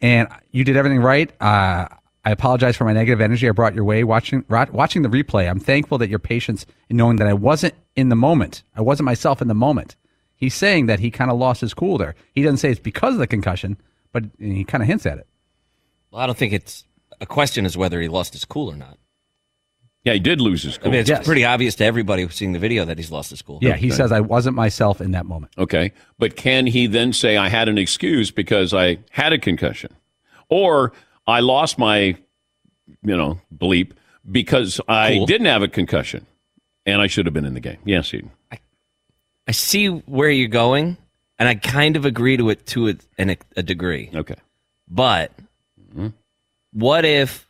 and 0.00 0.28
you 0.50 0.64
did 0.64 0.76
everything 0.76 1.00
right. 1.00 1.30
Uh, 1.40 1.88
I 2.24 2.30
apologize 2.30 2.76
for 2.76 2.84
my 2.84 2.92
negative 2.92 3.20
energy 3.20 3.48
I 3.48 3.52
brought 3.52 3.74
your 3.74 3.84
way 3.84 4.04
watching 4.04 4.44
watching 4.48 5.02
the 5.02 5.08
replay. 5.08 5.48
I'm 5.48 5.60
thankful 5.60 5.98
that 5.98 6.08
your 6.08 6.18
patience 6.18 6.66
in 6.88 6.96
knowing 6.96 7.16
that 7.16 7.28
I 7.28 7.34
wasn't 7.34 7.74
in 7.96 8.08
the 8.08 8.16
moment. 8.16 8.62
I 8.76 8.80
wasn't 8.80 9.06
myself 9.06 9.42
in 9.42 9.48
the 9.48 9.54
moment. 9.54 9.96
He's 10.34 10.54
saying 10.54 10.86
that 10.86 10.98
he 10.98 11.10
kind 11.10 11.30
of 11.30 11.38
lost 11.38 11.60
his 11.60 11.74
cool 11.74 11.98
there. 11.98 12.16
He 12.32 12.42
doesn't 12.42 12.58
say 12.58 12.70
it's 12.70 12.80
because 12.80 13.14
of 13.14 13.20
the 13.20 13.26
concussion, 13.28 13.76
but 14.12 14.24
he 14.38 14.64
kind 14.64 14.82
of 14.82 14.88
hints 14.88 15.06
at 15.06 15.18
it. 15.18 15.26
Well, 16.10 16.20
I 16.20 16.26
don't 16.26 16.36
think 16.36 16.52
it's 16.52 16.84
a 17.20 17.26
question 17.26 17.64
is 17.64 17.76
whether 17.76 18.00
he 18.00 18.08
lost 18.08 18.32
his 18.32 18.44
cool 18.44 18.70
or 18.70 18.76
not. 18.76 18.98
Yeah, 20.04 20.14
he 20.14 20.18
did 20.18 20.40
lose 20.40 20.64
his 20.64 20.78
cool. 20.78 20.88
I 20.88 20.90
mean, 20.90 21.00
it's 21.00 21.08
Yes. 21.10 21.24
pretty 21.24 21.44
obvious 21.44 21.76
to 21.76 21.84
everybody 21.84 22.28
seeing 22.28 22.52
the 22.52 22.58
video 22.58 22.84
that 22.84 22.98
he's 22.98 23.10
lost 23.12 23.30
his 23.30 23.40
cool. 23.40 23.60
Yeah, 23.62 23.76
he 23.76 23.90
says 23.90 24.10
I 24.10 24.20
wasn't 24.20 24.56
myself 24.56 25.00
in 25.00 25.12
that 25.12 25.26
moment. 25.26 25.52
Okay. 25.56 25.92
But 26.18 26.36
can 26.36 26.66
he 26.66 26.86
then 26.88 27.12
say, 27.12 27.36
I 27.36 27.48
had 27.48 27.68
an 27.68 27.78
excuse 27.78 28.30
because 28.32 28.74
I 28.74 28.98
had 29.10 29.32
a 29.32 29.38
concussion? 29.38 29.94
Or 30.48 30.92
I 31.26 31.38
lost 31.40 31.78
my, 31.78 32.16
you 33.02 33.16
know, 33.16 33.40
bleep 33.56 33.92
because 34.30 34.80
I 34.88 35.14
Cool. 35.14 35.26
didn't 35.26 35.46
have 35.46 35.62
a 35.62 35.68
concussion 35.68 36.26
and 36.84 37.00
I 37.00 37.06
should 37.06 37.26
have 37.26 37.32
been 37.34 37.44
in 37.46 37.54
the 37.54 37.60
game. 37.60 37.78
Yes, 37.84 38.12
Eden. 38.12 38.30
I 38.50 38.58
I 39.46 39.52
see 39.52 39.88
where 39.88 40.30
you're 40.30 40.48
going, 40.48 40.96
and 41.38 41.48
I 41.48 41.56
kind 41.56 41.96
of 41.96 42.04
agree 42.04 42.36
to 42.36 42.50
it 42.50 42.64
to 42.66 42.88
a, 42.90 43.36
a 43.56 43.62
degree. 43.62 44.10
Okay. 44.14 44.36
But 44.88 45.32
mm-hmm. 45.80 46.08
what 46.72 47.04
if 47.04 47.48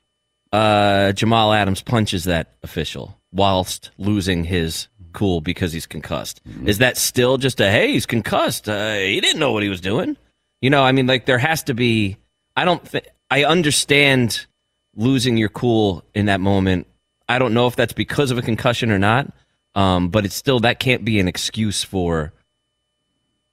uh, 0.53 1.13
Jamal 1.13 1.53
Adams 1.53 1.83
punches 1.83 2.25
that 2.25 2.55
official 2.63 3.19
whilst 3.33 3.91
losing 3.99 4.45
his 4.45 4.89
cool 5.13 5.41
because 5.41 5.73
he's 5.73 5.87
concussed? 5.87 6.41
Is 6.65 6.79
that 6.79 6.97
still 6.97 7.39
just 7.39 7.61
a 7.61 7.71
hey, 7.71 7.93
he's 7.93 8.07
concussed? 8.07 8.69
Uh, 8.69 8.95
he 8.95 9.21
didn't 9.21 9.41
know 9.41 9.53
what 9.53 9.63
he 9.63 9.69
was 9.69 9.81
doing. 9.81 10.17
You 10.61 10.71
know, 10.71 10.83
I 10.83 10.93
mean, 10.93 11.07
like 11.07 11.27
there 11.27 11.39
has 11.39 11.63
to 11.65 11.75
be. 11.75 12.17
I 12.57 12.65
don't 12.65 12.87
think 12.87 13.09
I 13.31 13.45
understand 13.45 14.47
losing 14.95 15.37
your 15.37 15.49
cool 15.49 16.05
in 16.15 16.27
that 16.27 16.41
moment. 16.41 16.87
I 17.29 17.39
don't 17.39 17.55
know 17.55 17.67
if 17.67 17.77
that's 17.77 17.95
because 17.95 18.31
of 18.31 18.39
a 18.39 18.43
concussion 18.43 18.91
or 18.91 18.99
not, 18.99 19.33
um, 19.75 20.11
but 20.11 20.25
it's 20.25 20.35
still 20.37 20.61
that 20.61 20.81
can't 20.81 21.05
be 21.05 21.19
an 21.19 21.29
excuse 21.29 21.83
for 21.83 22.33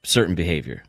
certain 0.04 0.34
behavior. 0.34 0.82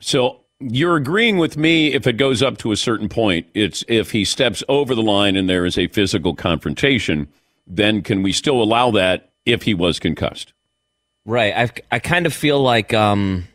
So 0.00 0.41
you're 0.70 0.96
agreeing 0.96 1.38
with 1.38 1.56
me 1.56 1.92
if 1.92 2.06
it 2.06 2.16
goes 2.16 2.42
up 2.42 2.58
to 2.58 2.72
a 2.72 2.76
certain 2.76 3.08
point, 3.08 3.46
it's 3.54 3.84
if 3.88 4.12
he 4.12 4.24
steps 4.24 4.62
over 4.68 4.94
the 4.94 5.02
line 5.02 5.36
and 5.36 5.48
there 5.48 5.66
is 5.66 5.76
a 5.76 5.88
physical 5.88 6.34
confrontation, 6.34 7.28
then 7.66 8.02
can 8.02 8.22
we 8.22 8.32
still 8.32 8.62
allow 8.62 8.90
that 8.92 9.30
if 9.44 9.62
he 9.62 9.74
was 9.74 9.98
concussed? 9.98 10.52
Right. 11.24 11.54
I 11.56 11.96
I 11.96 11.98
kind 11.98 12.26
of 12.26 12.34
feel 12.34 12.60
like 12.60 12.92
um, 12.92 13.46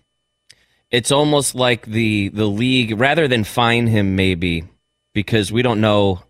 it's 0.89 1.11
almost 1.11 1.55
like 1.55 1.85
the 1.85 2.29
the 2.29 2.45
league 2.45 2.99
rather 2.99 3.27
than 3.27 3.43
fine 3.43 3.87
him 3.87 4.15
maybe 4.15 4.63
because 5.13 5.51
we 5.51 5.61
don't 5.61 5.81
know. 5.81 6.23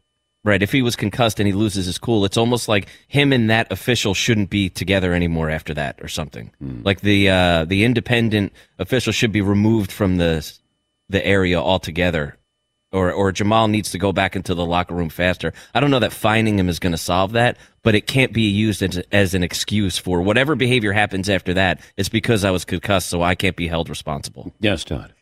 Right. 0.44 0.64
If 0.64 0.72
he 0.72 0.82
was 0.82 0.96
concussed 0.96 1.42
and 1.42 1.48
he 1.48 1.52
loses 1.52 1.88
his 1.88 1.98
cool, 1.98 2.24
it's 2.24 2.38
almost 2.38 2.70
like 2.70 2.88
him 3.10 3.34
and 3.34 3.50
that 3.50 3.70
official 3.70 4.14
shouldn't 4.14 4.50
be 4.50 4.70
together 4.70 5.14
anymore 5.14 5.50
after 5.50 5.74
that 5.74 6.00
or 6.02 6.08
something. 6.08 6.52
Like 6.86 7.02
the 7.02 7.30
uh, 7.30 7.66
the 7.66 7.84
independent 7.84 8.54
official 8.80 9.12
should 9.12 9.34
be 9.34 9.42
removed 9.42 9.92
from 9.92 10.16
the 10.18 10.50
the 11.10 11.26
area 11.26 11.60
altogether. 11.60 12.38
Or, 12.94 13.12
or 13.12 13.34
Jamal 13.34 13.68
needs 13.68 13.92
to 13.92 13.98
go 13.98 14.14
back 14.14 14.36
into 14.38 14.56
the 14.56 14.66
locker 14.66 14.96
room 14.96 15.10
faster. 15.10 15.52
I 15.74 15.82
don't 15.82 15.92
know 15.92 16.00
that 16.00 16.14
finding 16.14 16.58
him 16.58 16.70
is 16.70 16.80
going 16.80 16.94
to 16.94 16.98
solve 16.98 17.34
that, 17.34 17.58
but 17.84 17.96
it 17.96 18.08
can't 18.08 18.32
be 18.32 18.44
used 18.44 18.82
as, 18.82 18.98
as 19.12 19.34
an 19.34 19.44
excuse 19.44 19.98
for 19.98 20.22
whatever 20.22 20.56
behavior 20.56 20.94
happens 20.94 21.30
after 21.30 21.54
that. 21.56 21.82
It's 21.98 22.08
because 22.08 22.46
I 22.46 22.52
was 22.52 22.64
concussed, 22.64 23.10
so 23.10 23.22
I 23.22 23.36
can't 23.36 23.58
be 23.58 23.68
held 23.68 23.90
responsible. 23.90 24.54
Yes, 24.62 24.86
Todd. 24.86 25.14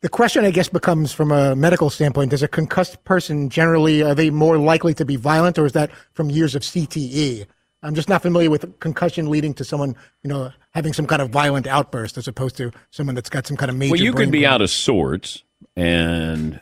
The 0.00 0.08
question, 0.08 0.44
I 0.44 0.52
guess, 0.52 0.68
becomes 0.68 1.12
from 1.12 1.32
a 1.32 1.56
medical 1.56 1.90
standpoint: 1.90 2.30
Does 2.30 2.44
a 2.44 2.48
concussed 2.48 3.02
person 3.02 3.50
generally 3.50 4.00
are 4.00 4.14
they 4.14 4.30
more 4.30 4.56
likely 4.56 4.94
to 4.94 5.04
be 5.04 5.16
violent, 5.16 5.58
or 5.58 5.66
is 5.66 5.72
that 5.72 5.90
from 6.12 6.30
years 6.30 6.54
of 6.54 6.62
CTE? 6.62 7.46
I'm 7.82 7.94
just 7.94 8.08
not 8.08 8.22
familiar 8.22 8.50
with 8.50 8.80
concussion 8.80 9.30
leading 9.30 9.54
to 9.54 9.64
someone, 9.64 9.94
you 10.22 10.28
know, 10.28 10.50
having 10.72 10.92
some 10.92 11.06
kind 11.06 11.22
of 11.22 11.30
violent 11.30 11.66
outburst, 11.66 12.18
as 12.18 12.26
opposed 12.26 12.56
to 12.56 12.72
someone 12.90 13.14
that's 13.14 13.30
got 13.30 13.46
some 13.46 13.56
kind 13.56 13.70
of 13.70 13.76
major. 13.76 13.92
Well, 13.92 14.00
you 14.00 14.12
brain 14.12 14.26
could 14.26 14.32
be 14.32 14.40
problem. 14.40 14.54
out 14.54 14.62
of 14.62 14.70
sorts, 14.70 15.44
and 15.76 16.60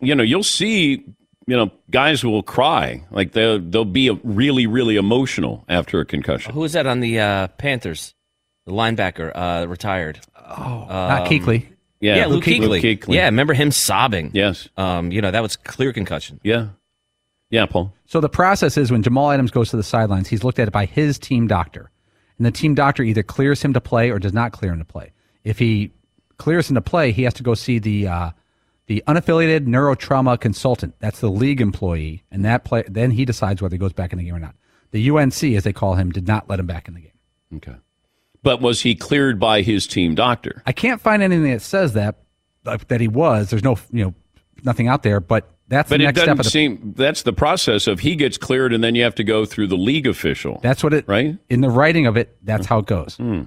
you 0.00 0.14
know 0.14 0.22
you'll 0.22 0.42
see. 0.42 1.04
You 1.46 1.56
know, 1.56 1.70
guys 1.90 2.22
will 2.24 2.42
cry 2.42 3.04
like 3.10 3.32
they'll 3.32 3.58
they'll 3.58 3.86
be 3.86 4.10
really 4.22 4.66
really 4.66 4.96
emotional 4.96 5.64
after 5.68 6.00
a 6.00 6.04
concussion. 6.04 6.52
Who 6.52 6.64
is 6.64 6.72
that 6.72 6.86
on 6.86 7.00
the 7.00 7.20
uh, 7.20 7.48
Panthers? 7.48 8.14
The 8.66 8.72
linebacker, 8.74 9.32
uh, 9.34 9.66
retired. 9.66 10.20
Oh, 10.36 10.84
Not 10.90 11.26
Kuechly. 11.26 11.66
Yeah, 12.00 12.16
Yeah, 12.16 12.26
Luke 12.26 12.44
Kuechly. 12.44 12.82
Kuechly. 12.82 13.14
Yeah, 13.14 13.24
remember 13.24 13.54
him 13.54 13.70
sobbing? 13.70 14.30
Yes. 14.34 14.68
Um, 14.76 15.10
you 15.10 15.22
know 15.22 15.30
that 15.30 15.42
was 15.42 15.56
clear 15.56 15.92
concussion. 15.94 16.38
Yeah. 16.42 16.68
Yeah, 17.50 17.66
Paul. 17.66 17.92
So 18.06 18.20
the 18.20 18.28
process 18.28 18.76
is 18.76 18.90
when 18.90 19.02
Jamal 19.02 19.30
Adams 19.30 19.50
goes 19.50 19.70
to 19.70 19.76
the 19.76 19.82
sidelines, 19.82 20.28
he's 20.28 20.44
looked 20.44 20.58
at 20.58 20.70
by 20.72 20.84
his 20.84 21.18
team 21.18 21.46
doctor. 21.46 21.90
And 22.36 22.46
the 22.46 22.50
team 22.50 22.74
doctor 22.74 23.02
either 23.02 23.22
clears 23.22 23.62
him 23.62 23.72
to 23.72 23.80
play 23.80 24.10
or 24.10 24.18
does 24.18 24.32
not 24.32 24.52
clear 24.52 24.72
him 24.72 24.78
to 24.78 24.84
play. 24.84 25.12
If 25.44 25.58
he 25.58 25.92
clears 26.36 26.68
him 26.68 26.74
to 26.76 26.80
play, 26.80 27.10
he 27.12 27.24
has 27.24 27.34
to 27.34 27.42
go 27.42 27.54
see 27.54 27.78
the 27.78 28.08
uh, 28.08 28.30
the 28.86 29.02
unaffiliated 29.06 29.66
neurotrauma 29.66 30.40
consultant. 30.40 30.94
That's 31.00 31.20
the 31.20 31.30
league 31.30 31.60
employee, 31.60 32.22
and 32.30 32.44
that 32.44 32.64
play 32.64 32.84
then 32.88 33.10
he 33.10 33.24
decides 33.24 33.60
whether 33.60 33.74
he 33.74 33.78
goes 33.78 33.92
back 33.92 34.12
in 34.12 34.18
the 34.18 34.24
game 34.24 34.34
or 34.34 34.40
not. 34.40 34.54
The 34.90 35.10
UNC, 35.10 35.42
as 35.42 35.64
they 35.64 35.72
call 35.72 35.94
him, 35.94 36.10
did 36.10 36.26
not 36.26 36.48
let 36.48 36.60
him 36.60 36.66
back 36.66 36.88
in 36.88 36.94
the 36.94 37.00
game. 37.00 37.12
Okay. 37.56 37.76
But 38.42 38.62
was 38.62 38.80
he 38.82 38.94
cleared 38.94 39.38
by 39.38 39.62
his 39.62 39.86
team 39.86 40.14
doctor? 40.14 40.62
I 40.64 40.72
can't 40.72 41.00
find 41.00 41.22
anything 41.22 41.50
that 41.50 41.62
says 41.62 41.94
that 41.94 42.20
uh, 42.64 42.78
that 42.88 43.00
he 43.00 43.08
was. 43.08 43.50
There's 43.50 43.64
no 43.64 43.78
you 43.90 44.04
know 44.04 44.14
nothing 44.62 44.88
out 44.88 45.02
there, 45.02 45.20
but 45.20 45.57
that's 45.68 45.90
But 45.90 45.98
the 45.98 46.06
it 46.06 46.14
doesn't 46.14 46.44
seem 46.44 46.94
that's 46.96 47.22
the 47.22 47.32
process 47.32 47.86
of 47.86 48.00
he 48.00 48.16
gets 48.16 48.38
cleared 48.38 48.72
and 48.72 48.82
then 48.82 48.94
you 48.94 49.02
have 49.04 49.14
to 49.16 49.24
go 49.24 49.44
through 49.44 49.66
the 49.66 49.76
league 49.76 50.06
official. 50.06 50.60
That's 50.62 50.82
what 50.82 50.94
it 50.94 51.06
right 51.06 51.36
in 51.48 51.60
the 51.60 51.70
writing 51.70 52.06
of 52.06 52.16
it. 52.16 52.36
That's 52.42 52.66
how 52.66 52.78
it 52.78 52.86
goes. 52.86 53.16
Hmm. 53.16 53.42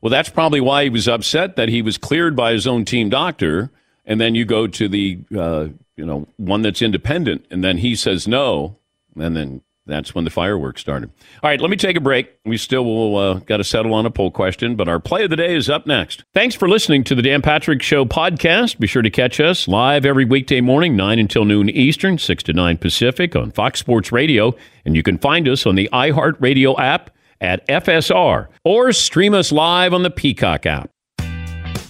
Well, 0.00 0.10
that's 0.10 0.28
probably 0.28 0.60
why 0.60 0.84
he 0.84 0.90
was 0.90 1.08
upset 1.08 1.56
that 1.56 1.70
he 1.70 1.80
was 1.80 1.96
cleared 1.96 2.36
by 2.36 2.52
his 2.52 2.66
own 2.66 2.84
team 2.84 3.08
doctor, 3.08 3.70
and 4.04 4.20
then 4.20 4.34
you 4.34 4.44
go 4.44 4.66
to 4.66 4.86
the 4.86 5.20
uh, 5.34 5.68
you 5.96 6.04
know 6.04 6.28
one 6.36 6.60
that's 6.60 6.82
independent, 6.82 7.46
and 7.50 7.64
then 7.64 7.78
he 7.78 7.96
says 7.96 8.28
no, 8.28 8.76
and 9.16 9.34
then 9.34 9.62
that's 9.86 10.14
when 10.14 10.24
the 10.24 10.30
fireworks 10.30 10.80
started. 10.80 11.10
All 11.42 11.50
right, 11.50 11.60
let 11.60 11.70
me 11.70 11.76
take 11.76 11.96
a 11.96 12.00
break. 12.00 12.30
We 12.44 12.56
still 12.56 12.84
will 12.84 13.16
uh, 13.16 13.34
got 13.40 13.58
to 13.58 13.64
settle 13.64 13.92
on 13.92 14.06
a 14.06 14.10
poll 14.10 14.30
question, 14.30 14.76
but 14.76 14.88
our 14.88 14.98
play 14.98 15.24
of 15.24 15.30
the 15.30 15.36
day 15.36 15.54
is 15.54 15.68
up 15.68 15.86
next. 15.86 16.24
Thanks 16.32 16.54
for 16.54 16.68
listening 16.68 17.04
to 17.04 17.14
the 17.14 17.22
Dan 17.22 17.42
Patrick 17.42 17.82
Show 17.82 18.04
podcast. 18.04 18.78
Be 18.78 18.86
sure 18.86 19.02
to 19.02 19.10
catch 19.10 19.40
us 19.40 19.68
live 19.68 20.06
every 20.06 20.24
weekday 20.24 20.60
morning, 20.60 20.96
nine 20.96 21.18
until 21.18 21.44
noon 21.44 21.68
Eastern, 21.68 22.16
six 22.18 22.42
to 22.44 22.52
nine 22.52 22.78
Pacific 22.78 23.36
on 23.36 23.50
Fox 23.50 23.78
Sports 23.78 24.10
Radio, 24.10 24.54
and 24.84 24.96
you 24.96 25.02
can 25.02 25.18
find 25.18 25.46
us 25.48 25.66
on 25.66 25.74
the 25.74 25.88
iHeartRadio 25.92 26.78
app 26.78 27.10
at 27.40 27.66
FSR 27.68 28.48
or 28.64 28.92
stream 28.92 29.34
us 29.34 29.52
live 29.52 29.92
on 29.92 30.02
the 30.02 30.10
Peacock 30.10 30.64
app. 30.64 30.90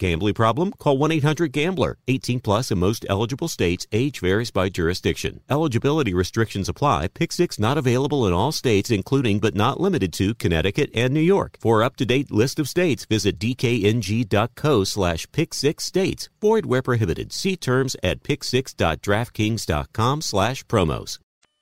Gambling 0.00 0.34
problem? 0.34 0.72
Call 0.78 0.98
1 0.98 1.12
800 1.12 1.52
Gambler. 1.52 1.98
18 2.08 2.40
plus 2.40 2.70
in 2.70 2.78
most 2.78 3.04
eligible 3.08 3.48
states. 3.48 3.86
Age 3.92 4.20
varies 4.20 4.50
by 4.50 4.70
jurisdiction. 4.70 5.40
Eligibility 5.48 6.12
restrictions 6.14 6.68
apply. 6.68 7.08
Pick 7.08 7.30
six 7.30 7.58
not 7.58 7.78
available 7.78 8.26
in 8.26 8.32
all 8.32 8.50
states, 8.50 8.90
including 8.90 9.38
but 9.38 9.54
not 9.54 9.78
limited 9.78 10.12
to 10.14 10.34
Connecticut 10.34 10.90
and 10.94 11.12
New 11.12 11.20
York. 11.20 11.58
For 11.60 11.82
up 11.82 11.96
to 11.96 12.06
date 12.06 12.32
list 12.32 12.58
of 12.58 12.68
states, 12.68 13.04
visit 13.04 13.38
dkng.co 13.38 14.84
slash 14.84 15.30
pick 15.32 15.52
six 15.52 15.84
states. 15.84 16.30
Void 16.40 16.64
where 16.64 16.82
prohibited. 16.82 17.32
See 17.32 17.56
terms 17.56 17.94
at 18.02 18.22
pick6.draftkings.com 18.22 20.22
slash 20.22 20.64
promos. 20.64 21.18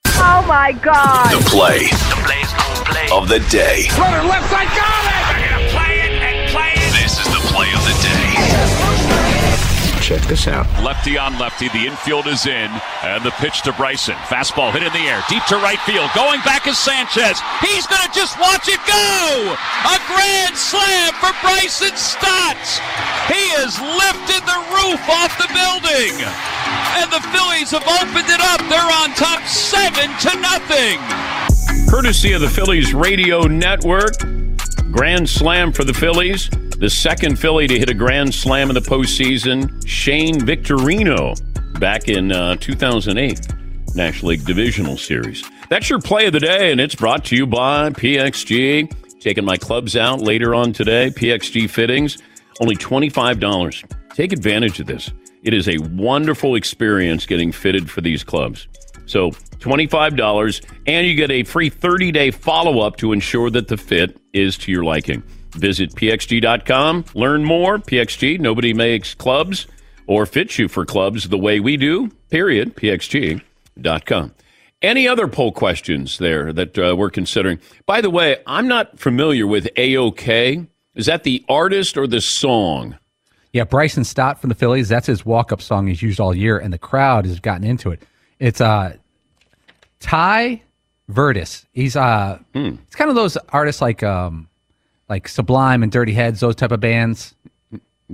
Oh 0.06 0.44
my 0.46 0.72
God. 0.72 1.32
The 1.32 1.50
play 1.50 1.88
of 3.12 3.28
the 3.28 3.40
day. 3.50 3.88
Runner 3.98 4.22
left 4.28 4.50
side, 4.50 4.68
got 4.76 5.06
it! 5.06 5.08
They're 5.08 5.08
gonna 5.08 5.08
play 5.08 5.08
it 5.08 5.08
and 5.08 5.26
play 5.26 5.44
it. 5.44 5.47
This 6.92 7.18
is 7.20 7.26
the 7.26 7.42
play 7.52 7.68
of 7.74 7.82
the 7.84 7.94
day. 8.02 8.78
Check 10.00 10.22
this 10.24 10.48
out. 10.48 10.64
Lefty 10.82 11.18
on 11.18 11.38
lefty. 11.38 11.68
The 11.68 11.84
infield 11.84 12.28
is 12.28 12.46
in. 12.46 12.70
And 13.04 13.22
the 13.22 13.30
pitch 13.32 13.60
to 13.68 13.72
Bryson. 13.74 14.14
Fastball 14.24 14.72
hit 14.72 14.82
in 14.82 14.92
the 14.96 15.04
air. 15.04 15.20
Deep 15.28 15.44
to 15.52 15.56
right 15.56 15.78
field. 15.84 16.08
Going 16.14 16.40
back 16.48 16.66
is 16.66 16.78
Sanchez. 16.78 17.36
He's 17.60 17.84
going 17.86 18.00
to 18.00 18.12
just 18.16 18.40
watch 18.40 18.72
it 18.72 18.80
go. 18.88 19.52
A 19.84 20.00
grand 20.08 20.56
slam 20.56 21.12
for 21.20 21.28
Bryson 21.44 21.92
Stotts. 21.92 22.80
He 23.28 23.52
has 23.60 23.76
lifted 23.76 24.40
the 24.48 24.60
roof 24.80 25.02
off 25.12 25.36
the 25.36 25.50
building. 25.52 26.16
And 26.96 27.12
the 27.12 27.20
Phillies 27.28 27.76
have 27.76 27.84
opened 27.84 28.32
it 28.32 28.40
up. 28.48 28.64
They're 28.72 28.92
on 29.04 29.12
top 29.12 29.44
seven 29.44 30.08
to 30.24 30.32
nothing. 30.40 30.96
Courtesy 31.90 32.32
of 32.32 32.40
the 32.40 32.48
Phillies 32.48 32.94
Radio 32.94 33.42
Network. 33.42 34.16
Grand 34.90 35.28
slam 35.28 35.70
for 35.70 35.84
the 35.84 35.92
Phillies. 35.92 36.48
The 36.78 36.88
second 36.88 37.40
Philly 37.40 37.66
to 37.66 37.76
hit 37.76 37.90
a 37.90 37.94
grand 37.94 38.32
slam 38.32 38.70
in 38.70 38.74
the 38.74 38.80
postseason, 38.80 39.84
Shane 39.84 40.38
Victorino, 40.38 41.34
back 41.80 42.06
in 42.06 42.30
uh, 42.30 42.54
2008 42.54 43.40
National 43.96 44.28
League 44.28 44.44
Divisional 44.44 44.96
Series. 44.96 45.42
That's 45.70 45.90
your 45.90 46.00
play 46.00 46.26
of 46.26 46.34
the 46.34 46.38
day, 46.38 46.70
and 46.70 46.80
it's 46.80 46.94
brought 46.94 47.24
to 47.26 47.36
you 47.36 47.48
by 47.48 47.90
PXG. 47.90 49.18
Taking 49.18 49.44
my 49.44 49.56
clubs 49.56 49.96
out 49.96 50.20
later 50.20 50.54
on 50.54 50.72
today, 50.72 51.10
PXG 51.10 51.68
Fittings, 51.68 52.18
only 52.60 52.76
$25. 52.76 54.14
Take 54.14 54.32
advantage 54.32 54.78
of 54.78 54.86
this. 54.86 55.10
It 55.42 55.54
is 55.54 55.68
a 55.68 55.78
wonderful 55.78 56.54
experience 56.54 57.26
getting 57.26 57.50
fitted 57.50 57.90
for 57.90 58.02
these 58.02 58.22
clubs. 58.22 58.68
So 59.06 59.32
$25, 59.32 60.64
and 60.86 61.04
you 61.08 61.16
get 61.16 61.32
a 61.32 61.42
free 61.42 61.70
30 61.70 62.12
day 62.12 62.30
follow 62.30 62.78
up 62.78 62.98
to 62.98 63.12
ensure 63.12 63.50
that 63.50 63.66
the 63.66 63.76
fit 63.76 64.16
is 64.32 64.56
to 64.58 64.70
your 64.70 64.84
liking. 64.84 65.24
Visit 65.58 65.94
pxg.com, 65.94 67.04
learn 67.14 67.44
more. 67.44 67.78
PXG, 67.78 68.38
nobody 68.38 68.72
makes 68.72 69.14
clubs 69.14 69.66
or 70.06 70.24
fits 70.24 70.58
you 70.58 70.68
for 70.68 70.86
clubs 70.86 71.28
the 71.28 71.38
way 71.38 71.60
we 71.60 71.76
do, 71.76 72.10
period. 72.30 72.76
PXG.com. 72.76 74.34
Any 74.80 75.08
other 75.08 75.26
poll 75.26 75.50
questions 75.50 76.18
there 76.18 76.52
that 76.52 76.78
uh, 76.78 76.94
we're 76.96 77.10
considering? 77.10 77.58
By 77.86 78.00
the 78.00 78.10
way, 78.10 78.36
I'm 78.46 78.68
not 78.68 78.98
familiar 78.98 79.46
with 79.46 79.68
AOK. 79.74 80.68
Is 80.94 81.06
that 81.06 81.24
the 81.24 81.44
artist 81.48 81.96
or 81.96 82.06
the 82.06 82.20
song? 82.20 82.96
Yeah, 83.52 83.64
Bryson 83.64 84.04
Stott 84.04 84.40
from 84.40 84.48
the 84.48 84.54
Phillies. 84.54 84.88
That's 84.88 85.06
his 85.06 85.26
walk-up 85.26 85.60
song 85.60 85.88
he's 85.88 86.00
used 86.00 86.20
all 86.20 86.34
year, 86.34 86.58
and 86.58 86.72
the 86.72 86.78
crowd 86.78 87.26
has 87.26 87.40
gotten 87.40 87.64
into 87.64 87.90
it. 87.90 88.02
It's 88.38 88.60
uh, 88.60 88.96
Tai 89.98 90.62
Verdes. 91.08 91.66
He's 91.72 91.96
uh, 91.96 92.38
it's 92.54 92.94
kind 92.94 93.10
of 93.10 93.16
those 93.16 93.36
artists 93.48 93.82
like 93.82 94.02
um, 94.02 94.47
like 95.08 95.28
Sublime 95.28 95.82
and 95.82 95.90
Dirty 95.90 96.12
Heads, 96.12 96.40
those 96.40 96.54
type 96.56 96.72
of 96.72 96.80
bands. 96.80 97.34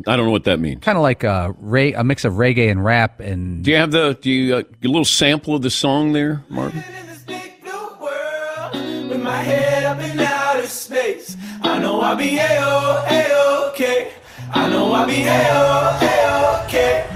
I 0.07 0.17
don't 0.17 0.27
know 0.27 0.33
what 0.33 0.45
that 0.45 0.59
means. 0.59 0.83
Kind 0.83 0.99
of 0.99 1.03
like 1.03 1.23
a 1.23 1.55
ray, 1.61 1.93
a 1.93 2.03
mix 2.03 2.25
of 2.25 2.35
reggae 2.35 2.71
and 2.71 2.85
rap. 2.85 3.21
And 3.21 3.63
Do 3.65 3.71
you 3.71 3.77
have 3.77 3.93
the 3.93 4.19
do 4.21 4.31
you 4.31 4.57
uh, 4.57 4.63
get 4.63 4.87
a 4.87 4.89
little 4.89 5.05
sample 5.05 5.55
of 5.55 5.63
the 5.63 5.71
song 5.71 6.13
there, 6.13 6.43
Martin? 6.49 6.83
With 9.09 9.23
my 9.23 9.37
head 9.37 9.85
up 9.85 10.01
in 10.01 10.19
outer 10.19 10.67
space. 10.67 11.37
I 11.63 11.79
know 11.79 12.01
I'll 12.01 12.17
be 12.17 12.37
A-O, 12.39 13.05
A-OK. 13.09 14.13
I 14.53 14.69
know 14.71 14.93
I'll 14.93 15.07
be 15.07 15.23
A-O, 15.23 15.99
A-OK. 16.03 17.07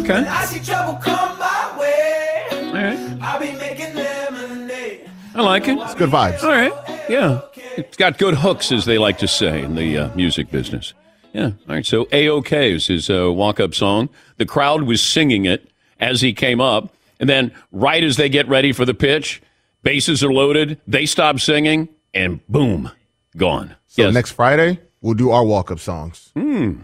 Okay. 0.00 0.14
When 0.14 0.26
I 0.26 0.44
see 0.46 0.64
trouble 0.64 0.94
come 0.94 1.38
my 1.38 1.76
way, 1.78 2.46
All 2.52 2.72
right. 2.72 3.18
I'll 3.20 3.38
be 3.40 3.52
making 3.58 3.94
lemonade. 3.94 5.10
I 5.34 5.42
like 5.42 5.68
it. 5.68 5.76
It's 5.78 5.94
good 5.94 6.08
vibes. 6.10 6.42
All 6.42 6.50
right. 6.50 6.72
Yeah. 7.10 7.42
It's 7.78 7.96
got 7.96 8.18
good 8.18 8.34
hooks, 8.34 8.72
as 8.72 8.84
they 8.84 8.98
like 8.98 9.18
to 9.18 9.28
say 9.28 9.62
in 9.62 9.74
the 9.74 9.96
uh, 9.98 10.14
music 10.14 10.50
business. 10.50 10.94
Yeah. 11.32 11.46
All 11.68 11.74
right. 11.76 11.86
So 11.86 12.06
AOK 12.06 12.74
is 12.74 12.86
his 12.88 13.08
uh, 13.08 13.32
walk 13.32 13.60
up 13.60 13.74
song. 13.74 14.08
The 14.36 14.46
crowd 14.46 14.82
was 14.82 15.00
singing 15.00 15.44
it 15.44 15.70
as 16.00 16.20
he 16.20 16.32
came 16.32 16.60
up. 16.60 16.92
And 17.20 17.28
then, 17.28 17.52
right 17.72 18.02
as 18.02 18.16
they 18.16 18.28
get 18.28 18.48
ready 18.48 18.72
for 18.72 18.84
the 18.84 18.94
pitch, 18.94 19.42
bases 19.82 20.22
are 20.22 20.32
loaded. 20.32 20.80
They 20.86 21.04
stop 21.06 21.40
singing, 21.40 21.88
and 22.14 22.44
boom, 22.48 22.90
gone. 23.36 23.74
So 23.88 24.02
Yes. 24.02 24.14
next 24.14 24.30
Friday, 24.32 24.78
we'll 25.00 25.14
do 25.14 25.30
our 25.30 25.44
walk 25.44 25.70
up 25.70 25.80
songs. 25.80 26.30
Hmm. 26.34 26.74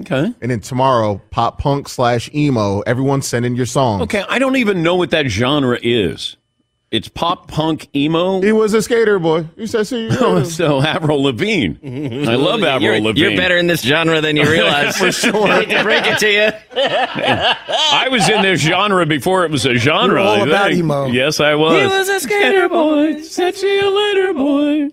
Okay. 0.00 0.32
And 0.40 0.50
then 0.50 0.60
tomorrow, 0.60 1.20
pop 1.30 1.58
punk 1.58 1.88
slash 1.88 2.30
emo. 2.34 2.80
Everyone 2.80 3.20
send 3.22 3.44
in 3.44 3.54
your 3.56 3.66
songs. 3.66 4.02
Okay, 4.02 4.24
I 4.28 4.38
don't 4.38 4.56
even 4.56 4.82
know 4.82 4.94
what 4.94 5.10
that 5.10 5.26
genre 5.26 5.78
is. 5.82 6.36
It's 6.90 7.06
pop 7.08 7.46
punk 7.46 7.88
emo. 7.94 8.40
He 8.40 8.50
was 8.50 8.74
a 8.74 8.82
skater 8.82 9.20
boy. 9.20 9.46
He 9.56 9.68
said, 9.68 9.86
"See, 9.86 10.08
Oh, 10.20 10.42
so 10.42 10.82
Avril 10.82 11.22
Lavigne. 11.22 11.76
I 12.28 12.34
love 12.34 12.64
Avril 12.64 12.82
you're, 12.94 13.00
Lavigne. 13.00 13.20
You're 13.28 13.36
better 13.36 13.56
in 13.56 13.68
this 13.68 13.82
genre 13.82 14.20
than 14.20 14.36
you 14.36 14.42
realize. 14.50 14.96
For 14.96 15.12
sure. 15.12 15.46
I 15.46 15.60
hate 15.64 15.68
to 15.76 15.82
break 15.84 16.02
it 16.04 16.18
to 16.18 16.28
you. 16.28 16.50
I 16.82 18.08
was 18.10 18.28
in 18.28 18.42
this 18.42 18.60
genre 18.60 19.06
before 19.06 19.44
it 19.44 19.52
was 19.52 19.66
a 19.66 19.76
genre. 19.76 20.20
You're 20.20 20.28
all 20.28 20.42
about 20.48 20.70
think. 20.70 20.80
emo. 20.80 21.06
Yes, 21.06 21.38
I 21.38 21.54
was. 21.54 21.80
He 21.80 21.86
was 21.86 22.08
a 22.08 22.18
skater 22.18 22.68
boy. 22.68 23.20
Said 23.22 23.54
see 23.54 23.76
you 23.76 23.96
later, 23.96 24.34
boy. 24.34 24.88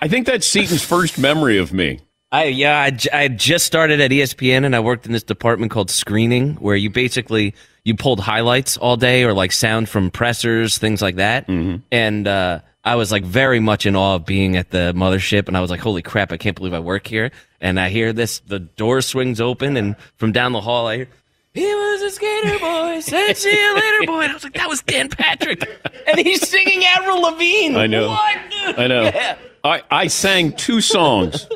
I 0.00 0.08
think 0.08 0.26
that's 0.26 0.46
Seton's 0.46 0.82
first 0.84 1.18
memory 1.18 1.58
of 1.58 1.72
me. 1.72 2.00
I 2.32 2.44
yeah, 2.44 2.80
I, 2.80 2.90
j- 2.90 3.10
I 3.12 3.28
just 3.28 3.66
started 3.66 4.00
at 4.00 4.10
ESPN 4.10 4.64
and 4.64 4.74
I 4.74 4.80
worked 4.80 5.04
in 5.06 5.12
this 5.12 5.22
department 5.24 5.70
called 5.72 5.90
screening, 5.90 6.54
where 6.54 6.76
you 6.76 6.88
basically 6.88 7.54
you 7.84 7.96
pulled 7.96 8.20
highlights 8.20 8.76
all 8.76 8.96
day 8.96 9.24
or 9.24 9.32
like 9.32 9.52
sound 9.52 9.88
from 9.88 10.10
pressers, 10.10 10.78
things 10.78 11.00
like 11.02 11.16
that. 11.16 11.48
And 11.48 12.28
uh, 12.28 12.60
I 12.84 12.96
was 12.96 13.12
like 13.12 13.24
very 13.24 13.60
much 13.60 13.86
in 13.86 13.96
awe 13.96 14.16
of 14.16 14.26
being 14.26 14.56
at 14.56 14.70
the 14.70 14.92
mothership, 14.96 15.48
and 15.48 15.56
I 15.56 15.60
was 15.60 15.70
like, 15.70 15.80
"Holy 15.80 16.02
crap! 16.02 16.32
I 16.32 16.36
can't 16.36 16.56
believe 16.56 16.74
I 16.74 16.80
work 16.80 17.06
here." 17.06 17.30
And 17.60 17.78
I 17.78 17.90
hear 17.90 18.12
this, 18.12 18.38
the 18.40 18.58
door 18.58 19.02
swings 19.02 19.40
open, 19.40 19.76
and 19.76 19.96
from 20.16 20.32
down 20.32 20.52
the 20.52 20.60
hall, 20.62 20.86
I 20.86 20.96
hear. 20.96 21.08
He 21.52 21.64
was 21.64 22.02
a 22.02 22.10
skater 22.10 22.58
boy, 22.60 23.00
said 23.00 23.34
see 23.34 23.50
you 23.50 23.74
later, 23.74 24.06
boy. 24.06 24.20
And 24.22 24.30
I 24.30 24.34
was 24.34 24.44
like, 24.44 24.54
that 24.54 24.68
was 24.68 24.82
Dan 24.82 25.08
Patrick. 25.08 25.68
And 26.06 26.18
he's 26.18 26.48
singing 26.48 26.84
Avril 26.84 27.20
Lavigne. 27.20 27.76
I 27.76 27.86
know. 27.88 28.08
What? 28.08 28.38
dude? 28.50 28.78
I 28.78 28.86
know. 28.86 29.02
Yeah. 29.02 29.36
I, 29.64 29.82
I 29.90 30.06
sang 30.06 30.52
two 30.52 30.80
songs. 30.80 31.48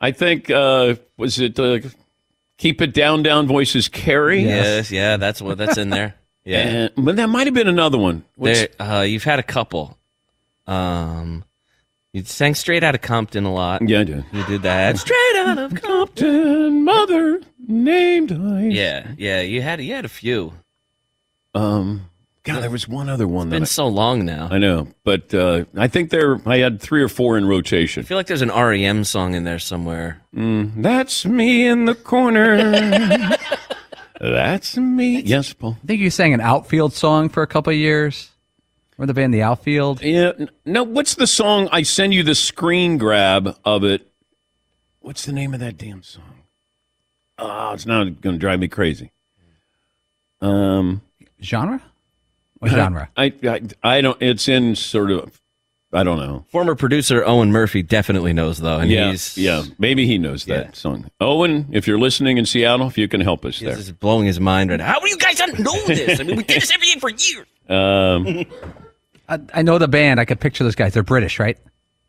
I 0.00 0.12
think 0.12 0.50
uh, 0.50 0.94
was 1.16 1.38
it 1.38 1.58
uh, 1.60 1.80
"Keep 2.58 2.82
It 2.82 2.94
Down, 2.94 3.22
Down" 3.22 3.46
voices 3.46 3.88
carry. 3.88 4.42
Yes, 4.42 4.90
yeah, 4.90 5.16
that's 5.16 5.40
what 5.42 5.58
that's 5.58 5.78
in 5.78 5.90
there. 5.90 6.14
Yeah. 6.48 6.58
And, 6.60 6.92
but 7.04 7.16
that 7.16 7.28
might 7.28 7.48
have 7.48 7.54
been 7.54 7.66
another 7.66 7.98
one. 7.98 8.24
There, 8.38 8.68
uh, 8.78 9.00
you've 9.00 9.24
had 9.24 9.40
a 9.40 9.42
couple. 9.42 9.98
Um, 10.64 11.42
you 12.12 12.22
sang 12.22 12.54
straight 12.54 12.84
out 12.84 12.94
of 12.94 13.00
Compton 13.00 13.44
a 13.46 13.52
lot. 13.52 13.86
Yeah, 13.86 14.00
I 14.00 14.04
did. 14.04 14.24
You 14.32 14.44
did 14.46 14.62
that. 14.62 14.96
Straight 14.98 15.36
out 15.38 15.58
of 15.58 15.74
Compton, 15.74 16.84
mother 16.84 17.40
named 17.66 18.30
I. 18.30 18.68
Yeah, 18.68 19.08
yeah. 19.18 19.40
You 19.40 19.60
had 19.60 19.82
you 19.82 19.92
had 19.92 20.04
a 20.04 20.08
few. 20.08 20.52
Um, 21.52 22.08
God, 22.46 22.62
there 22.62 22.70
was 22.70 22.88
one 22.88 23.08
other 23.08 23.26
one 23.28 23.48
It's 23.48 23.50
that 23.50 23.56
been 23.56 23.62
I, 23.62 23.66
so 23.66 23.88
long 23.88 24.24
now. 24.24 24.48
I 24.50 24.58
know, 24.58 24.88
but 25.04 25.34
uh, 25.34 25.64
I 25.76 25.88
think 25.88 26.10
there 26.10 26.40
I 26.46 26.58
had 26.58 26.80
three 26.80 27.02
or 27.02 27.08
four 27.08 27.36
in 27.36 27.46
rotation. 27.46 28.02
I 28.02 28.06
feel 28.06 28.16
like 28.16 28.26
there's 28.28 28.42
an 28.42 28.50
REM 28.50 29.04
song 29.04 29.34
in 29.34 29.44
there 29.44 29.58
somewhere. 29.58 30.22
Mm, 30.34 30.82
that's 30.82 31.26
me 31.26 31.66
in 31.66 31.84
the 31.86 31.94
corner. 31.94 32.56
that's 34.20 34.76
me. 34.76 35.20
Yes, 35.22 35.52
Paul. 35.52 35.76
I 35.82 35.86
think 35.86 36.00
you 36.00 36.10
sang 36.10 36.32
an 36.34 36.40
outfield 36.40 36.92
song 36.94 37.28
for 37.28 37.42
a 37.42 37.46
couple 37.46 37.72
of 37.72 37.78
years. 37.78 38.30
Or 38.98 39.04
the 39.04 39.12
band 39.12 39.34
The 39.34 39.42
Outfield. 39.42 40.02
Yeah. 40.02 40.32
n- 40.38 40.48
No, 40.64 40.82
what's 40.82 41.16
the 41.16 41.26
song? 41.26 41.68
I 41.70 41.82
send 41.82 42.14
you 42.14 42.22
the 42.22 42.34
screen 42.34 42.96
grab 42.96 43.54
of 43.62 43.84
it. 43.84 44.10
What's 45.00 45.26
the 45.26 45.32
name 45.32 45.52
of 45.52 45.60
that 45.60 45.76
damn 45.76 46.02
song? 46.02 46.44
Oh, 47.36 47.72
it's 47.74 47.84
now 47.84 48.04
going 48.04 48.36
to 48.36 48.38
drive 48.38 48.58
me 48.58 48.68
crazy. 48.68 49.12
Um, 50.40 51.02
Genre? 51.42 51.82
What 52.58 52.70
genre? 52.70 53.08
I, 53.16 53.32
I 53.44 53.60
I 53.82 54.00
don't. 54.00 54.20
It's 54.20 54.48
in 54.48 54.76
sort 54.76 55.10
of. 55.10 55.40
I 55.92 56.02
don't 56.02 56.18
know. 56.18 56.44
Former 56.50 56.74
producer 56.74 57.24
Owen 57.24 57.52
Murphy 57.52 57.82
definitely 57.82 58.32
knows 58.32 58.58
though, 58.58 58.78
and 58.78 58.90
yeah, 58.90 59.10
he's 59.10 59.38
yeah. 59.38 59.62
Maybe 59.78 60.06
he 60.06 60.18
knows 60.18 60.44
that 60.46 60.76
song. 60.76 61.10
Owen, 61.20 61.68
if 61.72 61.86
you're 61.86 61.98
listening 61.98 62.38
in 62.38 62.44
Seattle, 62.44 62.88
if 62.88 62.98
you 62.98 63.08
can 63.08 63.20
help 63.20 63.44
us 63.44 63.58
he's 63.58 63.68
there. 63.68 63.76
just 63.76 63.98
blowing 64.00 64.26
his 64.26 64.40
mind 64.40 64.70
right 64.70 64.78
now. 64.78 64.86
How 64.86 65.00
do 65.00 65.08
you 65.08 65.16
guys 65.16 65.38
not 65.38 65.58
know 65.58 65.72
this? 65.86 66.20
I 66.20 66.24
mean, 66.24 66.36
we 66.36 66.42
did 66.42 66.60
this 66.60 66.72
every 66.74 66.88
year 66.88 66.96
for 66.98 67.10
years. 67.10 67.46
Um, 67.68 68.44
I, 69.28 69.58
I 69.60 69.62
know 69.62 69.78
the 69.78 69.88
band. 69.88 70.20
I 70.20 70.24
could 70.24 70.40
picture 70.40 70.64
those 70.64 70.74
guys. 70.74 70.92
They're 70.92 71.02
British, 71.02 71.38
right? 71.38 71.56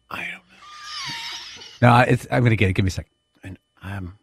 I 0.10 0.18
don't 0.22 0.32
know. 0.32 1.89
No, 1.89 2.00
it's, 2.12 2.28
I'm 2.32 2.41
going 2.41 2.52
to 2.52 2.56
get 2.58 2.70
it. 2.70 2.74
Give 2.74 2.84
me 2.84 2.89
a 2.89 2.91
second. 2.91 3.12
And 3.43 3.60
I'm. 3.82 4.18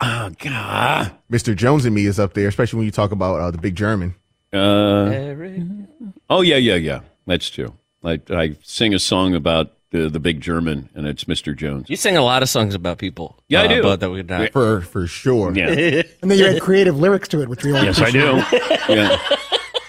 Oh 0.00 0.30
God. 0.38 1.12
Mr. 1.30 1.54
Jones 1.54 1.84
and 1.84 1.94
me 1.94 2.06
is 2.06 2.18
up 2.18 2.32
there, 2.34 2.48
especially 2.48 2.78
when 2.78 2.86
you 2.86 2.92
talk 2.92 3.12
about 3.12 3.40
uh, 3.40 3.50
the 3.50 3.58
big 3.58 3.76
German. 3.76 4.14
Uh, 4.56 6.12
oh 6.30 6.40
yeah, 6.42 6.56
yeah, 6.56 6.74
yeah. 6.76 7.00
That's 7.26 7.50
true. 7.50 7.74
I 8.04 8.20
I 8.30 8.56
sing 8.62 8.94
a 8.94 8.98
song 8.98 9.34
about 9.34 9.72
the 9.90 10.08
the 10.08 10.20
big 10.20 10.40
German, 10.40 10.88
and 10.94 11.06
it's 11.06 11.24
Mr. 11.24 11.56
Jones. 11.56 11.88
You 11.90 11.96
sing 11.96 12.16
a 12.16 12.22
lot 12.22 12.42
of 12.42 12.48
songs 12.48 12.74
about 12.74 12.98
people. 12.98 13.38
Yeah, 13.48 13.62
I 13.62 13.64
uh, 13.66 13.68
do. 13.68 13.82
But 13.82 14.00
that 14.00 14.10
we 14.10 14.22
not. 14.22 14.52
For 14.52 14.80
for 14.80 15.06
sure. 15.06 15.52
Yeah. 15.54 16.02
And 16.22 16.30
then 16.30 16.38
you 16.38 16.46
had 16.46 16.60
creative 16.60 16.98
lyrics 16.98 17.28
to 17.28 17.42
it, 17.42 17.48
which 17.48 17.64
we 17.64 17.72
all 17.72 17.84
yes, 17.84 18.00
I 18.00 18.10
do. 18.10 18.42
yeah. 18.92 19.18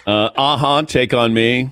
Uh, 0.06 0.30
Aha, 0.38 0.82
take 0.84 1.14
on 1.14 1.34
me. 1.34 1.72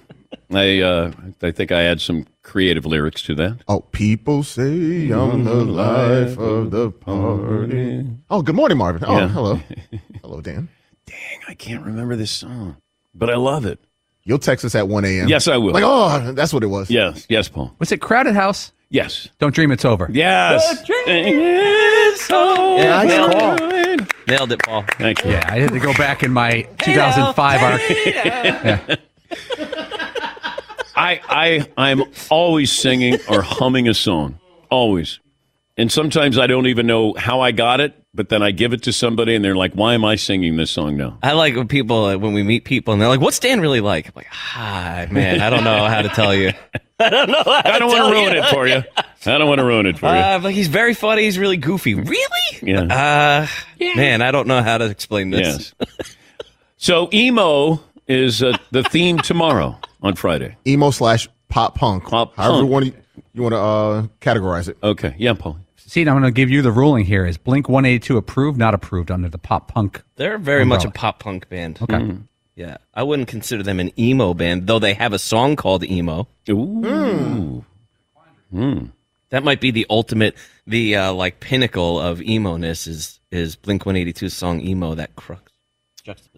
I 0.52 0.82
uh, 0.82 1.12
I 1.42 1.52
think 1.52 1.72
I 1.72 1.82
had 1.82 2.02
some 2.02 2.26
creative 2.44 2.86
lyrics 2.86 3.22
to 3.24 3.36
that. 3.36 3.60
Oh, 3.68 3.82
people 3.92 4.44
say 4.44 5.10
I'm 5.12 5.44
the 5.44 5.64
life 5.66 6.38
of 6.38 6.72
the 6.72 6.92
party. 6.92 8.06
Oh, 8.30 8.42
good 8.42 8.56
morning, 8.56 8.78
Marvin. 8.78 9.04
Oh, 9.06 9.18
Yeah. 9.18 9.28
hello. 9.28 9.60
Hello, 10.22 10.42
Dan. 10.42 10.70
Dang, 11.06 11.40
I 11.48 11.54
can't 11.54 11.86
remember 11.86 12.16
this 12.16 12.32
song, 12.32 12.78
but 13.16 13.30
I 13.30 13.36
love 13.36 13.66
it. 13.66 13.80
You'll 14.24 14.40
text 14.40 14.66
us 14.66 14.74
at 14.76 14.88
1 14.88 15.06
a.m. 15.06 15.28
Yes, 15.28 15.48
I 15.48 15.58
will. 15.58 15.74
Like, 15.74 15.84
oh, 15.86 16.32
that's 16.34 16.52
what 16.54 16.64
it 16.64 16.68
was. 16.68 16.90
Yes, 16.90 17.26
yes, 17.30 17.48
Paul. 17.48 17.74
Was 17.80 17.92
it 17.92 18.02
Crowded 18.02 18.36
House? 18.36 18.72
Yes. 18.90 19.30
Don't 19.40 19.54
dream 19.54 19.72
it's 19.72 19.86
over. 19.86 20.08
Yes. 20.12 20.84
Yeah, 21.08 21.22
Nice 22.14 22.28
call. 22.28 22.78
Nailed 24.28 24.52
it, 24.52 24.60
Paul. 24.64 24.84
Thank 24.98 25.24
you. 25.24 25.32
Yeah, 25.32 25.44
I 25.48 25.60
had 25.60 25.72
to 25.72 25.80
go 25.80 25.94
back 25.94 26.24
in 26.24 26.32
my 26.32 26.64
2005 26.80 27.62
arc. 27.62 27.82
Yeah. 28.06 28.96
I 30.96 31.20
I 31.28 31.68
I'm 31.78 32.04
always 32.30 32.72
singing 32.72 33.18
or 33.30 33.42
humming 33.42 33.88
a 33.88 33.94
song. 33.94 34.40
Always. 34.70 35.20
And 35.78 35.92
sometimes 35.92 36.38
I 36.38 36.48
don't 36.48 36.68
even 36.68 36.88
know 36.88 37.14
how 37.18 37.42
I 37.42 37.52
got 37.52 37.82
it, 37.82 37.94
but 38.16 38.30
then 38.30 38.42
I 38.42 38.52
give 38.52 38.74
it 38.74 38.84
to 38.84 38.94
somebody 38.94 39.36
and 39.36 39.44
they're 39.44 39.56
like, 39.56 39.74
"Why 39.74 39.94
am 39.94 40.06
I 40.06 40.16
singing 40.16 40.56
this 40.58 40.72
song 40.72 40.98
now?" 40.98 41.18
I 41.22 41.34
like 41.34 41.56
when 41.56 41.68
people 41.68 42.06
uh, 42.06 42.18
when 42.18 42.34
we 42.34 42.44
meet 42.44 42.64
people 42.66 42.94
and 42.94 43.02
they're 43.02 43.10
like, 43.10 43.20
"What's 43.20 43.40
Dan 43.40 43.60
really 43.60 43.82
like?" 43.82 44.08
I'm 44.08 44.14
like, 44.16 44.28
"Ah, 44.32 45.06
man, 45.12 45.42
I 45.42 45.50
don't 45.50 45.64
know 45.64 45.86
how 45.86 46.02
to 46.02 46.10
tell 46.10 46.34
you. 46.34 46.52
I 47.00 47.10
don't 47.10 47.30
know. 47.30 47.44
How 47.44 47.62
I 47.66 47.78
don't 47.80 47.90
to 47.92 47.98
want 48.00 48.14
to 48.14 48.20
ruin 48.22 48.34
you. 48.34 48.40
it 48.42 48.46
for 48.50 48.68
you. 48.68 48.84
I 49.26 49.38
don't 49.38 49.50
want 49.50 49.60
to 49.60 49.66
ruin 49.66 49.86
it 49.86 50.00
for 50.00 50.06
you. 50.06 50.12
Uh, 50.14 50.40
but 50.40 50.54
he's 50.54 50.70
very 50.70 50.94
funny. 50.94 51.24
He's 51.24 51.38
really 51.38 51.58
goofy. 51.58 51.94
Really? 51.94 52.60
Yeah. 52.62 52.84
Uh, 52.84 53.48
man, 53.98 54.22
I 54.22 54.32
don't 54.32 54.48
know 54.48 54.62
how 54.64 54.78
to 54.78 54.86
explain 54.86 55.30
this. 55.32 55.74
Yes. 55.78 56.16
So 56.78 57.10
emo 57.14 57.82
is 58.08 58.42
uh, 58.42 58.58
the 58.72 58.84
theme 58.84 59.18
tomorrow 59.20 59.78
on 60.02 60.16
Friday. 60.16 60.56
Emo 60.66 60.92
slash 60.92 61.28
pop 61.50 61.76
punk. 61.76 62.06
Pop 62.06 62.34
However 62.36 62.54
punk. 62.54 62.66
you 62.66 62.72
want 62.72 62.86
to, 62.86 62.94
you 63.34 63.42
want 63.42 63.54
to 63.54 63.60
uh, 63.60 64.08
categorize 64.22 64.70
it. 64.70 64.78
Okay. 64.82 65.16
Yeah, 65.18 65.34
Paul. 65.34 65.58
See, 65.88 66.02
I'm 66.02 66.08
going 66.08 66.24
to 66.24 66.32
give 66.32 66.50
you 66.50 66.62
the 66.62 66.72
ruling 66.72 67.06
here. 67.06 67.26
Is 67.26 67.38
Blink 67.38 67.70
182 67.70 68.18
approved, 68.18 68.58
not 68.58 68.74
approved 68.74 69.12
under 69.12 69.30
the 69.30 69.38
pop 69.38 69.72
punk? 69.72 70.02
They're 70.16 70.38
very 70.38 70.66
much 70.66 70.84
a 70.84 70.90
pop 70.90 71.20
punk 71.20 71.48
band. 71.50 71.80
Okay. 71.82 71.96
Mm. 71.96 72.24
Yeah, 72.56 72.78
I 72.94 73.04
wouldn't 73.04 73.28
consider 73.28 73.64
them 73.64 73.80
an 73.80 73.92
emo 74.00 74.34
band, 74.34 74.68
though 74.68 74.80
they 74.80 74.94
have 74.94 75.12
a 75.12 75.20
song 75.20 75.56
called 75.58 75.84
emo. 75.84 76.28
Ooh. 76.50 77.66
Mm. 78.54 78.92
That 79.30 79.44
might 79.44 79.60
be 79.60 79.72
the 79.72 79.86
ultimate, 79.90 80.36
the 80.66 80.96
uh, 80.96 81.14
like 81.14 81.42
pinnacle 81.42 82.00
of 82.00 82.22
emo 82.22 82.56
ness 82.56 82.88
is 82.88 83.20
is 83.30 83.58
Blink 83.58 83.86
One 83.86 83.98
Eighty 83.98 84.14
Two 84.14 84.30
song 84.30 84.62
emo. 84.62 84.96
That 84.96 85.16
crux. 85.18 85.52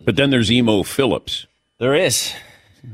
But 0.05 0.15
then 0.15 0.29
there's 0.29 0.51
Emo 0.51 0.83
Philips. 0.83 1.45
There 1.77 1.93
is. 1.93 2.33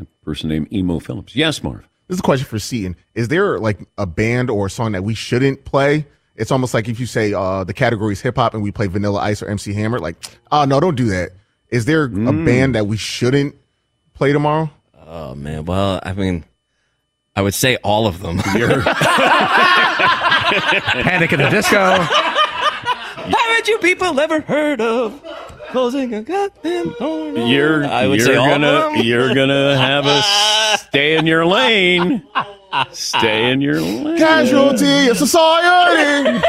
A 0.01 0.06
person 0.26 0.49
named 0.49 0.74
Emo 0.74 0.99
Philips. 0.99 1.36
Yes, 1.36 1.64
Marv. 1.64 1.88
This 2.08 2.16
is 2.16 2.20
a 2.20 2.24
question 2.24 2.47
for 2.47 2.60
Seton. 2.60 2.95
Is 3.14 3.28
there 3.28 3.60
like 3.60 3.80
a 3.97 4.06
band 4.06 4.49
or 4.49 4.66
a 4.66 4.70
song 4.70 4.93
that 4.93 5.04
we 5.04 5.14
shouldn't 5.14 5.66
play? 5.66 6.08
It's 6.36 6.52
almost 6.52 6.74
like 6.74 6.88
if 6.90 7.00
you 7.00 7.06
say 7.06 7.34
uh, 7.34 7.64
the 7.64 7.74
category 7.74 8.14
is 8.14 8.22
hip 8.22 8.36
hop 8.38 8.54
and 8.54 8.64
we 8.64 8.72
play 8.72 8.88
Vanilla 8.88 9.20
Ice 9.22 9.42
or 9.44 9.48
MC 9.48 9.74
Hammer, 9.74 10.00
like, 10.00 10.16
oh 10.52 10.66
no, 10.66 10.80
don't 10.80 10.96
do 10.96 11.06
that. 11.10 11.32
Is 11.70 11.86
there 11.86 12.06
a 12.06 12.10
band 12.10 12.76
that 12.76 12.86
we 12.88 12.98
shouldn't 12.98 13.56
play 14.14 14.32
tomorrow? 14.34 14.70
Oh 15.08 15.36
man, 15.36 15.66
well, 15.66 16.00
I 16.04 16.14
mean, 16.14 16.44
I 17.36 17.42
would 17.42 17.54
say 17.54 17.78
all 17.78 18.06
of 18.08 18.20
them. 18.22 18.38
Panic 21.04 21.34
at 21.34 21.38
the 21.40 21.50
Disco. 21.50 21.78
Haven't 23.16 23.68
you 23.68 23.78
people 23.80 24.20
ever 24.20 24.42
heard 24.42 24.82
of 24.82 25.22
closing 25.70 26.14
a 26.14 26.22
goddamn 26.22 26.94
door? 27.00 27.30
You're 27.48 27.86
I 27.86 28.08
would 28.08 28.20
you're 28.20 28.28
say 28.28 28.36
all 28.36 28.54
of 28.54 28.94
them. 28.94 29.04
you're 29.04 29.34
gonna 29.34 29.78
have 29.78 30.06
us 30.06 30.82
stay 30.88 31.16
in 31.18 31.26
your 31.26 31.46
lane. 31.46 32.24
Stay 32.91 33.51
in 33.51 33.61
your 33.61 33.80
lane. 33.82 34.17
Casualty 34.17 35.07
of 35.09 35.17
society. 35.17 36.41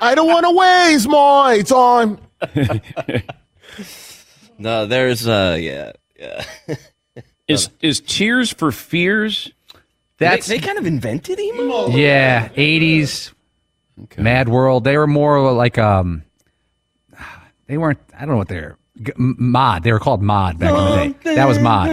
I 0.00 0.14
don't 0.14 0.26
want 0.28 0.44
to 0.46 0.50
waste 0.52 1.08
my 1.08 1.62
time. 1.62 2.18
No, 4.58 4.84
there's 4.84 5.26
uh, 5.26 5.56
yeah, 5.58 5.92
yeah. 6.18 6.44
Is 7.48 7.70
is 7.80 8.00
Tears 8.00 8.52
for 8.52 8.70
Fears? 8.70 9.50
That's 10.18 10.46
they, 10.46 10.58
they 10.58 10.66
kind 10.66 10.76
of 10.78 10.84
invented 10.86 11.40
emo. 11.40 11.88
yeah, 11.88 12.50
eighties, 12.56 13.32
Mad 14.18 14.50
World. 14.50 14.84
They 14.84 14.98
were 14.98 15.06
more 15.06 15.50
like 15.52 15.78
um, 15.78 16.22
they 17.68 17.78
weren't. 17.78 17.98
I 18.14 18.20
don't 18.20 18.30
know 18.32 18.36
what 18.36 18.48
they're 18.48 18.76
g- 18.76 18.76
m- 18.76 18.79
mod. 19.16 19.82
They 19.82 19.92
were 19.92 19.98
called 19.98 20.22
mod 20.22 20.58
back 20.58 20.70
in 20.70 21.12
the 21.12 21.14
day. 21.22 21.34
That 21.34 21.48
was 21.48 21.58
mod. 21.58 21.88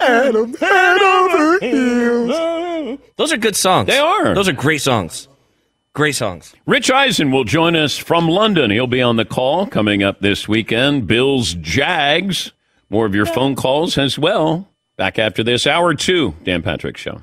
Adam 0.00 0.54
head 0.54 1.02
over 1.02 1.58
heels. 1.60 2.98
Those 3.16 3.32
are 3.32 3.36
good 3.36 3.56
songs. 3.56 3.86
They 3.86 3.98
are. 3.98 4.34
Those 4.34 4.48
are 4.48 4.52
great 4.52 4.80
songs. 4.80 5.28
Great 5.92 6.14
songs. 6.14 6.54
Rich 6.66 6.90
Eisen 6.90 7.30
will 7.32 7.44
join 7.44 7.74
us 7.74 7.98
from 7.98 8.28
London. 8.28 8.70
He'll 8.70 8.86
be 8.86 9.02
on 9.02 9.16
the 9.16 9.24
call 9.24 9.66
coming 9.66 10.02
up 10.02 10.20
this 10.20 10.46
weekend. 10.48 11.06
Bills 11.06 11.54
Jags. 11.54 12.52
More 12.88 13.06
of 13.06 13.14
your 13.14 13.26
phone 13.26 13.56
calls 13.56 13.98
as 13.98 14.18
well. 14.18 14.68
Back 14.96 15.18
after 15.18 15.42
this 15.42 15.66
hour 15.66 15.94
two, 15.94 16.34
Dan 16.44 16.62
Patrick 16.62 16.96
Show. 16.96 17.22